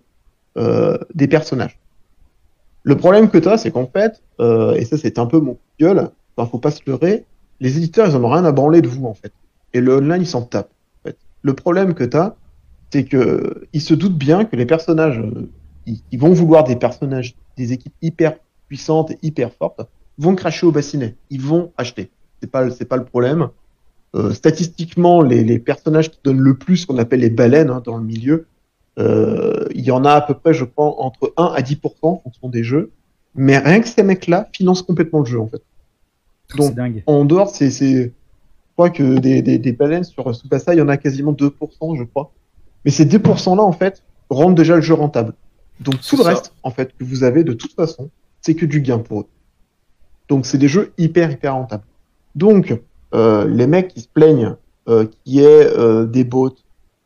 euh, 0.57 0.97
des 1.15 1.29
personnages. 1.29 1.79
Le 2.85 2.97
problème 2.97 3.29
que 3.29 3.39
tu 3.39 3.49
as, 3.49 3.59
c'est 3.59 3.71
qu'en 3.71 3.87
fait, 3.87 4.23
euh, 4.41 4.75
et 4.75 4.85
ça 4.85 4.97
c'est 4.97 5.19
un 5.19 5.27
peu 5.27 5.41
mon 5.41 5.55
coup 5.55 5.61
de 5.79 5.85
gueule, 5.85 6.11
enfin, 6.37 6.49
faut 6.49 6.59
pas 6.59 6.71
se 6.71 6.81
leurrer, 6.87 7.25
les 7.61 7.77
éditeurs, 7.77 8.09
ils 8.09 8.17
en 8.17 8.25
ont 8.25 8.31
rien 8.31 8.45
à 8.45 8.53
branler 8.53 8.81
de 8.81 8.89
vous, 8.89 9.07
en 9.07 9.15
fait. 9.15 9.33
Et 9.73 9.81
le 9.81 9.97
online, 9.97 10.23
ils 10.23 10.27
s'en 10.27 10.43
tapent. 10.43 10.73
Le 11.43 11.55
problème 11.55 11.95
que 11.95 12.05
tu 12.05 12.17
as, 12.17 12.35
c'est 12.91 13.05
que 13.05 13.67
ils 13.73 13.81
se 13.81 13.95
doutent 13.95 14.17
bien 14.17 14.45
que 14.45 14.57
les 14.57 14.67
personnages, 14.67 15.19
euh, 15.19 15.51
ils, 15.87 16.01
ils 16.11 16.19
vont 16.19 16.33
vouloir 16.33 16.65
des 16.65 16.77
personnages, 16.77 17.35
des 17.57 17.73
équipes 17.73 17.95
hyper 18.03 18.37
puissantes 18.69 19.11
et 19.11 19.19
hyper 19.23 19.53
fortes, 19.53 19.81
vont 20.19 20.35
cracher 20.35 20.67
au 20.67 20.73
bassinet. 20.73 21.15
Ils 21.31 21.43
vont 21.43 21.73
acheter. 21.77 22.11
C'est 22.41 22.51
pas, 22.51 22.71
c'est 22.71 22.85
pas 22.85 22.97
le 22.97 23.05
problème. 23.05 23.51
Euh, 24.17 24.33
statistiquement, 24.33 25.21
les, 25.21 25.45
les 25.45 25.59
personnages 25.59 26.11
qui 26.11 26.19
donnent 26.25 26.41
le 26.41 26.57
plus, 26.57 26.79
ce 26.79 26.87
qu'on 26.87 26.97
appelle 26.97 27.21
les 27.21 27.31
baleines 27.31 27.69
hein, 27.71 27.83
dans 27.85 27.99
le 27.99 28.05
milieu, 28.05 28.47
euh, 28.99 29.67
il 29.75 29.85
y 29.85 29.91
en 29.91 30.05
a 30.07 30.13
à 30.13 30.21
peu 30.23 30.33
près, 30.33 30.55
je 30.55 30.65
crois, 30.65 31.03
entre 31.03 31.35
1 31.37 31.45
à 31.45 31.61
10% 31.61 31.79
en 32.03 32.21
fonction 32.25 32.49
des 32.49 32.65
jeux. 32.65 32.93
Mais 33.35 33.59
rien 33.59 33.81
que 33.81 33.89
ces 33.89 34.03
mecs-là 34.03 34.49
financent 34.53 34.83
complètement 34.83 35.21
le 35.21 35.27
jeu, 35.27 35.39
en 35.39 35.49
fait. 35.49 35.61
Donc, 36.57 36.69
C'est 36.69 36.75
dingue. 36.75 37.03
en 37.07 37.27
dehors, 37.27 37.51
c'est, 37.51 37.71
c'est, 37.71 38.05
je 38.05 38.11
crois 38.73 38.89
que 38.89 39.19
des, 39.19 39.43
des, 39.43 39.59
des 39.59 39.73
baleines 39.73 40.05
sur 40.05 40.33
Tsubasa, 40.33 40.75
il 40.75 40.79
y 40.79 40.83
en 40.83 40.89
a 40.89 40.97
quasiment 40.97 41.33
2%, 41.33 41.99
je 41.99 42.05
crois. 42.05 42.33
Mais 42.87 42.91
ces 42.91 43.05
2% 43.05 43.57
là, 43.57 43.63
en 43.63 43.73
fait, 43.73 44.03
rendent 44.31 44.57
déjà 44.57 44.77
le 44.77 44.83
jeu 44.83 44.95
rentable. 44.95 45.35
Donc, 45.81 46.01
tout 46.01 46.17
le 46.17 46.23
ça. 46.23 46.31
reste, 46.31 46.55
en 46.63 46.71
fait, 46.71 46.97
que 46.97 47.05
vous 47.05 47.23
avez 47.23 47.45
de 47.45 47.53
toute 47.53 47.75
façon, 47.75 48.09
c'est 48.41 48.55
que 48.55 48.65
du 48.65 48.81
gain 48.81 48.99
pour 48.99 49.21
eux. 49.21 49.27
Donc, 50.29 50.47
c'est 50.47 50.57
des 50.59 50.69
jeux 50.69 50.93
hyper, 50.97 51.31
hyper 51.31 51.55
rentables. 51.55 51.85
Donc, 52.35 52.71
euh, 52.71 52.77
les 53.13 53.67
mecs 53.67 53.89
qui 53.89 54.01
se 54.01 54.09
plaignent 54.09 54.57
euh, 54.89 55.05
qu'il 55.07 55.35
y 55.35 55.41
ait 55.41 55.67
euh, 55.77 56.07
des 56.07 56.25
bots 56.25 56.55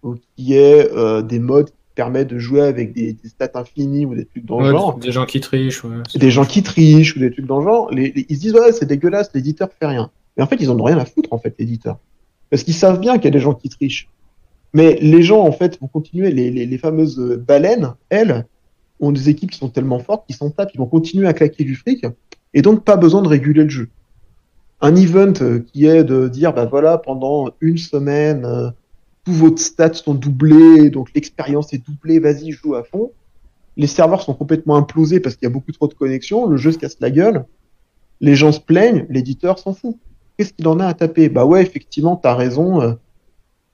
ou 0.03 0.15
qu'il 0.15 0.45
y 0.49 0.55
ait 0.55 0.91
euh, 0.93 1.23
des 1.23 1.39
modes 1.39 1.67
qui 1.71 1.75
permettent 1.95 2.29
de 2.29 2.39
jouer 2.39 2.63
avec 2.63 2.93
des, 2.95 3.13
des 3.13 3.29
stats 3.29 3.51
infinies 3.55 4.07
ou 4.07 4.15
des 4.15 4.25
trucs 4.25 4.45
dans 4.47 4.61
le 4.61 4.67
Ouais, 4.67 4.73
genre, 4.73 4.99
des 4.99 5.13
gens 5.13 5.27
qui 5.27 5.41
trichent. 5.41 5.85
Ouais. 5.85 5.97
des 6.15 6.31
gens 6.31 6.45
qui 6.45 6.63
trichent 6.63 7.17
ou 7.17 7.21
des 7.21 7.31
trucs 7.31 7.47
dans 7.47 7.59
le 7.61 7.65
genre, 7.65 7.91
les, 7.91 8.13
les- 8.13 8.27
ils 8.29 8.37
se 8.37 8.41
disent 8.41 8.55
ouais 8.55 8.73
c'est 8.73 8.87
dégueulasse, 8.87 9.31
l'éditeur 9.35 9.69
fait 9.79 9.87
rien. 9.87 10.11
Mais 10.37 10.43
en 10.43 10.47
fait 10.47 10.57
ils 10.61 10.71
en 10.71 10.79
ont 10.79 10.85
rien 10.85 10.99
à 10.99 11.05
foutre 11.05 11.33
en 11.33 11.39
fait 11.39 11.55
l'éditeur, 11.59 11.99
parce 12.49 12.63
qu'ils 12.63 12.75
savent 12.75 13.01
bien 13.01 13.17
qu'il 13.17 13.25
y 13.27 13.29
a 13.29 13.33
des 13.33 13.41
gens 13.41 13.55
qui 13.55 13.69
trichent. 13.69 14.09
Mais 14.73 14.99
les 15.03 15.23
gens 15.23 15.41
en 15.41 15.53
fait 15.53 15.79
vont 15.81 15.89
continuer, 15.89 16.31
les, 16.31 16.51
les, 16.51 16.65
les 16.65 16.79
fameuses 16.79 17.19
euh, 17.19 17.37
baleines, 17.37 17.95
elles 18.09 18.47
ont 19.01 19.11
des 19.13 19.29
équipes 19.29 19.51
qui 19.51 19.59
sont 19.59 19.69
tellement 19.69 19.99
fortes 19.99 20.27
qu'ils 20.27 20.37
s'en 20.37 20.51
tapent, 20.51 20.71
ils 20.75 20.79
vont 20.79 20.87
continuer 20.87 21.27
à 21.27 21.33
claquer 21.33 21.65
du 21.65 21.75
fric 21.75 22.07
et 22.55 22.63
donc 22.63 22.85
pas 22.85 22.97
besoin 22.97 23.21
de 23.23 23.29
réguler 23.29 23.65
le 23.65 23.71
jeu. 23.71 23.89
Un 24.81 24.97
event 24.97 25.33
euh, 25.43 25.61
qui 25.61 25.87
est 25.87 26.05
de 26.05 26.29
dire 26.29 26.53
bah 26.53 26.65
voilà 26.65 26.99
pendant 26.99 27.51
une 27.61 27.79
semaine 27.79 28.45
euh, 28.45 28.71
tous 29.25 29.33
vos 29.33 29.57
stats 29.57 29.95
sont 29.95 30.15
doublés, 30.15 30.91
donc 30.91 31.11
l'expérience 31.15 31.73
est 31.73 31.85
doublée, 31.85 32.19
vas-y 32.19 32.53
joue 32.53 32.75
à 32.75 32.83
fond 32.83 33.13
les 33.81 33.87
serveurs 33.87 34.23
sont 34.23 34.35
complètement 34.35 34.77
implosés 34.77 35.21
parce 35.21 35.37
qu'il 35.37 35.47
y 35.47 35.51
a 35.51 35.53
beaucoup 35.53 35.73
trop 35.73 35.89
de 35.89 35.95
connexions, 35.95 36.47
le 36.47 36.59
jeu 36.59 36.73
se 36.73 36.79
casse 36.79 36.97
la 37.01 37.11
gueule, 37.11 37.47
les 38.21 38.35
gens 38.35 38.53
se 38.53 38.61
plaignent, 38.61 39.07
l'éditeur 39.09 39.59
s'en 39.59 39.73
fout. 39.73 39.97
Qu'est-ce 40.37 40.53
qu'il 40.53 40.69
en 40.69 40.81
a 40.81 40.87
à 40.87 40.93
taper? 40.93 41.31
Bah 41.31 41.47
ouais, 41.47 41.63
effectivement, 41.63 42.17
t'as 42.17 42.35
raison. 42.35 42.83
euh, 42.83 42.93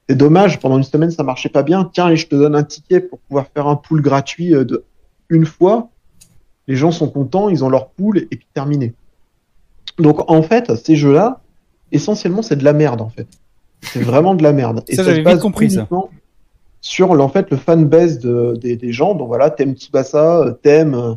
c'est 0.09 0.15
dommage, 0.15 0.61
pendant 0.61 0.77
une 0.77 0.85
semaine 0.85 1.11
ça 1.11 1.25
marchait 1.25 1.49
pas 1.49 1.65
bien. 1.65 1.91
Tiens, 1.93 2.09
et 2.11 2.17
je 2.17 2.29
te 2.29 2.37
donne 2.37 2.55
un 2.55 2.63
ticket 2.63 3.01
pour 3.01 3.19
pouvoir 3.19 3.47
faire 3.53 3.67
un 3.67 3.75
pool 3.75 4.01
gratuit 4.01 4.51
de 4.51 4.85
une 5.29 5.45
fois. 5.45 5.91
Les 6.69 6.77
gens 6.77 6.93
sont 6.93 7.09
contents, 7.09 7.49
ils 7.49 7.65
ont 7.65 7.69
leur 7.69 7.91
pool 7.91 8.19
et 8.19 8.37
puis 8.37 8.47
terminé. 8.55 8.95
Donc 9.99 10.31
en 10.31 10.43
fait, 10.43 10.75
ces 10.77 10.97
jeux-là, 10.97 11.41
essentiellement 11.93 12.43
c'est 12.43 12.57
de 12.57 12.65
la 12.65 12.73
merde 12.73 13.01
en 13.01 13.09
fait. 13.09 13.27
C'est 13.83 14.03
vraiment 14.03 14.35
de 14.35 14.43
la 14.43 14.53
merde. 14.53 14.83
Ça, 14.89 14.97
se 14.97 15.11
j'avais 15.11 15.23
base 15.23 15.35
vite 15.35 15.43
compris, 15.43 15.71
ça. 15.71 15.89
Sur 16.81 17.11
en 17.11 17.29
fait 17.29 17.51
le 17.51 17.57
fanbase 17.57 18.19
de, 18.19 18.57
des, 18.57 18.77
des 18.77 18.93
gens. 18.93 19.15
Donc 19.15 19.29
voilà, 19.29 19.51
thème 19.51 19.75
Tsubasa, 19.75 20.41
euh, 20.41 20.51
thème 20.53 20.95
euh, 20.95 21.15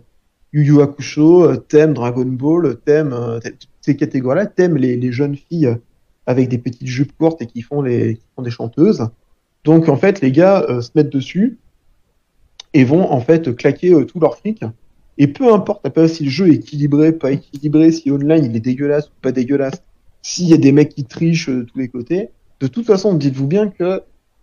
Yu 0.54 0.64
Yu 0.66 0.82
Hakusho, 0.82 1.44
euh, 1.44 1.58
thème 1.58 1.94
Dragon 1.94 2.26
Ball, 2.26 2.76
toutes 2.76 3.70
ces 3.82 3.96
catégories-là, 3.96 4.46
thème 4.46 4.78
les, 4.78 4.98
les 4.98 5.12
jeunes 5.12 5.36
filles 5.36 5.76
avec 6.26 6.48
des 6.50 6.58
petites 6.58 6.88
jupes 6.88 7.16
courtes 7.18 7.42
et 7.42 7.48
qui 7.48 7.62
font 7.62 7.82
les 7.82 8.16
qui 8.16 8.26
font 8.36 8.42
des 8.44 8.52
chanteuses. 8.52 9.08
Donc 9.64 9.90
en 9.90 9.98
fait 9.98 10.22
les 10.22 10.32
gars 10.32 10.64
euh, 10.70 10.82
se 10.82 10.92
mettent 10.96 11.12
dessus 11.12 11.58
et 12.74 12.84
vont 12.84 13.12
en 13.12 13.20
fait 13.20 13.56
claquer 13.56 13.94
euh, 13.94 14.06
tout 14.06 14.20
leur 14.20 14.38
fric. 14.38 14.64
Et 15.20 15.28
peu 15.28 15.54
importe 15.54 15.86
après 15.86 16.08
si 16.08 16.24
le 16.24 16.30
jeu 16.30 16.48
est 16.50 16.56
équilibré, 16.56 17.12
pas 17.12 17.32
équilibré, 17.32 17.92
si 17.92 18.10
online 18.10 18.46
il 18.46 18.56
est 18.56 18.62
dégueulasse 18.62 19.08
ou 19.08 19.12
pas 19.22 19.32
dégueulasse, 19.32 19.84
s'il 20.22 20.48
y 20.48 20.54
a 20.54 20.58
des 20.58 20.72
mecs 20.72 20.96
qui 20.96 21.04
trichent 21.04 21.50
de 21.50 21.64
tous 21.64 21.78
les 21.78 21.90
côtés, 21.90 22.30
de 22.62 22.68
toute 22.68 22.86
façon, 22.86 23.14
dites-vous 23.14 23.48
bien 23.48 23.70
que 23.70 24.02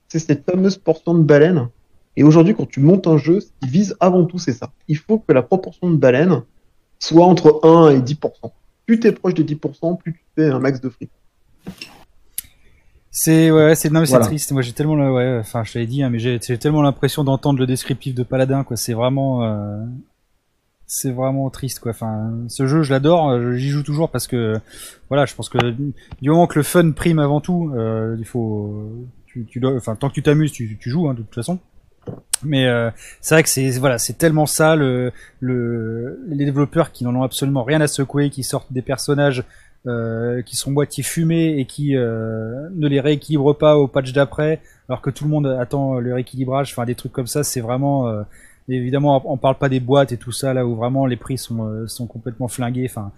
c'est 0.09 0.18
cette 0.18 0.49
fameuse 0.49 0.77
portion 0.77 1.14
de 1.14 1.22
baleine. 1.22 1.68
Et 2.16 2.22
aujourd'hui, 2.22 2.55
quand 2.55 2.68
tu 2.68 2.81
montes 2.81 3.07
un 3.07 3.18
jeu, 3.18 3.41
ce 3.41 3.49
qui 3.61 3.68
vise 3.68 3.97
avant 4.01 4.24
tout, 4.24 4.39
c'est 4.39 4.53
ça. 4.53 4.70
Il 4.89 4.97
faut 4.97 5.18
que 5.18 5.33
la 5.33 5.43
proportion 5.43 5.91
de 5.91 5.97
baleine 5.97 6.43
soit 6.99 7.27
entre 7.27 7.61
1 7.62 7.91
et 7.91 8.01
10%. 8.01 8.31
Plus 8.87 9.01
t'es 9.01 9.12
proche 9.12 9.35
des 9.35 9.45
10%, 9.45 9.99
plus 9.99 10.12
tu 10.12 10.20
fais 10.37 10.49
un 10.49 10.59
max 10.61 10.81
de 10.81 10.89
fric. 10.89 11.11
C'est 13.11 13.51
ouais, 13.51 13.74
c'est 13.74 13.91
non 13.91 14.01
mais 14.01 14.07
c'est 14.07 14.18
triste. 14.20 14.53
Moi 14.53 14.61
j'ai 14.61 14.72
tellement 14.72 14.95
le- 14.95 15.11
ouais, 15.11 15.39
enfin 15.41 15.64
je 15.64 15.79
dit 15.79 16.03
hein, 16.03 16.11
mais 16.11 16.18
j'ai 16.18 16.39
j'ai 16.47 16.59
tellement 16.59 16.83
l'impression 16.83 17.24
d'entendre 17.24 17.59
le 17.59 17.66
descriptif 17.66 18.14
de 18.14 18.22
Paladin 18.22 18.62
quoi, 18.62 18.77
c'est 18.77 18.93
vraiment 18.93 19.43
euh, 19.43 19.79
c'est 20.87 21.11
vraiment 21.11 21.51
triste 21.51 21.80
quoi. 21.80 21.91
Enfin 21.91 22.30
ce 22.49 22.66
jeu 22.66 22.82
je 22.82 22.93
l'adore, 22.93 23.30
euh, 23.30 23.55
j'y 23.55 23.68
joue 23.68 23.82
toujours 23.82 24.11
parce 24.11 24.26
que 24.26 24.55
voilà, 25.09 25.26
je 25.26 25.34
pense 25.34 25.49
que 25.49 25.59
du 25.70 26.30
moment 26.30 26.47
que 26.47 26.59
le 26.59 26.62
fun 26.62 26.93
prime 26.93 27.18
avant 27.18 27.41
tout, 27.41 27.72
euh, 27.74 28.16
il 28.18 28.24
faut 28.24 29.07
tu, 29.26 29.45
tu 29.47 29.61
dois 29.61 29.74
enfin 29.76 29.97
tant 29.97 30.09
que 30.09 30.14
tu 30.14 30.22
t'amuses, 30.22 30.53
tu, 30.53 30.78
tu 30.78 30.91
joues 30.91 31.09
hein, 31.09 31.14
de 31.14 31.22
toute 31.22 31.34
façon. 31.34 31.59
Mais 32.45 32.66
euh, 32.66 32.91
c'est 33.20 33.34
vrai 33.34 33.43
que 33.43 33.49
c'est 33.49 33.70
voilà, 33.78 33.99
c'est 33.99 34.16
tellement 34.18 34.47
ça 34.47 34.76
le, 34.76 35.12
le 35.41 36.20
les 36.28 36.45
développeurs 36.45 36.93
qui 36.93 37.05
n'en 37.05 37.14
ont 37.14 37.22
absolument 37.22 37.64
rien 37.64 37.80
à 37.80 37.89
secouer, 37.89 38.30
qui 38.30 38.45
sortent 38.45 38.72
des 38.72 38.82
personnages 38.82 39.45
euh, 39.87 40.43
qui 40.43 40.57
sont 40.57 40.70
moitié 40.70 41.03
fumés 41.03 41.59
et 41.59 41.64
qui 41.64 41.97
euh, 41.97 42.68
ne 42.74 42.89
les 42.89 43.01
rééquilibrent 43.01 43.57
pas 43.57 43.76
au 43.76 43.89
patch 43.89 44.12
d'après, 44.12 44.61
alors 44.89 45.01
que 45.01 45.11
tout 45.11 45.24
le 45.24 45.30
monde 45.30 45.47
attend 45.47 45.99
le 45.99 46.14
rééquilibrage. 46.14 46.72
Enfin, 46.72 46.84
des 46.84 46.95
trucs 46.95 47.12
comme 47.12 47.26
ça, 47.26 47.45
c'est 47.45 47.61
vraiment 47.61 48.12
euh, 48.69 48.73
évidemment 48.75 49.23
on 49.25 49.37
parle 49.37 49.57
pas 49.57 49.69
des 49.69 49.81
boîtes 49.81 50.12
et 50.12 50.17
tout 50.17 50.33
ça 50.33 50.55
là 50.55 50.67
où 50.67 50.75
vraiment 50.77 51.07
les 51.07 51.17
prix 51.17 51.39
sont 51.39 51.64
euh, 51.64 51.87
sont 51.87 52.07
complètement 52.07 52.49
flingués. 52.49 52.87
Enfin, 52.89 53.12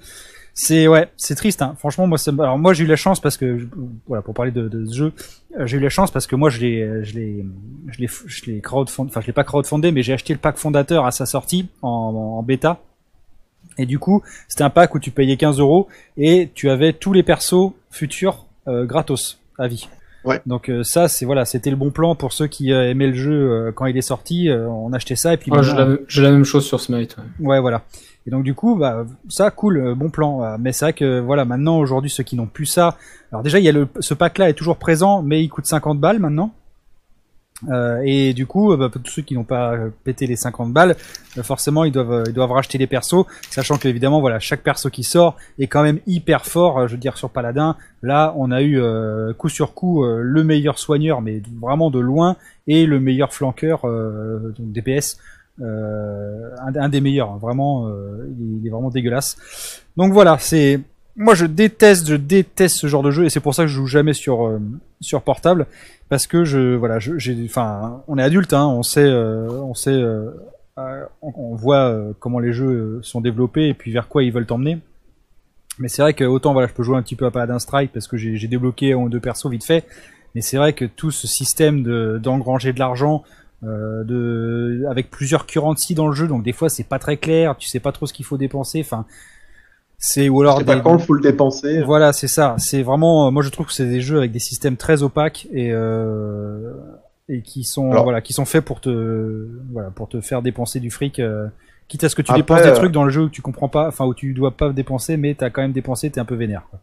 c'est 0.54 0.88
ouais, 0.88 1.08
c'est 1.16 1.34
triste. 1.34 1.62
Hein. 1.62 1.74
Franchement, 1.78 2.06
moi, 2.06 2.18
alors 2.40 2.58
moi 2.58 2.74
j'ai 2.74 2.84
eu 2.84 2.86
la 2.86 2.96
chance 2.96 3.20
parce 3.20 3.36
que 3.36 3.68
voilà 4.06 4.22
pour 4.22 4.34
parler 4.34 4.50
de, 4.50 4.68
de 4.68 4.86
ce 4.86 4.94
jeu, 4.94 5.12
euh, 5.58 5.66
j'ai 5.66 5.76
eu 5.76 5.80
la 5.80 5.88
chance 5.88 6.10
parce 6.10 6.26
que 6.26 6.36
moi 6.36 6.50
je 6.50 6.60
l'ai 6.60 7.04
je 7.04 7.14
l'ai 7.14 7.46
je 7.88 7.98
l'ai 8.00 8.08
je 8.26 8.46
l'ai 8.46 8.62
enfin 8.64 9.20
je 9.20 9.26
l'ai 9.26 9.32
pas 9.32 9.44
crowdfundé, 9.44 9.92
mais 9.92 10.02
j'ai 10.02 10.12
acheté 10.12 10.32
le 10.32 10.38
pack 10.40 10.56
fondateur 10.56 11.06
à 11.06 11.10
sa 11.10 11.26
sortie 11.26 11.68
en, 11.82 11.88
en 11.88 12.42
bêta. 12.42 12.80
Et 13.78 13.86
du 13.86 13.98
coup, 13.98 14.22
c'était 14.48 14.64
un 14.64 14.70
pack 14.70 14.94
où 14.94 14.98
tu 14.98 15.12
payais 15.12 15.36
15 15.36 15.60
euros 15.60 15.88
et 16.16 16.50
tu 16.54 16.68
avais 16.68 16.92
tous 16.92 17.12
les 17.12 17.22
persos 17.22 17.72
futurs 17.90 18.46
euh, 18.66 18.84
gratos 18.84 19.38
à 19.58 19.68
vie. 19.68 19.88
Ouais. 20.24 20.40
Donc 20.46 20.68
euh, 20.68 20.82
ça, 20.82 21.08
c'est 21.08 21.24
voilà, 21.24 21.44
c'était 21.44 21.70
le 21.70 21.76
bon 21.76 21.90
plan 21.90 22.14
pour 22.14 22.32
ceux 22.32 22.46
qui 22.48 22.72
euh, 22.72 22.90
aimaient 22.90 23.06
le 23.06 23.14
jeu 23.14 23.32
euh, 23.32 23.72
quand 23.72 23.86
il 23.86 23.96
est 23.96 24.02
sorti. 24.02 24.48
euh, 24.50 24.66
on 24.68 24.92
achetait 24.92 25.16
ça 25.16 25.32
et 25.34 25.36
puis 25.36 25.50
Ah, 25.54 25.62
j'ai 25.62 25.74
la, 25.74 25.88
j'ai 26.08 26.22
la 26.22 26.30
même 26.32 26.44
chose 26.44 26.66
sur 26.66 26.80
Smite. 26.80 27.16
ouais. 27.40 27.46
Ouais, 27.46 27.60
voilà. 27.60 27.82
Et 28.26 28.30
donc 28.30 28.42
du 28.44 28.52
coup, 28.54 28.76
bah 28.76 29.06
ça, 29.28 29.50
cool, 29.50 29.78
euh, 29.78 29.94
bon 29.94 30.10
plan. 30.10 30.58
Mais 30.58 30.72
c'est 30.72 30.84
vrai 30.86 30.92
que 30.92 31.20
voilà, 31.20 31.44
maintenant 31.44 31.78
aujourd'hui, 31.78 32.10
ceux 32.10 32.24
qui 32.24 32.36
n'ont 32.36 32.46
plus 32.46 32.66
ça, 32.66 32.96
alors 33.32 33.42
déjà 33.42 33.58
il 33.58 33.64
y 33.64 33.68
a 33.68 33.72
le, 33.72 33.88
ce 34.00 34.12
pack-là 34.12 34.50
est 34.50 34.54
toujours 34.54 34.76
présent, 34.76 35.22
mais 35.22 35.42
il 35.42 35.48
coûte 35.48 35.66
50 35.66 35.98
balles 35.98 36.18
maintenant. 36.18 36.52
Euh, 37.68 38.00
et 38.04 38.34
du 38.34 38.46
coup, 38.46 38.72
euh, 38.72 38.76
bah, 38.76 38.88
tous 38.92 39.10
ceux 39.10 39.22
qui 39.22 39.34
n'ont 39.34 39.44
pas 39.44 39.72
euh, 39.72 39.90
pété 40.04 40.26
les 40.26 40.36
50 40.36 40.72
balles, 40.72 40.96
euh, 41.36 41.42
forcément 41.42 41.84
ils 41.84 41.90
doivent 41.90 42.24
ils 42.26 42.32
doivent 42.32 42.52
racheter 42.52 42.78
les 42.78 42.86
persos, 42.86 43.26
sachant 43.50 43.78
que 43.78 43.88
évidemment 43.88 44.20
voilà 44.20 44.38
chaque 44.38 44.62
perso 44.62 44.90
qui 44.90 45.02
sort 45.02 45.36
est 45.58 45.66
quand 45.66 45.82
même 45.82 45.98
hyper 46.06 46.46
fort. 46.46 46.86
je 46.86 46.92
veux 46.92 47.00
dire 47.00 47.16
sur 47.16 47.30
Paladin, 47.30 47.76
là 48.02 48.32
on 48.36 48.52
a 48.52 48.62
eu 48.62 48.80
coup 49.36 49.48
sur 49.48 49.74
coup 49.74 50.04
le 50.04 50.44
meilleur 50.44 50.78
soigneur, 50.78 51.20
mais 51.20 51.42
vraiment 51.60 51.90
de 51.90 51.98
loin, 51.98 52.36
et 52.66 52.86
le 52.86 53.00
meilleur 53.00 53.32
flanqueur 53.32 53.82
donc 53.82 54.72
DPS 54.72 55.18
un, 55.60 56.76
un 56.76 56.88
des 56.88 57.00
meilleurs, 57.00 57.32
hein, 57.32 57.38
vraiment, 57.40 57.90
il 58.38 58.64
est 58.64 58.70
vraiment 58.70 58.90
dégueulasse. 58.90 59.82
Donc 59.96 60.12
voilà, 60.12 60.38
c'est 60.38 60.80
moi 61.18 61.34
je 61.34 61.44
déteste, 61.44 62.08
je 62.08 62.14
déteste 62.14 62.76
ce 62.76 62.86
genre 62.86 63.02
de 63.02 63.10
jeu 63.10 63.24
et 63.24 63.28
c'est 63.28 63.40
pour 63.40 63.54
ça 63.54 63.64
que 63.64 63.68
je 63.68 63.74
joue 63.74 63.86
jamais 63.86 64.14
sur 64.14 64.46
euh, 64.46 64.60
sur 65.00 65.20
portable 65.22 65.66
parce 66.08 66.26
que 66.26 66.44
je 66.44 66.76
voilà, 66.76 66.98
j'ai, 66.98 67.36
enfin, 67.44 68.02
on 68.08 68.16
est 68.18 68.22
adulte, 68.22 68.54
hein, 68.54 68.66
on 68.66 68.82
sait, 68.82 69.04
euh, 69.04 69.48
on 69.50 69.74
sait, 69.74 69.90
euh, 69.90 70.30
euh, 70.78 71.04
on, 71.20 71.56
voit 71.56 71.90
euh, 71.90 72.12
comment 72.20 72.38
les 72.38 72.52
jeux 72.52 72.68
euh, 72.68 73.00
sont 73.02 73.20
développés 73.20 73.68
et 73.68 73.74
puis 73.74 73.92
vers 73.92 74.08
quoi 74.08 74.22
ils 74.22 74.32
veulent 74.32 74.46
t'emmener. 74.46 74.78
Mais 75.80 75.88
c'est 75.88 76.02
vrai 76.02 76.14
que 76.14 76.24
autant 76.24 76.52
voilà, 76.52 76.68
je 76.68 76.72
peux 76.72 76.84
jouer 76.84 76.96
un 76.96 77.02
petit 77.02 77.16
peu 77.16 77.26
à 77.26 77.30
Paladin 77.32 77.58
Strike 77.58 77.92
parce 77.92 78.06
que 78.06 78.16
j'ai 78.16 78.48
débloqué 78.48 78.92
un 78.92 78.98
ou 78.98 79.08
deux 79.08 79.20
persos 79.20 79.50
vite 79.50 79.64
fait. 79.64 79.84
Mais 80.34 80.40
c'est 80.40 80.56
vrai 80.56 80.72
que 80.72 80.84
tout 80.84 81.10
ce 81.10 81.26
système 81.26 81.82
de 81.82 82.18
d'engranger 82.22 82.72
de 82.72 82.78
l'argent, 82.78 83.22
de 83.62 84.84
avec 84.88 85.10
plusieurs 85.10 85.46
currencies 85.46 85.94
dans 85.94 86.08
le 86.08 86.14
jeu, 86.14 86.26
donc 86.26 86.42
des 86.42 86.52
fois 86.52 86.68
c'est 86.68 86.84
pas 86.84 86.98
très 86.98 87.16
clair, 87.16 87.56
tu 87.56 87.68
sais 87.68 87.80
pas 87.80 87.92
trop 87.92 88.06
ce 88.06 88.12
qu'il 88.12 88.24
faut 88.24 88.36
dépenser. 88.36 88.80
Enfin, 88.80 89.06
c'est 89.98 90.28
ou 90.28 90.40
alors 90.40 90.58
sais 90.58 90.64
pas 90.64 90.76
des- 90.76 90.80
quand 90.82 90.96
il 90.98 91.04
faut 91.04 91.12
le 91.14 91.20
dépenser. 91.20 91.82
voilà, 91.82 92.12
c'est 92.12 92.28
ça. 92.28 92.54
C'est 92.58 92.82
vraiment, 92.82 93.26
euh, 93.26 93.30
moi 93.30 93.42
je 93.42 93.50
trouve 93.50 93.66
que 93.66 93.72
c'est 93.72 93.88
des 93.88 94.00
jeux 94.00 94.18
avec 94.18 94.30
des 94.32 94.38
systèmes 94.38 94.76
très 94.76 95.02
opaques 95.02 95.46
et 95.52 95.70
euh, 95.72 96.72
et 97.28 97.42
qui 97.42 97.64
sont 97.64 97.90
Alors- 97.90 98.04
voilà, 98.04 98.20
qui 98.20 98.32
sont 98.32 98.44
faits 98.44 98.64
pour 98.64 98.80
te 98.80 99.48
voilà 99.72 99.90
pour 99.90 100.08
te 100.08 100.20
faire 100.20 100.40
dépenser 100.42 100.80
du 100.80 100.90
fric. 100.90 101.18
euh, 101.18 101.46
quitte 101.88 102.04
à 102.04 102.08
ce 102.10 102.14
que 102.14 102.22
tu 102.22 102.30
Après, 102.30 102.40
dépenses 102.42 102.62
des 102.62 102.72
trucs 102.74 102.92
dans 102.92 103.04
le 103.04 103.10
jeu 103.10 103.22
où 103.22 103.28
tu 103.30 103.40
comprends 103.42 103.68
pas, 103.70 103.88
enfin 103.88 104.04
où 104.04 104.12
tu 104.14 104.34
dois 104.34 104.50
pas 104.50 104.70
dépenser, 104.72 105.16
mais 105.16 105.34
t'as 105.34 105.48
quand 105.50 105.62
même 105.62 105.72
dépensé, 105.72 106.10
t'es 106.10 106.20
un 106.20 106.24
peu 106.26 106.34
vénère. 106.34 106.66
Quoi. 106.70 106.80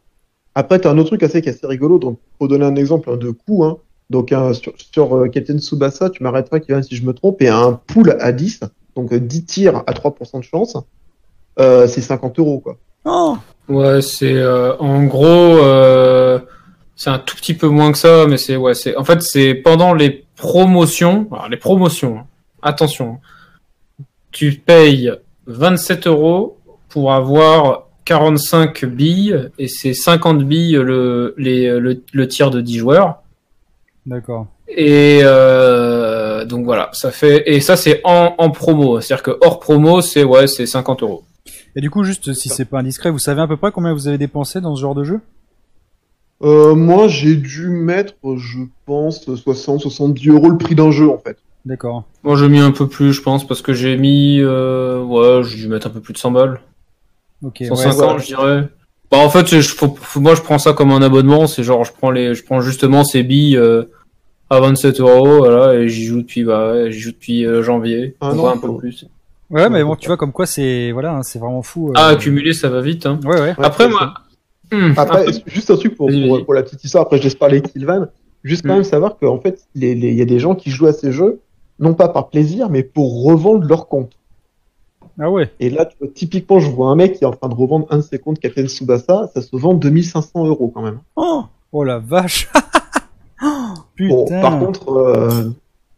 Après, 0.56 0.80
tu 0.82 0.88
as 0.88 0.92
un 0.92 0.98
autre 0.98 1.10
truc 1.10 1.22
assez, 1.22 1.42
qui 1.44 1.50
est 1.50 1.52
assez 1.52 1.68
rigolo. 1.68 2.00
Donc, 2.00 2.18
pour 2.40 2.48
donner 2.48 2.66
un 2.66 2.76
exemple 2.76 3.12
hein, 3.12 3.18
de 3.18 3.30
coût, 3.30 3.64
hein, 3.66 3.78
donc 4.10 4.32
hein, 4.32 4.54
sur, 4.54 4.74
sur 4.78 5.16
euh, 5.16 5.28
Captain 5.28 5.60
Tsubasa, 5.60 6.10
tu 6.10 6.24
m'arrêteras 6.24 6.60
Kevin, 6.60 6.82
si 6.82 6.96
je 6.96 7.06
me 7.06 7.14
trompe, 7.14 7.40
et 7.44 7.50
un 7.50 7.74
pool 7.86 8.18
à 8.20 8.32
10, 8.32 8.62
donc 8.96 9.14
euh, 9.14 9.20
10 9.20 9.46
tirs 9.46 9.84
à 9.86 9.92
3% 9.94 10.40
de 10.40 10.44
chance, 10.44 10.76
euh, 11.60 11.86
c'est 11.88 12.02
50 12.02 12.40
euros. 12.40 12.60
Quoi. 12.60 12.78
Oh 13.06 13.38
Ouais, 13.68 14.02
c'est 14.02 14.34
euh, 14.34 14.76
en 14.78 15.04
gros, 15.06 15.26
euh, 15.26 16.40
c'est 16.96 17.10
un 17.10 17.18
tout 17.20 17.36
petit 17.36 17.54
peu 17.56 17.68
moins 17.68 17.92
que 17.92 17.98
ça, 17.98 18.26
mais 18.28 18.38
c'est 18.38 18.56
ouais, 18.58 18.76
c'est 18.76 18.96
en 18.96 19.04
fait 19.04 19.22
c'est 19.24 19.56
pendant 19.56 19.94
les 19.94 20.26
promotions, 20.36 21.28
alors 21.32 21.50
les 21.50 21.58
promotions. 21.58 22.20
hein. 22.20 22.26
Attention, 22.62 23.20
tu 24.32 24.52
payes 24.54 25.12
27 25.48 26.06
euros 26.08 26.58
pour 26.90 27.14
avoir 27.14 27.88
45 28.06 28.86
billes 28.86 29.50
et 29.58 29.68
c'est 29.68 29.94
50 29.96 30.44
billes 30.44 30.74
le 30.76 31.34
les 31.38 31.68
le, 31.80 32.04
le 32.14 32.28
tir 32.28 32.52
de 32.52 32.62
10 32.62 32.78
joueurs. 32.78 33.24
D'accord. 34.06 34.46
Et 34.68 35.22
euh, 35.24 36.46
donc 36.46 36.66
voilà, 36.66 36.90
ça 36.94 37.12
fait 37.12 37.44
et 37.52 37.62
ça 37.62 37.76
c'est 37.78 38.02
en, 38.04 38.36
en 38.38 38.52
promo, 38.52 39.00
c'est-à-dire 39.02 39.24
que 39.24 39.38
hors 39.42 39.60
promo 39.60 40.02
c'est 40.02 40.24
ouais 40.24 40.46
c'est 40.48 40.68
50 40.68 41.02
euros. 41.02 41.24
Et 41.76 41.82
du 41.82 41.90
coup, 41.90 42.04
juste 42.04 42.34
si 42.34 42.50
c'est 42.50 42.66
pas 42.66 42.80
indiscret, 42.80 43.12
vous 43.12 43.20
savez 43.20 43.42
à 43.42 43.48
peu 43.48 43.58
près 43.58 43.72
combien 43.72 43.94
vous 43.94 44.08
avez 44.08 44.18
dépensé 44.18 44.62
dans 44.62 44.76
ce 44.76 44.82
genre 44.82 44.96
de 44.96 45.04
jeu? 45.04 45.20
Euh, 46.42 46.76
moi, 46.76 47.08
j'ai 47.08 47.36
dû 47.36 47.70
mettre, 47.70 48.14
je 48.38 48.60
pense, 48.86 49.24
60, 49.36 49.82
70 49.82 50.30
euros 50.30 50.50
le 50.50 50.58
prix 50.58 50.76
d'un 50.76 50.92
jeu, 50.92 51.10
en 51.10 51.18
fait. 51.18 51.38
D'accord. 51.66 52.04
Moi 52.24 52.36
j'ai 52.38 52.48
mis 52.48 52.60
un 52.60 52.70
peu 52.70 52.88
plus, 52.88 53.12
je 53.12 53.24
pense, 53.24 53.48
parce 53.48 53.64
que 53.64 53.74
j'ai 53.74 53.98
mis 53.98 54.40
euh, 54.40 55.02
ouais, 55.04 55.42
j'ai 55.44 55.56
dû 55.58 55.68
mettre 55.68 55.88
un 55.88 55.90
peu 55.90 56.00
plus 56.00 56.14
de 56.14 56.20
100 56.20 56.30
balles. 56.30 56.60
Ok. 57.44 57.58
ouais. 57.62 57.66
150 57.66 58.20
je 58.20 58.26
dirais. 58.28 58.70
Bah 59.12 59.18
en 59.18 59.30
fait, 59.32 59.48
je, 59.60 59.68
faut- 59.74 59.96
faut- 60.00 60.20
moi 60.20 60.36
je 60.36 60.42
prends 60.44 60.60
ça 60.60 60.74
comme 60.74 60.92
un 60.92 61.02
abonnement, 61.02 61.48
c'est 61.48 61.64
genre 61.64 61.84
je 61.84 61.92
prends 61.92 62.12
les, 62.12 62.36
je 62.36 62.44
prends 62.46 62.62
justement 62.62 63.04
ces 63.04 63.24
billes 63.24 63.58
euh, 63.58 63.86
à 64.52 64.60
27 64.60 65.00
euros, 65.00 65.38
voilà, 65.40 65.74
et 65.74 65.90
j'y 65.90 66.06
joue 66.06 66.22
depuis 66.22 66.44
bah 66.44 66.72
ouais, 66.72 66.92
j'y 66.92 67.00
joue 67.00 67.12
depuis 67.14 67.48
euh, 67.48 67.64
janvier, 67.64 68.16
Ah 68.22 68.36
non, 68.36 68.48
un 68.48 68.58
peu 68.58 68.68
faut- 68.68 68.74
plus. 68.76 69.06
Ouais, 69.52 69.70
mais 69.70 69.84
bon, 69.84 69.96
tu 69.96 70.08
vois 70.08 70.18
comme 70.18 70.32
quoi 70.32 70.46
c'est 70.46 70.92
voilà, 70.92 71.18
hein, 71.18 71.24
c'est 71.24 71.38
vraiment 71.40 71.62
fou. 71.62 71.90
euh. 71.90 71.94
Ah 71.96 72.08
accumuler 72.08 72.54
ça 72.54 72.70
va 72.70 72.82
vite. 72.82 73.06
Hein. 73.06 73.20
Ouais, 73.24 73.40
ouais. 73.40 73.54
Après 73.58 73.88
moi, 73.90 74.14
Hmm, 74.72 74.94
Après, 74.98 75.26
juste 75.46 75.70
un 75.70 75.78
truc 75.78 75.96
pour, 75.96 76.10
la 76.10 76.64
petite 76.64 76.84
histoire, 76.84 77.04
après 77.04 77.18
je 77.20 77.24
laisse 77.24 77.36
parler 77.36 77.62
Sylvain. 77.72 78.10
Juste 78.44 78.64
quand 78.64 78.70
Mm. 78.74 78.78
même 78.78 78.84
savoir 78.84 79.18
qu'en 79.18 79.40
fait, 79.40 79.60
les- 79.76 79.94
les- 79.94 80.10
il 80.10 80.16
y 80.18 80.22
a 80.22 80.26
des 80.26 80.40
gens 80.40 80.56
qui 80.56 80.72
jouent 80.72 80.88
à 80.88 80.94
ces 80.94 81.12
jeux, 81.12 81.40
non 81.80 81.94
pas 81.94 82.08
par 82.10 82.30
plaisir, 82.30 82.70
mais 82.70 82.82
pour 82.84 83.24
revendre 83.26 83.68
leur 83.68 83.88
compte. 83.88 84.14
Ah 85.20 85.30
ouais. 85.30 85.52
Et 85.60 85.70
là, 85.70 85.86
tu 85.86 85.96
vois, 86.00 86.08
typiquement, 86.14 86.60
je 86.60 86.70
vois 86.70 86.90
un 86.90 86.96
mec 86.96 87.14
qui 87.14 87.24
est 87.24 87.28
en 87.28 87.32
train 87.32 87.48
de 87.48 87.54
revendre 87.54 87.86
un 87.92 87.98
de 87.98 88.02
ses 88.02 88.18
comptes 88.20 88.40
Captain 88.40 88.66
Tsubasa, 88.68 89.30
ça 89.34 89.42
se 89.42 89.56
vend 89.56 89.74
2500 89.76 90.46
euros 90.48 90.72
quand 90.74 90.82
même. 90.82 91.00
Oh, 91.16 91.44
oh 91.72 91.84
la 91.84 92.00
vache. 92.00 92.50
Oh, 93.44 93.74
Putain. 93.96 94.10
Bon, 94.16 94.26
par 94.42 94.60
contre, 94.60 94.90
euh, 94.94 95.50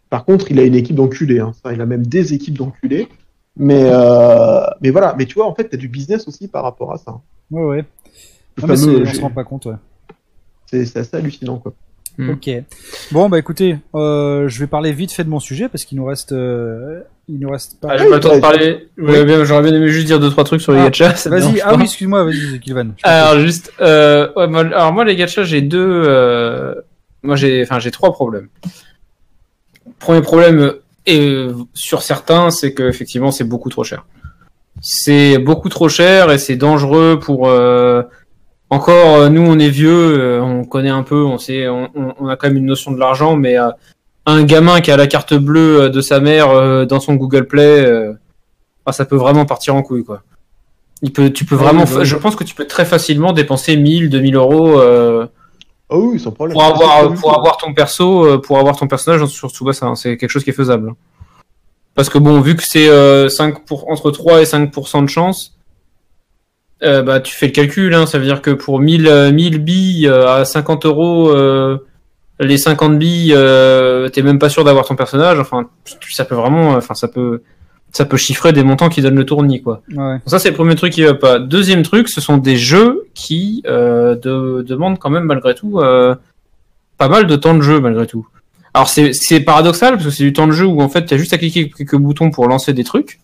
par 0.09 0.25
contre, 0.25 0.51
il 0.51 0.59
a 0.59 0.63
une 0.63 0.73
équipe 0.75 0.95
d'enculés. 0.95 1.39
Hein. 1.39 1.53
Il 1.71 1.79
a 1.79 1.85
même 1.85 2.05
des 2.05 2.33
équipes 2.33 2.57
d'enculés. 2.57 3.07
Mais, 3.57 3.83
euh, 3.85 4.61
mais 4.81 4.89
voilà. 4.91 5.15
Mais 5.17 5.25
tu 5.25 5.33
vois, 5.35 5.47
en 5.47 5.55
fait, 5.55 5.69
t'as 5.69 5.77
du 5.77 5.87
business 5.87 6.27
aussi 6.27 6.47
par 6.47 6.63
rapport 6.63 6.93
à 6.93 6.97
ça. 6.97 7.19
Ouais, 7.51 7.63
ouais. 7.63 7.77
Le 8.57 8.63
Ah, 8.63 8.67
mais 8.67 8.77
fameux, 8.77 9.01
on 9.01 9.13
se 9.13 9.21
rend 9.21 9.29
pas 9.31 9.43
compte, 9.43 9.65
ouais. 9.65 9.75
C'est 10.67 10.85
c'est 10.85 10.99
assez 10.99 11.17
hallucinant, 11.17 11.57
quoi. 11.57 11.73
Hmm. 12.17 12.31
Ok. 12.31 12.49
Bon 13.11 13.29
bah 13.29 13.37
écoutez, 13.37 13.77
euh, 13.93 14.47
je 14.49 14.59
vais 14.59 14.65
parler 14.65 14.91
vite 14.91 15.11
fait 15.11 15.23
de 15.23 15.29
mon 15.29 15.39
sujet 15.39 15.69
parce 15.69 15.85
qu'il 15.85 15.99
nous 15.99 16.05
reste, 16.05 16.31
euh, 16.31 17.01
il 17.29 17.37
nous 17.37 17.51
reste 17.51 17.79
pas. 17.79 17.89
Ah, 17.91 17.97
j'ai 17.97 18.09
pas 18.09 18.15
le 18.15 18.19
temps 18.19 18.35
de 18.35 18.41
parler. 18.41 18.89
J'aurais 18.97 19.61
bien 19.61 19.73
aimé 19.75 19.87
juste 19.89 20.07
dire 20.07 20.19
deux 20.19 20.31
trois 20.31 20.43
trucs 20.43 20.61
sur 20.61 20.71
les 20.71 20.79
Ah, 20.79 20.85
gachas. 20.89 21.29
Vas-y. 21.29 21.61
Ah 21.61 21.75
oui, 21.75 21.83
excuse-moi, 21.83 22.23
vas-y, 22.23 22.59
Kilvan. 22.59 22.89
Alors 23.03 23.39
juste, 23.39 23.71
euh, 23.81 24.29
ouais, 24.35 24.47
moi, 24.47 24.61
alors 24.61 24.91
moi 24.93 25.05
les 25.05 25.15
gachas 25.15 25.43
j'ai 25.43 25.61
deux, 25.61 25.77
euh, 26.07 26.73
moi 27.21 27.35
j'ai, 27.35 27.61
enfin 27.61 27.77
j'ai 27.77 27.91
trois 27.91 28.11
problèmes. 28.11 28.49
Premier 29.99 30.21
problème 30.21 30.73
et 31.07 31.19
euh, 31.19 31.53
sur 31.73 32.03
certains, 32.03 32.51
c'est 32.51 32.73
que 32.73 32.83
effectivement 32.83 33.31
c'est 33.31 33.43
beaucoup 33.45 33.69
trop 33.69 33.83
cher. 33.83 34.05
C'est 34.81 35.39
beaucoup 35.39 35.69
trop 35.69 35.89
cher 35.89 36.31
et 36.31 36.37
c'est 36.37 36.55
dangereux 36.55 37.19
pour. 37.19 37.47
euh, 37.49 38.03
encore, 38.69 39.15
euh, 39.15 39.29
nous 39.29 39.41
on 39.41 39.57
est 39.57 39.69
vieux, 39.69 40.19
euh, 40.19 40.41
on 40.41 40.65
connaît 40.65 40.89
un 40.89 41.01
peu, 41.03 41.23
on 41.23 41.37
sait, 41.37 41.67
on, 41.69 41.89
on- 42.19 42.27
a 42.27 42.35
quand 42.35 42.47
même 42.47 42.57
une 42.57 42.65
notion 42.65 42.91
de 42.91 42.99
l'argent, 42.99 43.35
mais 43.37 43.57
euh, 43.57 43.69
un 44.25 44.43
gamin 44.43 44.81
qui 44.81 44.91
a 44.91 44.97
la 44.97 45.07
carte 45.07 45.33
bleue 45.33 45.89
de 45.89 46.01
sa 46.01 46.19
mère 46.19 46.49
euh, 46.51 46.85
dans 46.85 46.99
son 46.99 47.15
Google 47.15 47.47
Play, 47.47 47.85
euh, 47.85 48.11
ah, 48.85 48.91
ça 48.91 49.05
peut 49.05 49.15
vraiment 49.15 49.45
partir 49.45 49.73
en 49.75 49.81
couille 49.83 50.03
quoi. 50.03 50.21
Il 51.01 51.13
peut, 51.13 51.29
tu 51.31 51.45
peux 51.45 51.55
vraiment, 51.55 51.85
je 52.03 52.15
pense 52.17 52.35
que 52.35 52.43
tu 52.43 52.55
peux 52.55 52.65
très 52.67 52.83
facilement 52.85 53.31
dépenser 53.31 53.77
1000, 53.77 54.09
2000 54.09 54.35
euros 54.35 54.79
euh, 55.91 55.95
Ah 55.95 55.97
oui, 55.97 56.19
sans 56.19 56.31
problème. 56.31 56.53
pour 56.53 56.63
avoir, 56.63 57.13
pour 57.13 57.37
avoir 57.37 57.57
ton 57.57 57.73
perso, 57.73 58.25
euh, 58.25 58.37
pour 58.39 58.57
avoir 58.59 58.75
ton 58.77 58.87
personnage 58.87 59.25
sur 59.27 59.49
Tsubasa. 59.49 59.85
hein. 59.85 59.95
C'est 59.95 60.17
quelque 60.17 60.29
chose 60.29 60.43
qui 60.43 60.49
est 60.49 60.53
faisable. 60.53 60.93
Parce 61.95 62.09
que 62.09 62.17
bon, 62.19 62.39
vu 62.41 62.55
que 62.55 62.63
c'est 62.63 62.89
euh, 62.89 63.27
5 63.29 63.65
pour, 63.65 63.89
entre 63.89 64.11
3 64.11 64.41
et 64.41 64.45
5% 64.45 65.01
de 65.03 65.09
chance, 65.09 65.57
euh, 66.83 67.01
bah 67.01 67.19
tu 67.19 67.33
fais 67.33 67.47
le 67.47 67.51
calcul. 67.53 67.93
Hein, 67.95 68.05
ça 68.05 68.19
veut 68.19 68.25
dire 68.25 68.41
que 68.43 68.51
pour 68.51 68.79
1000, 68.79 69.07
euh, 69.07 69.31
1000 69.31 69.57
billes 69.63 70.07
euh, 70.07 70.29
à 70.29 70.45
50 70.45 70.85
euros, 70.85 71.29
euh, 71.31 71.79
les 72.39 72.59
50 72.59 72.99
billes, 72.99 73.33
euh, 73.35 74.09
t'es 74.09 74.21
même 74.21 74.37
pas 74.37 74.49
sûr 74.49 74.63
d'avoir 74.63 74.85
ton 74.85 74.95
personnage. 74.95 75.39
Enfin, 75.39 75.69
ça 76.11 76.23
peut 76.23 76.35
vraiment, 76.35 76.73
enfin 76.75 76.93
ça 76.93 77.07
peut, 77.07 77.41
ça 77.97 78.05
peut 78.05 78.17
chiffrer 78.17 78.53
des 78.53 78.63
montants 78.63 78.89
qui 78.89 79.01
donnent 79.01 79.15
le 79.15 79.25
tournis 79.25 79.61
quoi. 79.61 79.81
Ça, 80.27 80.37
c'est 80.39 80.49
le 80.49 80.55
premier 80.55 80.75
truc 80.75 80.93
qui 80.93 81.03
va 81.03 81.13
pas. 81.15 81.39
Deuxième 81.39 81.81
truc, 81.83 82.09
ce 82.09 82.21
sont 82.21 82.37
des 82.37 82.55
jeux 82.57 83.07
qui 83.15 83.63
euh, 83.65 84.15
de- 84.15 84.61
demandent 84.61 84.99
quand 84.99 85.09
même 85.09 85.23
malgré 85.23 85.55
tout 85.55 85.79
euh, 85.79 86.15
pas 86.97 87.09
mal 87.09 87.25
de 87.27 87.35
temps 87.35 87.55
de 87.55 87.61
jeu 87.61 87.79
malgré 87.79 88.05
tout. 88.07 88.27
Alors 88.73 88.87
c'est 88.89 89.39
paradoxal 89.39 89.93
parce 89.93 90.05
que 90.05 90.11
c'est 90.11 90.23
du 90.23 90.33
temps 90.33 90.45
de 90.45 90.51
jeu 90.51 90.65
où 90.65 90.81
en 90.81 90.89
fait 90.89 91.05
tu 91.07 91.13
as 91.13 91.17
juste 91.17 91.33
à 91.33 91.37
cliquer 91.39 91.69
quelques 91.69 91.95
boutons 91.95 92.29
pour 92.29 92.47
lancer 92.47 92.73
des 92.73 92.83
trucs, 92.83 93.19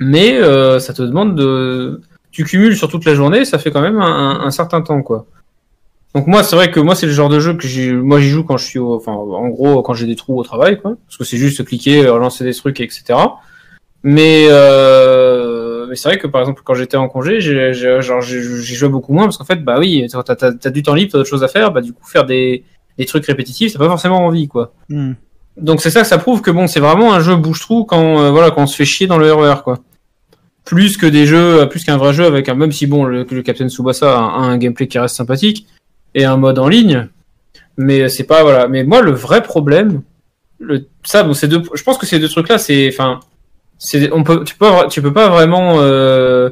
mais 0.00 0.34
euh, 0.40 0.80
ça 0.80 0.92
te 0.92 1.02
demande 1.02 1.36
de 1.36 2.00
tu 2.32 2.44
cumules 2.44 2.76
sur 2.76 2.88
toute 2.88 3.04
la 3.04 3.14
journée, 3.14 3.44
ça 3.44 3.58
fait 3.58 3.70
quand 3.70 3.82
même 3.82 4.00
un, 4.00 4.40
un- 4.40 4.50
certain 4.50 4.80
temps 4.80 5.02
quoi. 5.02 5.26
Donc 6.14 6.26
moi 6.26 6.42
c'est 6.42 6.56
vrai 6.56 6.70
que 6.70 6.80
moi 6.80 6.94
c'est 6.96 7.06
le 7.06 7.12
genre 7.12 7.28
de 7.28 7.38
jeu 7.40 7.54
que 7.54 7.66
j'ai 7.68 7.92
moi 7.92 8.20
j'y 8.20 8.28
joue 8.30 8.42
quand 8.42 8.56
je 8.56 8.64
suis 8.66 8.78
au, 8.78 8.94
enfin 8.96 9.12
en 9.12 9.48
gros 9.48 9.80
quand 9.82 9.94
j'ai 9.94 10.06
des 10.06 10.16
trous 10.16 10.38
au 10.38 10.42
travail 10.42 10.78
quoi 10.80 10.96
parce 11.06 11.16
que 11.18 11.24
c'est 11.24 11.36
juste 11.38 11.64
cliquer 11.64 12.02
lancer 12.02 12.42
des 12.44 12.52
trucs 12.54 12.80
etc. 12.80 13.02
Mais, 14.04 14.46
euh, 14.48 15.86
mais 15.88 15.94
c'est 15.94 16.08
vrai 16.08 16.18
que 16.18 16.26
par 16.26 16.40
exemple 16.40 16.62
quand 16.64 16.74
j'étais 16.74 16.96
en 16.96 17.08
congé, 17.08 17.40
j'ai, 17.40 17.72
jouais 17.72 18.88
beaucoup 18.88 19.12
moins 19.12 19.24
parce 19.24 19.38
qu'en 19.38 19.44
fait 19.44 19.62
bah 19.62 19.78
oui, 19.78 20.06
t'as, 20.10 20.34
t'as, 20.34 20.52
t'as 20.52 20.70
du 20.70 20.82
temps 20.82 20.94
libre, 20.94 21.12
t'as 21.12 21.18
d'autres 21.18 21.30
choses 21.30 21.44
à 21.44 21.48
faire, 21.48 21.70
bah 21.70 21.80
du 21.80 21.92
coup 21.92 22.04
faire 22.06 22.26
des, 22.26 22.64
des 22.98 23.06
trucs 23.06 23.24
répétitifs, 23.26 23.72
t'as 23.72 23.78
pas 23.78 23.88
forcément 23.88 24.24
envie 24.26 24.48
quoi. 24.48 24.74
Hmm. 24.88 25.12
Donc 25.56 25.82
c'est 25.82 25.90
ça, 25.90 26.02
ça 26.02 26.18
prouve 26.18 26.40
que 26.42 26.50
bon, 26.50 26.66
c'est 26.66 26.80
vraiment 26.80 27.12
un 27.12 27.20
jeu 27.20 27.36
bouche-trou 27.36 27.84
quand 27.84 28.20
euh, 28.20 28.30
voilà 28.30 28.50
quand 28.50 28.62
on 28.62 28.66
se 28.66 28.74
fait 28.74 28.84
chier 28.84 29.06
dans 29.06 29.18
le 29.18 29.32
RER 29.32 29.62
quoi. 29.62 29.78
Plus 30.64 30.96
que 30.96 31.06
des 31.06 31.26
jeux, 31.26 31.68
plus 31.68 31.84
qu'un 31.84 31.96
vrai 31.96 32.12
jeu 32.12 32.24
avec 32.24 32.48
un 32.48 32.54
même 32.54 32.72
si 32.72 32.86
bon 32.86 33.04
le, 33.04 33.24
le 33.30 33.42
Captain 33.42 33.68
Tsubasa 33.68 34.18
a 34.18 34.20
un, 34.20 34.58
gameplay 34.58 34.88
qui 34.88 34.98
reste 34.98 35.16
sympathique 35.16 35.66
et 36.14 36.24
un 36.24 36.36
mode 36.36 36.58
en 36.58 36.68
ligne, 36.68 37.08
mais 37.76 38.08
c'est 38.08 38.24
pas 38.24 38.42
voilà. 38.42 38.66
Mais 38.66 38.82
moi 38.82 39.00
le 39.00 39.12
vrai 39.12 39.42
problème, 39.42 40.02
le 40.58 40.88
ça 41.04 41.22
bon 41.22 41.34
c'est 41.34 41.48
deux, 41.48 41.62
je 41.72 41.82
pense 41.84 41.98
que 41.98 42.06
ces 42.06 42.18
deux 42.18 42.28
trucs 42.28 42.48
là 42.48 42.58
c'est 42.58 42.88
enfin 42.88 43.20
on 44.12 44.22
peut 44.22 44.44
tu 44.44 44.56
peux 45.02 45.12
pas 45.12 45.28
vraiment 45.28 45.80
euh, 45.80 46.50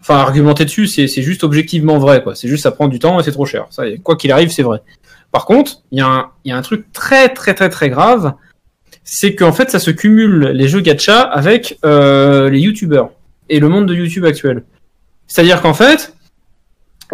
enfin 0.00 0.16
argumenter 0.16 0.64
dessus 0.64 0.86
c'est 0.86 1.08
c'est 1.08 1.22
juste 1.22 1.44
objectivement 1.44 1.98
vrai 1.98 2.22
quoi. 2.22 2.34
C'est 2.34 2.48
juste 2.48 2.62
ça 2.62 2.72
prend 2.72 2.88
du 2.88 2.98
temps 2.98 3.20
et 3.20 3.22
c'est 3.22 3.32
trop 3.32 3.46
cher. 3.46 3.66
Ça 3.70 3.84
quoi 4.02 4.16
qu'il 4.16 4.32
arrive 4.32 4.50
c'est 4.50 4.62
vrai. 4.62 4.82
Par 5.32 5.46
contre 5.46 5.82
il 5.92 5.98
y 5.98 6.02
a 6.52 6.56
un 6.56 6.62
truc 6.62 6.92
très 6.92 7.28
très 7.28 7.54
très 7.54 7.68
très 7.68 7.90
grave 7.90 8.34
c'est 9.04 9.34
qu'en 9.34 9.52
fait 9.52 9.70
ça 9.70 9.78
se 9.78 9.90
cumule 9.90 10.48
les 10.48 10.68
jeux 10.68 10.80
gacha 10.80 11.20
avec 11.20 11.78
euh, 11.84 12.48
les 12.48 12.60
youtubeurs 12.60 13.10
et 13.48 13.60
le 13.60 13.68
monde 13.68 13.86
de 13.86 13.94
YouTube 13.94 14.24
actuel. 14.24 14.64
C'est 15.26 15.42
à 15.42 15.44
dire 15.44 15.60
qu'en 15.62 15.74
fait 15.74 16.14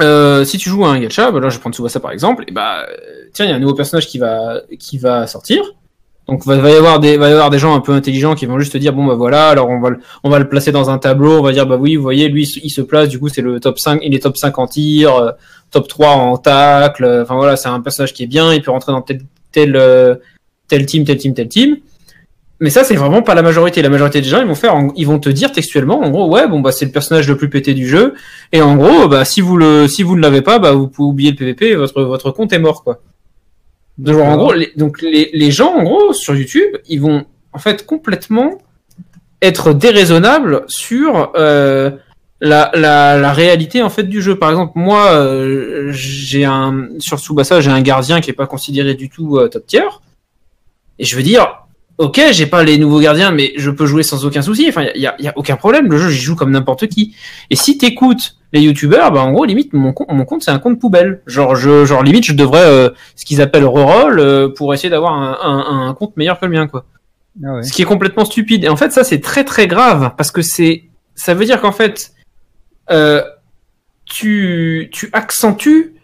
euh, 0.01 0.45
si 0.45 0.57
tu 0.57 0.71
joues 0.71 0.85
à 0.85 0.91
un 0.91 1.01
gacha, 1.01 1.31
bah 1.31 1.41
là 1.41 1.51
je 1.51 1.59
prends 1.59 1.73
Tsubasa 1.73 2.01
par 2.01 2.13
exemple, 2.13 2.45
et 2.47 2.53
bah 2.53 2.87
tiens 3.33 3.45
il 3.45 3.51
y 3.51 3.53
a 3.53 3.57
un 3.57 3.59
nouveau 3.59 3.75
personnage 3.75 4.07
qui 4.07 4.19
va 4.19 4.63
qui 4.79 4.99
va 4.99 5.27
sortir, 5.27 5.63
donc 6.31 6.47
va, 6.47 6.57
va 6.57 6.71
y 6.71 6.75
avoir 6.75 7.01
des 7.01 7.17
va 7.17 7.29
y 7.29 7.33
avoir 7.33 7.51
des 7.51 7.59
gens 7.59 7.75
un 7.75 7.81
peu 7.81 7.93
intelligents 7.93 8.35
qui 8.35 8.47
vont 8.47 8.59
juste 8.59 8.73
te 8.73 8.79
dire 8.79 8.93
bon 8.93 9.05
bah 9.05 9.15
voilà 9.15 9.49
alors 9.49 9.69
on 9.69 9.81
va 9.81 9.91
le, 9.91 9.99
on 10.23 10.31
va 10.31 10.39
le 10.39 10.49
placer 10.49 10.71
dans 10.73 10.89
un 10.89 10.99
tableau 10.99 11.41
on 11.41 11.43
va 11.43 11.53
dire 11.53 11.67
bah 11.67 11.77
oui 11.77 11.97
vous 11.97 12.03
voyez 12.03 12.29
lui 12.29 12.45
il 12.63 12.71
se 12.71 12.81
place 12.81 13.09
du 13.09 13.19
coup 13.19 13.29
c'est 13.29 13.43
le 13.43 13.59
top 13.59 13.79
5 13.79 14.01
il 14.03 14.15
est 14.15 14.21
top 14.21 14.37
5 14.37 14.59
en 14.59 14.67
tir 14.67 15.17
euh, 15.17 15.33
top 15.71 15.89
3 15.89 16.09
en 16.11 16.37
tacle 16.39 17.05
euh, 17.05 17.23
enfin 17.23 17.35
voilà 17.35 17.57
c'est 17.57 17.69
un 17.69 17.81
personnage 17.81 18.15
qui 18.15 18.23
est 18.23 18.29
bien 18.29 18.55
il 18.55 18.63
peut 18.63 18.71
rentrer 18.71 18.93
dans 18.93 19.03
tel 19.03 19.23
tel 19.53 19.75
euh, 19.77 20.15
tel 20.69 20.87
team 20.87 21.05
tel 21.05 21.19
team 21.19 21.35
tel 21.35 21.49
team. 21.49 21.77
Mais 22.63 22.71
ça 22.71 22.85
c'est 22.85 22.95
vraiment 22.95 23.23
pas 23.23 23.35
la 23.35 23.43
majorité. 23.43 23.81
La 23.81 23.89
majorité 23.89 24.21
des 24.21 24.29
gens 24.29 24.41
ils 24.41 24.47
vont 24.47 24.55
faire 24.55 24.75
ils 24.95 25.07
vont 25.07 25.19
te 25.19 25.31
dire 25.31 25.51
textuellement 25.51 26.01
en 26.01 26.11
gros 26.11 26.31
ouais 26.31 26.47
bon 26.47 26.61
bah 26.61 26.73
c'est 26.73 26.85
le 26.85 26.93
personnage 26.93 27.27
le 27.29 27.37
plus 27.37 27.51
pété 27.51 27.75
du 27.75 27.89
jeu. 27.89 28.15
Et 28.53 28.63
en 28.63 28.77
gros 28.77 29.09
bah 29.09 29.25
si 29.25 29.41
vous 29.41 29.57
le 29.57 29.89
si 29.89 30.03
vous 30.03 30.17
ne 30.17 30.23
l'avez 30.23 30.43
pas 30.43 30.59
bah 30.59 30.73
vous 30.73 30.89
pouvez 30.89 31.09
oublier 31.09 31.31
le 31.31 31.37
PVP 31.37 31.75
votre 31.75 32.03
votre 32.03 32.31
compte 32.31 32.53
est 32.53 32.59
mort 32.59 32.85
quoi 32.85 33.01
de 34.01 34.13
genre, 34.13 34.29
en 34.29 34.37
gros, 34.37 34.53
les, 34.53 34.73
donc 34.77 35.03
les, 35.03 35.31
les 35.33 35.51
gens, 35.51 35.73
en 35.79 35.83
gros, 35.83 36.13
sur 36.13 36.35
YouTube, 36.35 36.73
ils 36.89 37.01
vont 37.01 37.25
en 37.53 37.59
fait 37.59 37.85
complètement 37.85 38.59
être 39.43 39.73
déraisonnables 39.75 40.65
sur 40.69 41.33
euh, 41.37 41.91
la, 42.41 42.71
la, 42.75 43.19
la 43.19 43.33
réalité 43.33 43.83
en 43.83 43.91
fait 43.91 44.05
du 44.05 44.21
jeu. 44.23 44.35
Par 44.37 44.51
exemple, 44.51 44.73
moi, 44.77 45.11
euh, 45.13 45.91
j'ai 45.93 46.45
un 46.45 46.89
sur 46.99 47.19
Tsubasa, 47.19 47.61
j'ai 47.61 47.71
un 47.71 47.83
gardien 47.83 48.21
qui 48.21 48.31
est 48.31 48.39
pas 48.43 48.47
considéré 48.47 48.95
du 48.95 49.09
tout 49.09 49.37
euh, 49.37 49.49
top 49.49 49.67
tier, 49.67 49.89
et 50.99 51.05
je 51.05 51.17
veux 51.17 51.23
dire, 51.23 51.45
ok, 51.99 52.19
j'ai 52.33 52.47
pas 52.47 52.65
les 52.65 52.79
nouveaux 52.79 53.01
gardiens, 53.01 53.31
mais 53.31 53.53
je 53.57 53.71
peux 53.71 53.87
jouer 53.87 54.03
sans 54.03 54.25
aucun 54.25 54.43
souci. 54.43 54.67
Enfin, 54.69 54.87
il 54.95 55.03
y 55.03 55.07
a, 55.07 55.15
y 55.19 55.29
a 55.29 55.35
aucun 55.37 55.57
problème. 55.57 55.91
Le 55.91 55.99
jeu, 55.99 56.09
j'y 56.09 56.21
joue 56.21 56.37
comme 56.37 56.51
n'importe 56.51 56.87
qui. 56.87 57.15
Et 57.51 57.57
si 57.57 57.77
t'écoutes 57.77 58.37
les 58.53 58.61
youtubeurs, 58.63 59.13
bah 59.13 59.21
en 59.21 59.33
gros, 59.33 59.45
limite, 59.45 59.73
mon 59.73 59.93
compte, 59.93 60.09
mon 60.11 60.25
compte 60.25 60.43
c'est 60.43 60.51
un 60.51 60.59
compte 60.59 60.81
poubelle. 60.81 61.21
Genre, 61.27 61.55
je, 61.55 61.85
genre 61.85 62.03
limite, 62.03 62.25
je 62.25 62.33
devrais 62.33 62.65
euh, 62.65 62.91
ce 63.17 63.25
qu'ils 63.25 63.41
appellent 63.41 63.65
reroll 63.65 64.19
euh, 64.19 64.49
pour 64.49 64.75
essayer 64.75 64.91
d'avoir 64.91 65.13
un, 65.15 65.39
un, 65.43 65.89
un 65.89 65.95
compte 65.95 66.17
meilleur 66.17 66.39
que 66.41 66.47
le 66.47 66.53
mien, 66.53 66.67
quoi. 66.67 66.85
Ah 67.45 67.55
ouais. 67.55 67.63
Ce 67.63 67.73
qui 67.73 67.83
est 67.83 67.85
complètement 67.85 68.25
stupide. 68.25 68.65
Et 68.65 68.69
en 68.69 68.77
fait, 68.77 68.91
ça, 68.91 69.05
c'est 69.05 69.21
très 69.21 69.45
très 69.45 69.69
grave 69.69 70.15
parce 70.17 70.33
que 70.33 70.43
c'est, 70.43 70.85
ça 71.15 71.33
veut 71.35 71.45
dire 71.45 71.61
qu'en 71.61 71.71
fait, 71.73 72.13
euh, 72.91 73.23
tu, 74.05 74.89
tu 74.93 75.11
accentues 75.13 75.95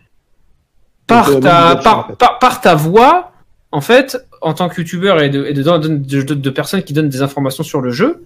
par 1.09 1.41
ta, 1.41 1.77
par, 1.77 2.17
par, 2.17 2.39
par 2.39 2.61
ta 2.61 2.75
voix, 2.77 3.33
en 3.73 3.81
fait, 3.81 4.17
en 4.41 4.55
tant 4.55 4.69
que 4.69 4.81
youtubeur 4.81 5.21
et 5.21 5.29
de, 5.31 5.45
et 5.47 5.53
de, 5.53 5.63
de, 5.63 5.89
de, 5.89 6.23
de- 6.23 6.35
de 6.35 6.51
personnes 6.51 6.83
qui 6.85 6.93
donnent 6.93 7.09
des 7.09 7.23
informations 7.23 7.65
sur 7.65 7.81
le 7.81 7.91
jeu, 7.91 8.25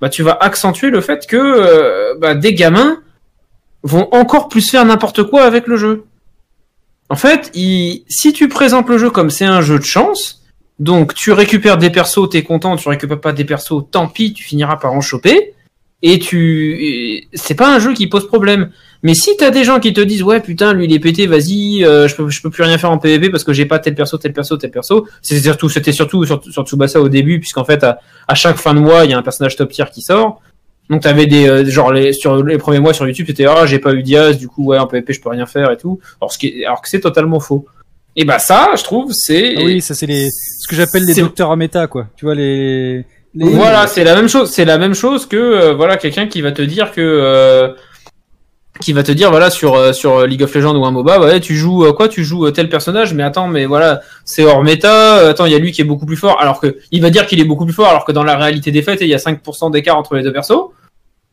bah, 0.00 0.08
tu 0.08 0.22
vas 0.22 0.38
accentuer 0.40 0.88
le 0.90 1.00
fait 1.02 1.26
que 1.26 1.36
euh, 1.36 2.14
bah, 2.18 2.34
des 2.34 2.54
gamins 2.54 2.98
vont 3.82 4.08
encore 4.12 4.48
plus 4.48 4.70
faire 4.70 4.84
n'importe 4.84 5.22
quoi 5.24 5.42
avec 5.42 5.66
le 5.66 5.76
jeu. 5.76 6.04
En 7.10 7.16
fait, 7.16 7.50
si 7.54 8.32
tu 8.34 8.48
présentes 8.48 8.88
le 8.88 8.98
jeu 8.98 9.10
comme 9.10 9.30
c'est 9.30 9.46
un 9.46 9.60
jeu 9.60 9.78
de 9.78 9.84
chance, 9.84 10.42
donc 10.78 11.14
tu 11.14 11.32
récupères 11.32 11.78
des 11.78 11.90
persos, 11.90 12.28
t'es 12.30 12.42
content, 12.42 12.76
tu 12.76 12.88
récupères 12.88 13.20
pas 13.20 13.32
des 13.32 13.44
persos, 13.44 13.84
tant 13.90 14.08
pis, 14.08 14.32
tu 14.32 14.44
finiras 14.44 14.76
par 14.76 14.92
en 14.92 15.00
choper. 15.00 15.54
Et 16.00 16.20
tu, 16.20 17.26
c'est 17.32 17.56
pas 17.56 17.74
un 17.74 17.80
jeu 17.80 17.92
qui 17.92 18.06
pose 18.06 18.28
problème. 18.28 18.70
Mais 19.02 19.14
si 19.14 19.36
t'as 19.36 19.50
des 19.50 19.64
gens 19.64 19.80
qui 19.80 19.92
te 19.92 20.00
disent 20.00 20.22
ouais 20.22 20.40
putain 20.40 20.72
lui 20.72 20.84
il 20.84 20.92
est 20.92 21.00
pété, 21.00 21.26
vas-y, 21.26 21.84
euh, 21.84 22.06
je 22.06 22.14
peux 22.14 22.28
je 22.30 22.40
peux 22.40 22.50
plus 22.50 22.62
rien 22.62 22.78
faire 22.78 22.92
en 22.92 22.98
PvP 22.98 23.30
parce 23.30 23.42
que 23.42 23.52
j'ai 23.52 23.66
pas 23.66 23.80
tel 23.80 23.96
perso, 23.96 24.16
tel 24.16 24.32
perso, 24.32 24.56
tel 24.56 24.70
perso. 24.70 25.08
C'était 25.22 25.42
surtout 25.42 25.68
c'était 25.68 25.92
surtout 25.92 26.24
sur, 26.24 26.40
sur 26.44 26.64
Tsubasa 26.64 27.00
au 27.00 27.08
début 27.08 27.40
puisqu'en 27.40 27.64
fait 27.64 27.82
à, 27.82 27.98
à 28.28 28.36
chaque 28.36 28.58
fin 28.58 28.74
de 28.74 28.80
mois 28.80 29.04
il 29.04 29.10
y 29.10 29.14
a 29.14 29.18
un 29.18 29.22
personnage 29.22 29.56
top 29.56 29.72
tier 29.72 29.86
qui 29.92 30.02
sort. 30.02 30.40
Donc 30.90 31.02
t'avais 31.02 31.26
des 31.26 31.46
euh, 31.48 31.64
genre 31.66 31.92
les 31.92 32.12
sur 32.14 32.42
les 32.42 32.56
premiers 32.58 32.80
mois 32.80 32.94
sur 32.94 33.06
YouTube 33.06 33.26
c'était 33.28 33.44
ah 33.44 33.66
j'ai 33.66 33.78
pas 33.78 33.92
eu 33.92 34.02
Diaz 34.02 34.38
du 34.38 34.48
coup 34.48 34.64
ouais 34.64 34.78
en 34.78 34.86
PvP 34.86 35.12
je 35.12 35.20
peux 35.20 35.28
rien 35.28 35.44
faire 35.46 35.70
et 35.70 35.76
tout. 35.76 36.00
Alors 36.20 36.32
ce 36.32 36.38
qui 36.38 36.46
est- 36.48 36.64
alors 36.64 36.80
que 36.80 36.88
c'est 36.88 37.00
totalement 37.00 37.40
faux. 37.40 37.66
Et 38.16 38.24
bah 38.24 38.38
ça 38.38 38.70
je 38.76 38.82
trouve 38.82 39.12
c'est 39.12 39.54
Ah 39.58 39.62
oui, 39.64 39.80
ça 39.82 39.94
c'est 39.94 40.06
les 40.06 40.30
ce 40.30 40.66
que 40.66 40.74
j'appelle 40.74 41.04
les 41.04 41.14
docteurs 41.14 41.50
à 41.50 41.56
méta 41.56 41.86
quoi. 41.88 42.06
Tu 42.16 42.24
vois 42.24 42.34
les, 42.34 43.04
les... 43.34 43.50
Voilà, 43.50 43.86
c'est 43.86 44.02
la 44.02 44.14
même 44.16 44.28
chose. 44.28 44.50
C'est 44.50 44.64
la 44.64 44.78
même 44.78 44.94
chose 44.94 45.26
que 45.26 45.36
euh, 45.36 45.74
voilà 45.74 45.98
quelqu'un 45.98 46.26
qui 46.26 46.40
va 46.40 46.52
te 46.52 46.62
dire 46.62 46.90
que 46.92 47.00
euh, 47.02 47.68
qui 48.80 48.92
va 48.92 49.02
te 49.02 49.10
dire 49.12 49.30
voilà 49.30 49.50
sur 49.50 49.74
euh, 49.74 49.92
sur 49.92 50.24
League 50.26 50.42
of 50.42 50.54
Legends 50.54 50.74
ou 50.76 50.84
un 50.86 50.90
MOBA, 50.92 51.20
ouais 51.20 51.40
tu 51.40 51.54
joues 51.56 51.92
quoi 51.92 52.08
Tu 52.08 52.24
joues 52.24 52.50
tel 52.50 52.68
personnage, 52.68 53.12
mais 53.12 53.24
attends, 53.24 53.46
mais 53.48 53.66
voilà 53.66 54.00
c'est 54.24 54.44
hors 54.44 54.62
méta. 54.62 55.28
Attends, 55.28 55.46
il 55.46 55.52
y 55.52 55.56
a 55.56 55.58
lui 55.58 55.72
qui 55.72 55.82
est 55.82 55.84
beaucoup 55.84 56.06
plus 56.06 56.16
fort, 56.16 56.40
alors 56.40 56.60
que 56.60 56.78
il 56.92 57.02
va 57.02 57.10
dire 57.10 57.26
qu'il 57.26 57.40
est 57.40 57.44
beaucoup 57.44 57.64
plus 57.66 57.74
fort, 57.74 57.88
alors 57.88 58.04
que 58.04 58.12
dans 58.12 58.24
la 58.24 58.36
réalité 58.36 58.70
des 58.70 58.82
faits, 58.82 59.00
il 59.02 59.08
y 59.08 59.14
a 59.14 59.18
5% 59.18 59.70
d'écart 59.72 59.96
entre 59.98 60.14
les 60.16 60.22
deux 60.22 60.32
persos. 60.32 60.70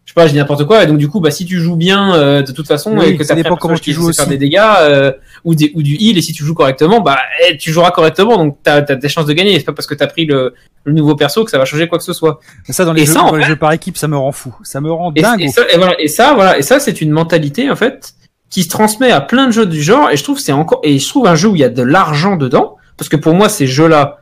Je 0.05 0.11
sais 0.11 0.13
pas, 0.13 0.27
je 0.27 0.33
dis 0.33 0.37
n'importe 0.37 0.65
quoi, 0.65 0.83
et 0.83 0.87
donc 0.87 0.99
du 0.99 1.09
coup, 1.09 1.19
bah 1.19 1.31
si 1.31 1.45
tu 1.45 1.59
joues 1.59 1.75
bien 1.75 2.13
euh, 2.13 2.43
de 2.43 2.51
toute 2.51 2.67
façon 2.67 2.95
Oui, 2.95 3.05
et 3.07 3.17
que 3.17 3.23
ça 3.23 3.33
dépend 3.33 3.55
comment 3.55 3.73
tu 3.75 3.91
joues 3.91 4.11
sait 4.11 4.17
faire 4.21 4.25
aussi. 4.25 4.29
des 4.29 4.37
dégâts 4.37 4.61
euh, 4.81 5.11
ou 5.43 5.55
des 5.55 5.71
ou 5.73 5.81
du 5.81 5.95
heal, 5.95 6.15
et 6.17 6.21
si 6.21 6.31
tu 6.31 6.43
joues 6.43 6.53
correctement, 6.53 7.01
bah 7.01 7.17
eh, 7.49 7.57
tu 7.57 7.71
joueras 7.71 7.89
correctement, 7.89 8.37
donc 8.37 8.57
t'as 8.61 8.75
as 8.87 8.95
des 8.95 9.09
chances 9.09 9.25
de 9.25 9.33
gagner. 9.33 9.57
C'est 9.57 9.65
pas 9.65 9.73
parce 9.73 9.87
que 9.87 9.95
t'as 9.95 10.05
pris 10.05 10.25
le, 10.27 10.53
le 10.83 10.93
nouveau 10.93 11.15
perso 11.15 11.43
que 11.43 11.49
ça 11.49 11.57
va 11.57 11.65
changer 11.65 11.87
quoi 11.87 11.97
que 11.97 12.03
ce 12.03 12.13
soit. 12.13 12.39
Mais 12.67 12.73
ça, 12.75 12.85
dans 12.85 12.93
les, 12.93 13.01
Et 13.01 13.05
jeux, 13.07 13.13
ça, 13.13 13.23
en 13.23 13.31
dans 13.31 13.35
les 13.37 13.45
jeux 13.45 13.55
par 13.55 13.71
équipe, 13.71 13.97
ça 13.97 14.07
me 14.07 14.15
rend 14.15 14.31
fou. 14.31 14.55
Ça 14.63 14.79
me 14.79 14.91
rend 14.91 15.11
Et, 15.15 15.21
dingue. 15.23 15.41
et 15.41 15.47
ça, 15.49 15.63
et 15.73 15.77
voilà, 15.77 15.99
et 15.99 16.07
ça, 16.07 16.33
voilà, 16.35 16.59
et 16.59 16.61
ça, 16.61 16.79
c'est 16.79 17.01
une 17.01 17.09
mentalité 17.09 17.71
en 17.71 17.75
fait 17.75 18.13
qui 18.51 18.61
se 18.61 18.69
transmet 18.69 19.11
à 19.11 19.21
plein 19.21 19.47
de 19.47 19.51
jeux 19.51 19.65
du 19.65 19.81
genre. 19.81 20.11
Et 20.11 20.17
je 20.17 20.23
trouve 20.23 20.37
c'est 20.37 20.51
encore, 20.51 20.81
et 20.83 20.99
je 20.99 21.09
trouve 21.09 21.25
un 21.25 21.35
jeu 21.35 21.47
où 21.49 21.55
il 21.55 21.61
y 21.61 21.65
a 21.65 21.69
de 21.69 21.81
l'argent 21.81 22.35
dedans, 22.35 22.75
parce 22.95 23.09
que 23.09 23.15
pour 23.15 23.33
moi, 23.33 23.49
ces 23.49 23.65
jeux-là, 23.65 24.19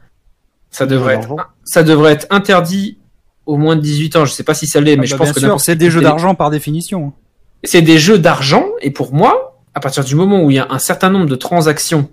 ça 0.72 0.86
devrait 0.86 1.16
être, 1.16 1.36
ça 1.66 1.84
devrait 1.84 2.14
être 2.14 2.26
interdit 2.30 2.98
au 3.46 3.58
moins 3.58 3.76
de 3.76 3.82
18 3.82 4.16
ans. 4.16 4.26
Je 4.26 4.32
sais 4.34 4.44
pas 4.44 4.54
si 4.54 4.68
ça 4.68 4.80
l'est, 4.82 4.96
mais 4.96 5.04
Ah 5.04 5.06
je 5.06 5.12
bah, 5.16 5.18
pense 5.20 5.28
bien 5.40 5.56
que 5.58 5.62
c'est 5.62 5.76
des 5.76 5.90
jeux 5.92 6.00
d'argent 6.10 6.36
par 6.36 6.50
définition. 6.50 7.14
C'est 7.64 7.82
des 7.82 7.98
jeux 7.98 8.20
d'argent, 8.20 8.66
et 8.82 8.92
pour 8.92 9.14
moi, 9.14 9.62
à 9.74 9.80
partir 9.80 10.04
du 10.04 10.16
moment 10.16 10.44
où 10.44 10.52
il 10.52 10.56
y 10.56 10.60
a 10.60 10.68
un 10.70 10.80
certain 10.80 11.10
nombre 11.10 11.26
de 11.28 11.36
transactions 11.36 12.10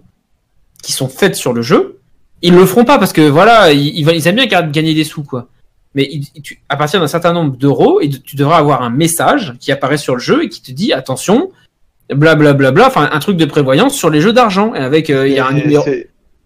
qui 0.82 0.92
sont 0.92 1.08
faites 1.08 1.36
sur 1.36 1.52
le 1.52 1.62
jeu, 1.62 1.98
ils 2.42 2.54
le 2.54 2.64
feront 2.64 2.84
pas 2.84 2.98
parce 2.98 3.12
que 3.12 3.20
voilà, 3.28 3.72
ils, 3.72 4.26
aiment 4.26 4.36
bien 4.36 4.46
ga- 4.46 4.62
gagner 4.62 4.94
des 4.94 5.04
sous, 5.04 5.22
quoi. 5.24 5.48
Mais 5.94 6.08
tu- 6.42 6.62
à 6.68 6.76
partir 6.76 7.00
d'un 7.00 7.08
certain 7.08 7.32
nombre 7.32 7.56
d'euros, 7.56 8.00
de- 8.00 8.16
tu 8.16 8.36
devras 8.36 8.58
avoir 8.58 8.82
un 8.82 8.90
message 8.90 9.54
qui 9.60 9.72
apparaît 9.72 9.98
sur 9.98 10.14
le 10.14 10.20
jeu 10.20 10.44
et 10.44 10.48
qui 10.48 10.62
te 10.62 10.70
dit 10.72 10.92
attention, 10.92 11.50
blablabla, 12.08 12.54
bla, 12.54 12.70
bla, 12.70 12.86
enfin 12.86 13.08
un 13.12 13.18
truc 13.18 13.36
de 13.36 13.44
prévoyance 13.44 13.94
sur 13.94 14.08
les 14.08 14.20
jeux 14.20 14.32
d'argent. 14.32 14.72
Et 14.74 14.78
avec, 14.78 15.10
euh, 15.10 15.26
il 15.28 15.34
y 15.34 15.38
a 15.38 15.46
un 15.46 15.52
numéro. 15.52 15.84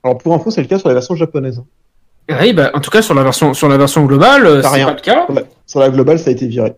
Alors 0.03 0.18
pour 0.18 0.35
info, 0.35 0.51
c'est 0.51 0.62
le 0.62 0.66
cas 0.68 0.78
sur 0.78 0.89
la 0.89 0.95
version 0.95 1.14
japonaise. 1.14 1.62
Oui, 2.31 2.53
bah, 2.55 2.70
en 2.75 2.81
tout 2.81 2.91
cas 2.91 3.03
sur 3.03 3.14
la 3.14 3.22
version 3.22 3.53
sur 3.55 3.68
la 3.68 3.77
version 3.77 4.05
globale, 4.07 4.47
euh, 4.47 4.62
c'est 4.62 4.85
pas 4.87 4.95
le 4.95 5.01
cas. 5.01 5.25
Sur 5.27 5.35
la- 5.35 5.43
Sur 5.66 5.81
la 5.81 5.91
globale, 5.91 6.18
ça 6.18 6.31
a 6.31 6.33
été 6.33 6.47
viré. 6.47 6.72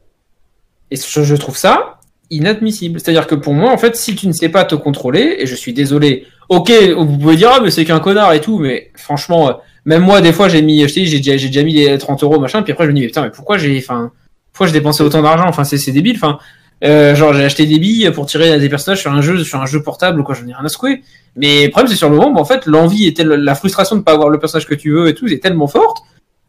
Et 0.90 0.96
je, 0.96 1.22
je 1.22 1.34
trouve 1.36 1.56
ça 1.56 1.98
inadmissible. 2.30 2.98
C'est-à-dire 2.98 3.26
que 3.28 3.36
pour 3.36 3.54
moi, 3.54 3.70
en 3.72 3.78
fait, 3.78 3.94
si 3.96 4.16
tu 4.16 4.26
ne 4.26 4.32
sais 4.32 4.48
pas 4.48 4.64
te 4.64 4.74
contrôler, 4.74 5.36
et 5.38 5.46
je 5.46 5.54
suis 5.54 5.72
désolé, 5.72 6.26
ok, 6.48 6.72
vous 6.96 7.18
pouvez 7.18 7.36
dire, 7.36 7.50
ah, 7.54 7.60
mais 7.62 7.70
c'est 7.70 7.84
qu'un 7.84 8.00
connard 8.00 8.32
et 8.32 8.40
tout, 8.40 8.58
mais 8.58 8.90
franchement, 8.96 9.48
euh, 9.48 9.52
même 9.84 10.02
moi, 10.02 10.20
des 10.20 10.32
fois, 10.32 10.48
j'ai 10.48 10.62
mis, 10.62 10.80
je 10.88 10.92
dis, 10.92 11.06
j'ai 11.06 11.18
déjà, 11.18 11.36
déjà 11.46 11.62
mis 11.62 11.74
les 11.74 11.96
30 11.98 12.24
euros, 12.24 12.40
machin, 12.40 12.62
puis 12.62 12.72
après, 12.72 12.84
je 12.86 12.90
me 12.90 12.94
dis, 12.96 13.02
mais 13.02 13.06
putain, 13.06 13.22
mais 13.22 13.30
pourquoi 13.30 13.58
j'ai, 13.58 13.78
enfin, 13.78 14.10
pourquoi 14.52 14.66
j'ai 14.66 14.72
dépensé 14.72 15.04
autant 15.04 15.22
d'argent? 15.22 15.44
Enfin, 15.46 15.62
c'est 15.62 15.92
débile, 15.92 16.16
enfin, 16.16 16.38
euh, 16.84 17.14
genre, 17.14 17.32
j'ai 17.32 17.44
acheté 17.44 17.66
des 17.66 17.78
billes 17.78 18.10
pour 18.14 18.26
tirer 18.26 18.58
des 18.58 18.68
personnages 18.68 19.00
sur 19.00 19.12
un 19.12 19.22
jeu, 19.22 19.42
sur 19.44 19.60
un 19.60 19.66
jeu 19.66 19.82
portable, 19.82 20.20
ou 20.20 20.22
quoi, 20.24 20.34
j'en 20.34 20.46
ai 20.46 20.54
rien 20.54 20.64
à 20.64 20.68
secouer. 20.68 21.02
Mais 21.36 21.64
le 21.64 21.70
problème, 21.70 21.88
c'est 21.90 21.96
sur 21.96 22.08
le 22.10 22.16
moment, 22.16 22.30
bah, 22.32 22.40
en 22.40 22.44
fait, 22.44 22.66
l'envie 22.66 23.06
et 23.06 23.14
telle- 23.14 23.28
la 23.28 23.54
frustration 23.54 23.96
de 23.96 24.02
pas 24.02 24.12
avoir 24.12 24.28
le 24.28 24.38
personnage 24.38 24.66
que 24.66 24.74
tu 24.74 24.90
veux 24.92 25.08
et 25.08 25.14
tout, 25.14 25.26
est 25.26 25.42
tellement 25.42 25.66
forte, 25.68 25.98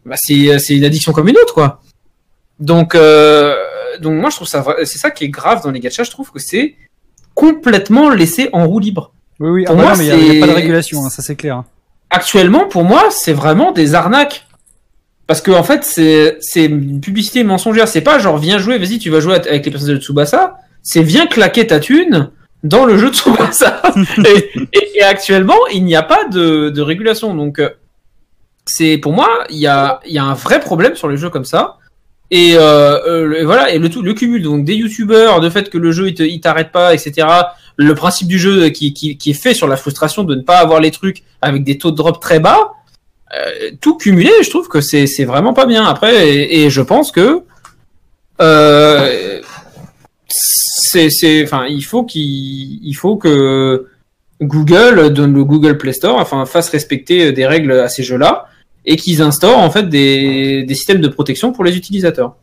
bah, 0.06 0.16
c'est, 0.18 0.60
c'est 0.60 0.76
une 0.76 0.84
addiction 0.86 1.12
comme 1.14 1.28
une 1.28 1.38
autre, 1.38 1.54
quoi. 1.54 1.82
Donc, 2.60 2.96
euh, 2.96 3.54
donc 4.02 4.20
moi 4.20 4.30
je 4.32 4.36
trouve 4.38 4.48
ça, 4.48 4.66
c'est 4.84 4.98
ça 4.98 5.12
qui 5.12 5.26
est 5.26 5.30
grave 5.30 5.62
dans 5.64 5.70
les 5.72 5.80
gachas. 5.80 6.04
Je 6.04 6.10
trouve 6.12 6.32
que 6.32 6.40
c'est 6.40 6.76
complètement 7.36 8.10
laissé 8.10 8.50
en 8.54 8.66
roue 8.68 8.80
libre. 8.80 9.12
Oui, 9.40 9.50
oui. 9.50 9.64
Pour 9.66 9.76
ah 9.76 9.78
bah 9.78 9.84
moi, 9.84 9.92
non, 9.92 9.98
mais 10.00 10.06
il 10.08 10.34
y 10.36 10.38
a- 10.38 10.46
pas 10.46 10.52
de 10.52 10.56
régulation, 10.56 11.06
hein, 11.06 11.10
ça 11.10 11.22
c'est 11.22 11.36
clair. 11.36 11.58
hein. 11.58 11.66
Actuellement, 12.10 12.68
pour 12.68 12.84
moi, 12.84 13.10
c'est 13.12 13.34
vraiment 13.34 13.72
des 13.72 13.94
arnaques. 13.94 14.47
Parce 15.28 15.42
que 15.42 15.52
en 15.52 15.64
fait, 15.64 15.84
c'est 15.84 16.66
une 16.66 17.02
publicité 17.02 17.44
mensongère. 17.44 17.88
C'est 17.88 18.02
pas 18.02 18.18
genre 18.18 18.38
viens 18.38 18.58
jouer, 18.60 18.78
vas-y, 18.78 18.98
tu 18.98 19.10
vas 19.10 19.20
jouer 19.20 19.36
avec 19.36 19.66
les 19.66 19.72
personnages 19.72 19.98
de 19.98 20.02
Tsubasa. 20.02 20.58
C'est 20.82 21.04
viens 21.04 21.28
claquer 21.28 21.68
ta 21.68 21.80
thune 21.82 22.30
dans 22.64 22.86
le 22.86 22.98
jeu 22.98 23.10
de 23.10 23.16
Tsubasa. 23.16 23.82
et, 24.26 24.50
et- 24.74 24.98
et 25.00 25.04
actuellement, 25.04 25.68
il 25.74 25.84
n'y 25.84 25.96
a 25.96 26.04
pas 26.04 26.24
de, 26.26 26.70
de 26.70 26.82
régulation. 26.82 27.36
Donc, 27.36 27.60
euh, 27.60 27.70
c'est 28.66 28.98
pour 28.98 29.12
moi, 29.14 29.44
il 29.50 29.58
y 29.58 29.68
a, 29.68 30.00
y 30.08 30.18
a 30.18 30.24
un 30.24 30.34
vrai 30.34 30.60
problème 30.60 30.96
sur 30.96 31.08
les 31.10 31.18
jeux 31.18 31.30
comme 31.30 31.46
ça. 31.46 31.78
Et, 32.32 32.56
euh, 32.56 32.98
euh, 33.08 33.34
et 33.40 33.44
voilà, 33.46 33.72
et 33.72 33.80
le 33.80 33.90
tout, 33.90 34.02
le 34.02 34.14
cumul 34.14 34.42
donc 34.42 34.66
des 34.66 34.76
youtubeurs, 34.76 35.40
de 35.40 35.50
fait 35.50 35.70
que 35.70 35.78
le 35.78 35.92
jeu 35.94 36.10
il 36.10 36.42
t'arrête 36.42 36.72
pas, 36.74 36.94
etc. 36.94 37.26
Le 37.78 37.96
principe 37.96 38.28
du 38.28 38.38
jeu 38.38 38.68
qui, 38.70 38.94
qui, 38.94 39.18
qui 39.18 39.30
est 39.30 39.34
fait 39.42 39.54
sur 39.54 39.68
la 39.68 39.78
frustration 39.78 40.24
de 40.26 40.36
ne 40.36 40.42
pas 40.42 40.58
avoir 40.58 40.82
les 40.82 40.92
trucs 40.92 41.24
avec 41.42 41.64
des 41.64 41.78
taux 41.78 41.92
de 41.92 41.96
drop 41.96 42.20
très 42.20 42.40
bas, 42.42 42.74
euh, 43.36 43.72
tout 43.82 43.98
cumulé, 43.98 44.32
je 44.42 44.50
trouve 44.50 44.68
que 44.68 44.82
c'est 44.82 45.26
vraiment 45.26 45.54
pas 45.54 45.66
bien. 45.66 45.86
Après, 45.86 46.28
et, 46.30 46.70
je 46.70 46.82
pense 46.82 47.12
que 47.12 47.42
euh, 48.40 49.42
c'est 50.28 51.44
enfin 51.44 51.66
il 51.68 51.82
faut 51.82 52.04
qu'il 52.04 52.86
il 52.86 52.94
faut 52.94 53.18
que 53.18 53.88
Google 54.42 55.12
donne 55.12 55.34
le 55.34 55.44
Google 55.44 55.78
Play 55.78 55.94
Store, 55.94 56.18
enfin 56.18 56.46
fasse 56.46 56.70
respecter 56.70 57.32
des 57.32 57.46
règles 57.48 57.72
à 57.72 57.90
ces 57.90 58.04
jeux-là 58.04 58.48
et 58.86 58.96
qu'ils 58.96 59.22
instaurent 59.22 59.60
en 59.60 59.72
fait 59.72 59.90
des, 59.90 60.64
des 60.64 60.76
systèmes 60.76 61.02
de 61.02 61.08
protection 61.08 61.52
pour 61.52 61.64
les 61.64 61.76
utilisateurs. 61.76 62.36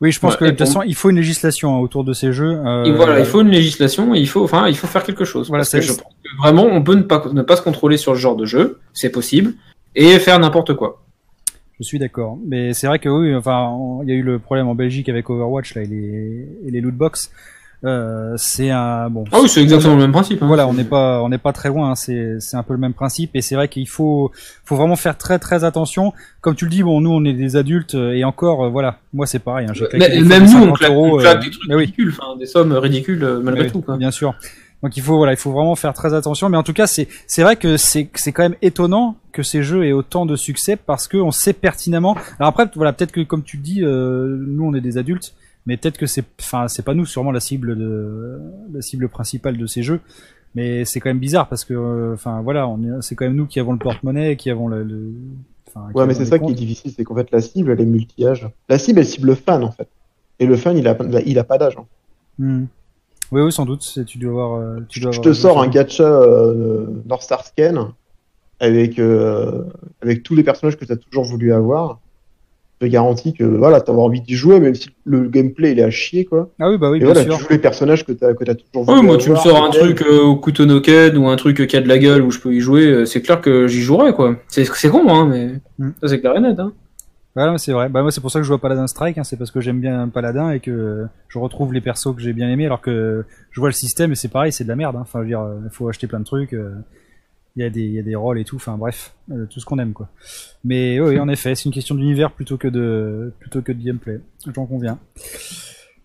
Oui, 0.00 0.12
je 0.12 0.20
pense 0.20 0.36
que 0.36 0.44
de 0.44 0.50
toute 0.50 0.60
façon, 0.60 0.82
il 0.82 0.94
faut 0.94 1.10
une 1.10 1.16
législation 1.16 1.74
hein, 1.74 1.80
autour 1.80 2.04
de 2.04 2.12
ces 2.12 2.32
jeux. 2.32 2.60
euh, 2.64 2.84
Et 2.84 2.92
voilà, 2.92 3.18
il 3.18 3.24
faut 3.26 3.40
une 3.40 3.48
législation, 3.50 4.14
et 4.14 4.20
il 4.20 4.28
faut, 4.28 4.44
enfin, 4.44 4.68
il 4.68 4.76
faut 4.76 4.86
faire 4.86 5.02
quelque 5.02 5.24
chose. 5.24 5.48
Voilà, 5.48 5.62
parce 5.62 5.72
que 5.72 5.80
c'est- 5.80 5.86
je 5.88 5.92
pense 5.92 6.12
que 6.22 6.28
vraiment, 6.40 6.64
on 6.66 6.82
peut 6.82 6.94
ne 6.94 7.02
pas, 7.02 7.24
ne 7.32 7.42
pas 7.42 7.56
se 7.56 7.62
contrôler 7.62 7.96
sur 7.96 8.14
ce 8.14 8.20
genre 8.20 8.36
de 8.36 8.44
jeu, 8.44 8.78
c'est 8.92 9.10
possible, 9.10 9.54
et 9.96 10.18
faire 10.20 10.38
n'importe 10.38 10.74
quoi. 10.74 11.02
Je 11.80 11.84
suis 11.84 11.98
d'accord. 11.98 12.38
Mais 12.46 12.74
c'est 12.74 12.86
vrai 12.86 12.98
que 13.00 13.08
oui, 13.08 13.34
enfin, 13.34 13.76
il 14.02 14.08
y 14.08 14.12
a 14.12 14.14
eu 14.14 14.22
le 14.22 14.38
problème 14.38 14.68
en 14.68 14.74
Belgique 14.74 15.08
avec 15.08 15.30
Overwatch 15.30 15.74
là, 15.74 15.82
et 15.82 15.86
les, 15.86 16.48
et 16.66 16.70
les 16.70 16.80
lootbox. 16.80 17.32
Euh, 17.84 18.34
c'est 18.36 18.70
un 18.70 19.08
bon. 19.08 19.24
Ah 19.30 19.38
oui, 19.40 19.48
c'est 19.48 19.62
exactement 19.62 19.94
le 19.94 20.00
même 20.00 20.10
principe. 20.12 20.42
hein. 20.42 20.46
Voilà, 20.46 20.66
on 20.66 20.72
n'est 20.74 20.84
pas, 20.84 21.22
on 21.22 21.28
n'est 21.28 21.38
pas 21.38 21.52
très 21.52 21.68
loin. 21.68 21.90
hein, 21.90 21.94
C'est, 21.94 22.40
c'est 22.40 22.56
un 22.56 22.62
peu 22.64 22.72
le 22.74 22.78
même 22.80 22.92
principe. 22.94 23.30
Et 23.34 23.40
c'est 23.42 23.54
vrai 23.54 23.68
qu'il 23.68 23.88
faut, 23.88 24.32
faut 24.64 24.74
vraiment 24.76 24.96
faire 24.96 25.16
très, 25.16 25.38
très 25.38 25.62
attention. 25.62 26.12
Comme 26.40 26.56
tu 26.56 26.64
le 26.64 26.70
dis, 26.70 26.82
bon, 26.82 27.00
nous, 27.00 27.10
on 27.10 27.24
est 27.24 27.34
des 27.34 27.54
adultes 27.56 27.94
euh, 27.94 28.12
et 28.12 28.24
encore, 28.24 28.64
euh, 28.64 28.68
voilà, 28.68 28.98
moi, 29.12 29.26
c'est 29.26 29.38
pareil. 29.38 29.68
Hein, 29.70 29.74
Mais- 29.92 30.20
même 30.22 30.44
nous, 30.44 30.56
on 30.58 30.74
50 30.74 30.78
claque, 30.78 30.90
euros, 30.90 31.16
on 31.18 31.20
claque 31.20 31.44
des 31.44 31.50
trucs 31.50 31.62
oui. 31.70 31.76
ridicules, 31.76 32.14
des 32.38 32.46
sommes 32.46 32.72
ridicules 32.72 33.40
malgré 33.44 33.68
tout. 33.70 33.80
Quoi. 33.80 33.96
Bien 33.96 34.10
sûr. 34.10 34.34
Donc 34.80 34.96
il 34.96 35.02
faut 35.02 35.16
voilà, 35.16 35.32
il 35.32 35.36
faut 35.36 35.50
vraiment 35.50 35.74
faire 35.74 35.92
très 35.92 36.14
attention. 36.14 36.48
Mais 36.48 36.56
en 36.56 36.62
tout 36.62 36.72
cas, 36.72 36.86
c'est 36.86 37.08
c'est 37.26 37.42
vrai 37.42 37.56
que 37.56 37.76
c'est 37.76 38.08
c'est 38.14 38.30
quand 38.30 38.44
même 38.44 38.54
étonnant 38.62 39.16
que 39.32 39.42
ces 39.42 39.64
jeux 39.64 39.84
aient 39.84 39.90
autant 39.92 40.24
de 40.24 40.36
succès 40.36 40.76
parce 40.76 41.08
que 41.08 41.16
on 41.16 41.32
sait 41.32 41.52
pertinemment. 41.52 42.16
Alors 42.38 42.50
après, 42.50 42.66
voilà, 42.76 42.92
peut-être 42.92 43.10
que 43.10 43.20
comme 43.22 43.42
tu 43.42 43.56
le 43.56 43.62
dis, 43.64 43.82
euh, 43.82 44.36
nous 44.46 44.64
on 44.64 44.74
est 44.74 44.80
des 44.80 44.96
adultes, 44.96 45.34
mais 45.68 45.76
peut-être 45.76 45.98
que 45.98 46.06
c'est 46.06 46.24
enfin 46.40 46.66
c'est 46.66 46.82
pas 46.84 46.94
nous 46.94 47.06
sûrement 47.06 47.30
la 47.30 47.38
cible 47.38 47.76
de 47.76 48.40
la 48.72 48.82
cible 48.82 49.08
principale 49.08 49.56
de 49.56 49.66
ces 49.66 49.84
jeux. 49.84 50.00
Mais 50.56 50.84
c'est 50.86 50.98
quand 50.98 51.10
même 51.10 51.18
bizarre 51.20 51.48
parce 51.48 51.64
que 51.64 51.74
euh, 51.74 52.14
enfin 52.14 52.40
voilà, 52.40 52.66
on 52.66 53.00
c'est 53.02 53.14
quand 53.14 53.26
même 53.26 53.36
nous 53.36 53.46
qui 53.46 53.60
avons 53.60 53.72
le 53.72 53.78
porte-monnaie, 53.78 54.36
qui 54.36 54.50
avons 54.50 54.66
le, 54.66 54.82
le- 54.82 55.12
enfin, 55.68 55.86
Ouais, 55.94 56.06
mais 56.06 56.14
c'est 56.14 56.24
ça 56.24 56.38
qui 56.40 56.50
est 56.50 56.54
difficile, 56.54 56.90
c'est 56.96 57.04
qu'en 57.04 57.14
fait 57.14 57.30
la 57.30 57.40
cible 57.42 57.70
elle 57.70 57.80
est 57.82 57.86
multi-âge. 57.86 58.48
La 58.68 58.78
cible 58.78 58.98
elle 58.98 59.06
cible 59.06 59.28
le 59.28 59.34
fan 59.36 59.62
en 59.62 59.70
fait. 59.70 59.88
Et 60.40 60.46
le 60.46 60.56
fan 60.56 60.76
il 60.76 60.88
a, 60.88 60.96
il 61.26 61.38
a 61.38 61.44
pas 61.44 61.58
d'âge. 61.58 61.76
hein. 61.78 61.84
Hmm. 62.38 62.64
Oui, 63.30 63.42
oui, 63.42 63.52
sans 63.52 63.66
doute. 63.66 63.98
Tu 64.06 64.16
dois 64.16 64.30
avoir. 64.30 64.54
euh, 64.60 64.80
Tu 64.88 65.00
dois 65.00 65.12
Je 65.12 65.18
avoir 65.18 65.34
te 65.34 65.38
sors 65.38 65.60
un 65.62 65.68
gacha 65.68 66.02
euh, 66.04 66.86
North 67.04 67.22
Star 67.22 67.44
Scan 67.44 67.92
avec, 68.58 68.98
euh, 68.98 69.64
avec 70.00 70.22
tous 70.22 70.34
les 70.34 70.42
personnages 70.42 70.78
que 70.78 70.84
tu 70.86 70.92
as 70.92 70.96
toujours 70.96 71.24
voulu 71.24 71.52
avoir. 71.52 72.00
Je 72.80 72.86
te 72.86 72.90
garantis 72.92 73.32
que 73.34 73.42
voilà, 73.42 73.80
tu 73.80 73.90
envie 73.90 74.20
d'y 74.20 74.34
jouer, 74.34 74.60
même 74.60 74.74
si 74.74 74.90
le 75.04 75.28
gameplay 75.28 75.72
il 75.72 75.80
est 75.80 75.82
à 75.82 75.90
chier 75.90 76.24
quoi. 76.24 76.50
Ah 76.60 76.70
oui, 76.70 76.78
bah 76.78 76.90
oui, 76.90 76.98
Et 76.98 77.00
bien 77.00 77.08
voilà, 77.12 77.22
sûr. 77.24 77.34
tu 77.36 77.42
joues 77.42 77.48
les 77.50 77.58
personnages 77.58 78.06
que 78.06 78.12
tu 78.12 78.24
as, 78.24 78.34
que 78.34 78.48
as 78.48 78.54
toujours 78.54 78.84
voulu 78.84 79.00
Oui, 79.00 79.04
moi, 79.04 79.16
tu 79.16 79.30
me 79.30 79.36
sors 79.36 79.64
un 79.64 79.70
truc 79.70 80.02
euh, 80.02 80.20
au 80.22 80.36
couteau 80.36 80.64
no 80.64 80.78
ou 80.78 81.28
un 81.28 81.36
truc 81.36 81.66
qui 81.66 81.76
a 81.76 81.80
de 81.80 81.88
la 81.88 81.98
gueule 81.98 82.22
où 82.22 82.30
je 82.30 82.38
peux 82.38 82.54
y 82.54 82.60
jouer, 82.60 82.86
euh, 82.86 83.04
c'est 83.04 83.20
clair 83.20 83.40
que 83.40 83.66
j'y 83.66 83.80
jouerai, 83.80 84.12
quoi. 84.12 84.36
C'est 84.48 84.64
c'est 84.64 84.90
con, 84.90 85.08
hein, 85.08 85.26
mais 85.26 85.54
Mm. 85.80 85.90
ça, 86.00 86.08
c'est 86.08 86.20
clair 86.20 86.36
et 86.36 86.40
net, 86.40 86.58
hein. 86.60 86.72
Ouais, 87.36 87.46
non, 87.46 87.56
c'est 87.58 87.72
vrai. 87.72 87.88
Bah, 87.88 88.02
moi, 88.02 88.10
c'est 88.10 88.20
pour 88.20 88.30
ça 88.32 88.38
que 88.40 88.42
je 88.44 88.48
joue 88.48 88.54
à 88.54 88.60
Paladin 88.60 88.86
Strike, 88.88 89.18
hein, 89.18 89.22
c'est 89.24 89.36
parce 89.36 89.50
que 89.52 89.60
j'aime 89.60 89.80
bien 89.80 90.08
Paladin 90.08 90.50
et 90.50 90.58
que 90.60 91.04
je 91.28 91.38
retrouve 91.38 91.72
les 91.72 91.80
persos 91.80 92.14
que 92.14 92.20
j'ai 92.20 92.32
bien 92.32 92.48
aimés, 92.48 92.66
alors 92.66 92.80
que 92.80 93.24
je 93.52 93.60
vois 93.60 93.68
le 93.68 93.74
système 93.74 94.10
et 94.12 94.14
c'est 94.16 94.28
pareil, 94.28 94.52
c'est 94.52 94.64
de 94.64 94.68
la 94.68 94.76
merde. 94.76 94.96
hein. 94.96 95.00
Enfin, 95.02 95.18
je 95.20 95.24
veux 95.24 95.28
dire, 95.28 95.44
il 95.64 95.70
faut 95.70 95.88
acheter 95.88 96.06
plein 96.08 96.18
de 96.20 96.24
trucs. 96.24 96.52
euh, 96.52 96.70
Il 97.58 97.62
y 97.62 97.64
a 97.64 97.70
des, 97.70 97.86
y 97.88 97.98
a 97.98 98.02
des 98.02 98.14
rôles 98.14 98.38
et 98.38 98.44
tout. 98.44 98.54
Enfin, 98.54 98.76
bref, 98.78 99.14
euh, 99.32 99.46
tout 99.50 99.58
ce 99.58 99.64
qu'on 99.64 99.80
aime, 99.80 99.92
quoi. 99.92 100.08
Mais 100.64 101.00
oui, 101.00 101.18
en 101.18 101.28
effet, 101.28 101.56
c'est 101.56 101.64
une 101.64 101.72
question 101.72 101.96
d'univers 101.96 102.30
plutôt 102.30 102.56
que 102.56 102.68
de, 102.68 103.32
plutôt 103.40 103.62
que 103.62 103.72
de 103.72 103.82
gameplay. 103.82 104.20
J'en 104.54 104.64
conviens. 104.64 104.98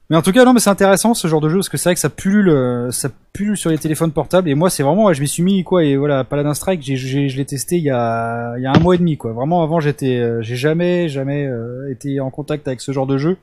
Mais 0.10 0.18
en 0.18 0.22
tout 0.22 0.32
cas, 0.32 0.44
non, 0.46 0.54
mais 0.54 0.60
c'est 0.60 0.70
intéressant 0.70 1.14
ce 1.14 1.28
genre 1.28 1.42
de 1.42 1.50
jeu 1.50 1.58
parce 1.58 1.70
que 1.70 1.78
c'est 1.78 1.90
vrai 1.90 1.94
que 1.94 2.00
ça 2.00 2.10
pullule, 2.10 2.50
euh, 2.50 2.92
ça 2.92 3.10
pullule 3.34 3.56
sur 3.56 3.70
les 3.70 3.78
téléphones 3.78 4.12
portables. 4.12 4.50
Et 4.50 4.56
moi, 4.56 4.70
c'est 4.70 4.84
vraiment, 4.84 5.14
je 5.14 5.22
m'y 5.22 5.28
suis 5.28 5.44
mis 5.44 5.64
quoi. 5.64 5.84
Et 5.84 5.96
voilà, 5.96 6.24
Paladin 6.24 6.54
Strike, 6.54 6.82
j'ai, 6.82 6.98
je 6.98 7.38
l'ai 7.38 7.46
testé 7.46 7.78
il 7.78 7.84
y 7.84 7.90
a, 7.90 8.56
il 8.58 8.64
y 8.64 8.66
a 8.66 8.72
un 8.72 8.80
mois 8.80 8.96
et 8.96 8.98
demi, 8.98 9.16
quoi. 9.16 9.32
Vraiment, 9.32 9.64
avant, 9.64 9.80
j'étais, 9.80 10.18
euh, 10.18 10.42
j'ai 10.42 10.56
jamais, 10.56 11.08
jamais 11.08 11.46
euh, 11.46 11.90
été 11.92 12.20
en 12.20 12.32
contact 12.32 12.68
avec 12.68 12.82
ce 12.82 12.92
genre 12.92 13.08
de 13.08 13.18
jeu. 13.18 13.38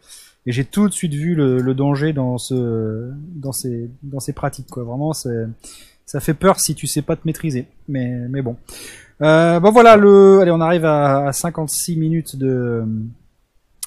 Et 0.47 0.53
j'ai 0.53 0.65
tout 0.65 0.89
de 0.89 0.93
suite 0.93 1.15
vu 1.15 1.35
le, 1.35 1.61
le 1.61 1.75
danger 1.75 2.13
dans 2.13 2.39
ce, 2.39 3.11
dans 3.35 3.53
ces, 3.53 3.91
dans 4.03 4.21
ces 4.21 4.33
pratiques, 4.33 4.69
quoi. 4.71 4.85
Vraiment, 4.85 5.13
c'est, 5.13 5.47
ça 6.11 6.19
fait 6.19 6.35
peur 6.35 6.59
si 6.59 6.75
tu 6.75 6.87
sais 6.89 7.03
pas 7.03 7.15
te 7.15 7.23
maîtriser. 7.25 7.67
Mais, 7.89 8.11
mais 8.29 8.43
bon. 8.43 8.57
Euh, 9.23 9.61
bon 9.61 9.71
voilà, 9.71 9.97
le, 9.97 10.41
allez, 10.41 10.51
on 10.51 10.61
arrive 10.61 10.85
à, 10.85 11.27
à 11.29 11.33
56 11.33 11.97
minutes 11.97 12.35
de, 12.37 12.83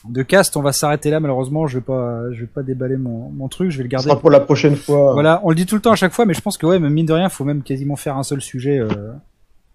de 0.07 0.23
cast. 0.23 0.55
On 0.55 0.61
va 0.61 0.71
s'arrêter 0.71 1.09
là. 1.09 1.19
Malheureusement, 1.19 1.67
je 1.67 1.79
vais 1.79 1.83
pas, 1.83 2.31
je 2.31 2.39
vais 2.41 2.47
pas 2.47 2.63
déballer 2.63 2.95
mon, 2.95 3.29
mon 3.29 3.49
truc. 3.49 3.71
Je 3.71 3.77
vais 3.77 3.83
le 3.83 3.89
Ce 3.89 3.91
garder. 3.91 4.09
sera 4.09 4.19
pour 4.19 4.29
la 4.29 4.39
prochaine 4.39 4.77
fois. 4.77 5.11
Voilà, 5.13 5.41
on 5.43 5.49
le 5.49 5.55
dit 5.55 5.65
tout 5.65 5.75
le 5.75 5.81
temps 5.81 5.91
à 5.91 5.95
chaque 5.97 6.13
fois, 6.13 6.25
mais 6.25 6.33
je 6.33 6.39
pense 6.41 6.57
que 6.57 6.65
ouais, 6.65 6.79
même 6.79 6.93
mine 6.93 7.05
de 7.05 7.13
rien, 7.13 7.27
faut 7.27 7.43
même 7.43 7.61
quasiment 7.61 7.97
faire 7.97 8.15
un 8.17 8.23
seul 8.23 8.41
sujet, 8.41 8.79
euh, 8.79 8.87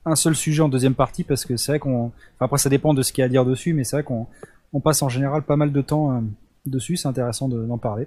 un 0.06 0.16
seul 0.16 0.34
sujet 0.34 0.62
en 0.62 0.70
deuxième 0.70 0.94
partie, 0.94 1.24
parce 1.24 1.44
que 1.44 1.58
c'est 1.58 1.72
vrai 1.72 1.78
qu'on, 1.80 2.06
enfin, 2.06 2.46
après 2.46 2.56
ça 2.58 2.70
dépend 2.70 2.94
de 2.94 3.02
ce 3.02 3.12
qu'il 3.12 3.20
y 3.20 3.24
a 3.24 3.26
à 3.26 3.28
dire 3.28 3.44
dessus, 3.44 3.74
mais 3.74 3.84
c'est 3.84 3.96
vrai 3.96 4.04
qu'on 4.04 4.26
on 4.72 4.80
passe 4.80 5.02
en 5.02 5.10
général 5.10 5.42
pas 5.42 5.56
mal 5.56 5.70
de 5.72 5.80
temps 5.82 6.12
euh, 6.12 6.20
dessus, 6.64 6.96
c'est 6.96 7.08
intéressant 7.08 7.48
de- 7.48 7.64
d'en 7.66 7.76
parler. 7.78 8.06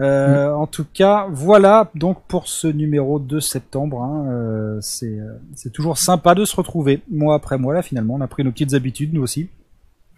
Euh, 0.00 0.52
En 0.52 0.66
tout 0.66 0.86
cas, 0.92 1.26
voilà 1.30 1.90
donc 1.94 2.18
pour 2.28 2.46
ce 2.48 2.68
numéro 2.68 3.18
de 3.18 3.40
septembre. 3.40 4.02
hein, 4.02 4.26
euh, 4.30 4.78
c'est 4.80 5.18
euh, 5.18 5.32
c'est 5.54 5.72
toujours 5.72 5.98
sympa 5.98 6.34
de 6.34 6.44
se 6.44 6.54
retrouver 6.54 7.02
mois 7.10 7.34
après 7.34 7.58
mois 7.58 7.74
là. 7.74 7.82
Finalement, 7.82 8.14
on 8.14 8.20
a 8.20 8.28
pris 8.28 8.44
nos 8.44 8.52
petites 8.52 8.74
habitudes 8.74 9.12
nous 9.12 9.22
aussi. 9.22 9.48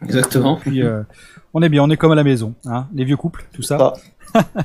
Exactement. 0.03 0.57
Puis 0.57 0.83
euh, 0.83 1.03
on 1.55 1.62
est 1.62 1.68
bien, 1.68 1.83
on 1.83 1.91
est 1.91 1.97
comme 1.97 2.12
à 2.12 2.14
la 2.14 2.24
maison, 2.24 2.55
hein, 2.66 2.87
les 2.95 3.05
vieux 3.05 3.16
couples, 3.16 3.47
tout 3.53 3.62
ça. 3.62 3.95
Ça. 4.35 4.45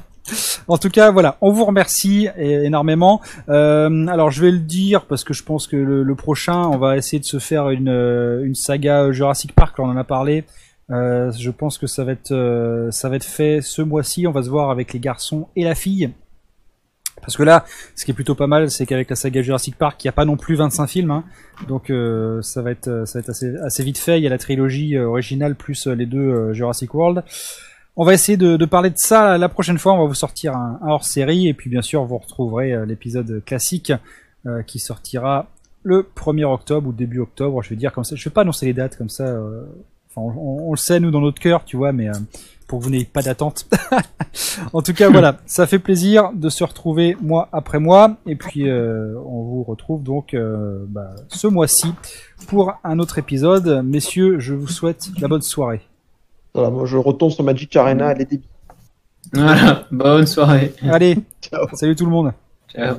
En 0.68 0.80
tout 0.80 0.90
cas, 0.90 1.12
voilà, 1.12 1.38
on 1.40 1.52
vous 1.52 1.66
remercie 1.66 2.28
énormément. 2.36 3.22
Euh, 3.48 4.08
alors, 4.08 4.32
je 4.32 4.42
vais 4.42 4.50
le 4.50 4.58
dire 4.58 5.06
parce 5.06 5.24
que 5.24 5.36
je 5.36 5.44
pense 5.44 5.68
que 5.68 5.76
le, 5.76 6.02
le 6.02 6.16
prochain, 6.16 6.64
on 6.64 6.80
va 6.80 6.98
essayer 6.98 7.20
de 7.20 7.26
se 7.26 7.38
faire 7.38 7.70
une, 7.70 7.90
euh, 7.90 8.44
une 8.44 8.56
saga 8.56 9.12
Jurassic 9.12 9.54
Park. 9.54 9.78
Là, 9.78 9.84
on 9.84 9.90
en 9.90 9.98
a 9.98 10.04
parlé. 10.04 10.44
Euh, 10.92 11.32
je 11.32 11.50
pense 11.50 11.78
que 11.78 11.88
ça 11.88 12.04
va 12.04 12.12
être 12.12 12.32
euh, 12.32 12.92
ça 12.92 13.10
va 13.10 13.16
être 13.16 13.26
fait 13.26 13.62
ce 13.62 13.82
mois-ci. 13.82 14.28
On 14.28 14.32
va 14.32 14.44
se 14.44 14.50
voir 14.50 14.70
avec 14.70 14.94
les 14.94 15.00
garçons 15.00 15.48
et 15.56 15.64
la 15.64 15.76
fille. 15.76 16.12
Parce 17.22 17.38
que 17.38 17.44
là, 17.44 17.66
ce 17.96 18.06
qui 18.06 18.12
est 18.12 18.14
plutôt 18.14 18.36
pas 18.36 18.48
mal, 18.48 18.70
c'est 18.70 18.86
qu'avec 18.86 19.10
la 19.10 19.16
saga 19.16 19.42
Jurassic 19.42 19.78
Park, 19.78 20.04
il 20.04 20.08
n'y 20.08 20.10
a 20.10 20.14
pas 20.14 20.26
non 20.26 20.38
plus 20.38 20.56
25 20.56 20.88
films, 20.88 21.12
hein. 21.12 21.24
donc 21.68 21.90
euh, 21.90 22.42
ça 22.42 22.62
va 22.62 22.72
être 22.72 23.04
ça 23.06 23.20
va 23.20 23.22
être 23.22 23.30
assez, 23.30 23.84
vite 23.84 23.98
fait. 23.98 24.20
Il 24.20 24.24
y 24.24 24.28
a 24.28 24.30
la 24.30 24.38
trilogie 24.38 24.96
euh, 24.96 25.08
originale 25.08 25.56
plus 25.56 25.88
euh, 25.88 25.96
les 25.96 26.06
deux 26.06 26.20
euh, 26.20 26.54
Jurassic 26.54 26.94
World. 26.94 27.24
On 27.96 28.04
va 28.04 28.14
essayer 28.14 28.38
de, 28.38 28.58
de 28.58 28.66
parler 28.66 28.90
de 28.90 28.98
ça 28.98 29.38
la 29.38 29.48
prochaine 29.48 29.78
fois. 29.78 29.94
On 29.94 30.00
va 30.00 30.06
vous 30.06 30.14
sortir 30.14 30.56
un, 30.56 30.80
hors-série 30.86 31.48
et 31.48 31.54
puis 31.54 31.70
bien 31.70 31.82
sûr 31.82 32.04
vous 32.04 32.18
retrouverez 32.18 32.86
l'épisode 32.86 33.42
classique 33.46 33.94
qui 34.68 34.80
sortira 34.80 35.48
le 35.82 36.06
1er 36.16 36.44
octobre 36.44 36.90
ou 36.90 36.92
début 36.92 37.20
octobre. 37.20 37.64
Je 37.64 37.70
vais 37.70 37.78
dire 37.78 37.94
comme 37.94 38.04
ça. 38.04 38.18
Je 38.18 38.24
vais 38.26 38.34
pas 38.34 38.42
annoncer 38.42 38.66
les 38.66 38.74
dates 38.74 38.98
comme 38.98 39.08
ça. 39.08 39.42
On 40.16 40.72
le 40.72 40.78
sait 40.78 41.00
nous 41.00 41.12
dans 41.12 41.22
notre 41.22 41.40
cœur, 41.40 41.66
tu 41.66 41.78
vois, 41.78 41.92
mais 41.92 42.10
euh, 42.10 42.14
pour 42.68 42.80
que 42.80 42.84
vous 42.84 42.90
n'ayez 42.90 43.06
pas 43.06 43.22
d'attente. 43.22 43.68
en 44.74 44.82
tout 44.82 44.94
cas, 44.94 45.10
voilà, 45.10 45.38
ça 45.46 45.68
fait 45.68 45.80
plaisir 45.80 46.32
de 46.34 46.50
se 46.50 46.64
retrouver 46.64 47.16
mois 47.22 47.50
après 47.52 47.80
mois 47.80 48.18
et 48.26 48.36
puis 48.36 48.70
euh, 48.70 49.16
on 49.26 49.44
vous 49.44 49.64
retrouve 49.64 50.04
donc 50.04 50.34
euh, 50.34 50.86
bah, 50.88 51.16
ce 51.28 51.48
mois-ci 51.48 51.94
pour 52.48 52.74
un 52.84 53.00
autre 53.00 53.18
épisode. 53.20 53.84
Messieurs, 53.84 54.40
je 54.40 54.54
vous 54.54 54.68
souhaite 54.68 55.10
la 55.20 55.28
bonne 55.28 55.42
soirée. 55.42 55.82
Voilà, 56.54 56.70
moi 56.70 56.86
je 56.86 56.98
retourne 56.98 57.32
sur 57.32 57.44
Magic 57.44 57.76
Arena 57.76 58.14
les 58.14 58.26
débits. 58.26 58.48
Voilà. 59.34 59.86
Bonne 59.92 60.26
soirée. 60.26 60.74
Allez, 60.82 61.18
Ciao. 61.42 61.68
salut 61.74 61.96
tout 61.96 62.06
le 62.06 62.12
monde. 62.12 62.34
Ciao. 62.70 62.96